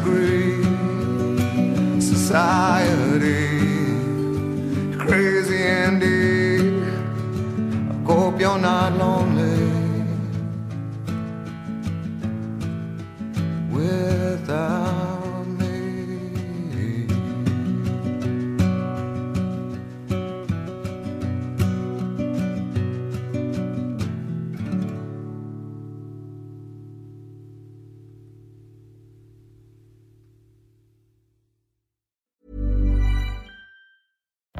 Disagree. 0.04 0.62
Society, 2.00 3.48
crazy 4.98 5.62
indeed. 5.62 6.82
I 7.90 8.12
hope 8.12 8.40
you're 8.40 8.58
not 8.58 8.96
lonely 8.96 9.53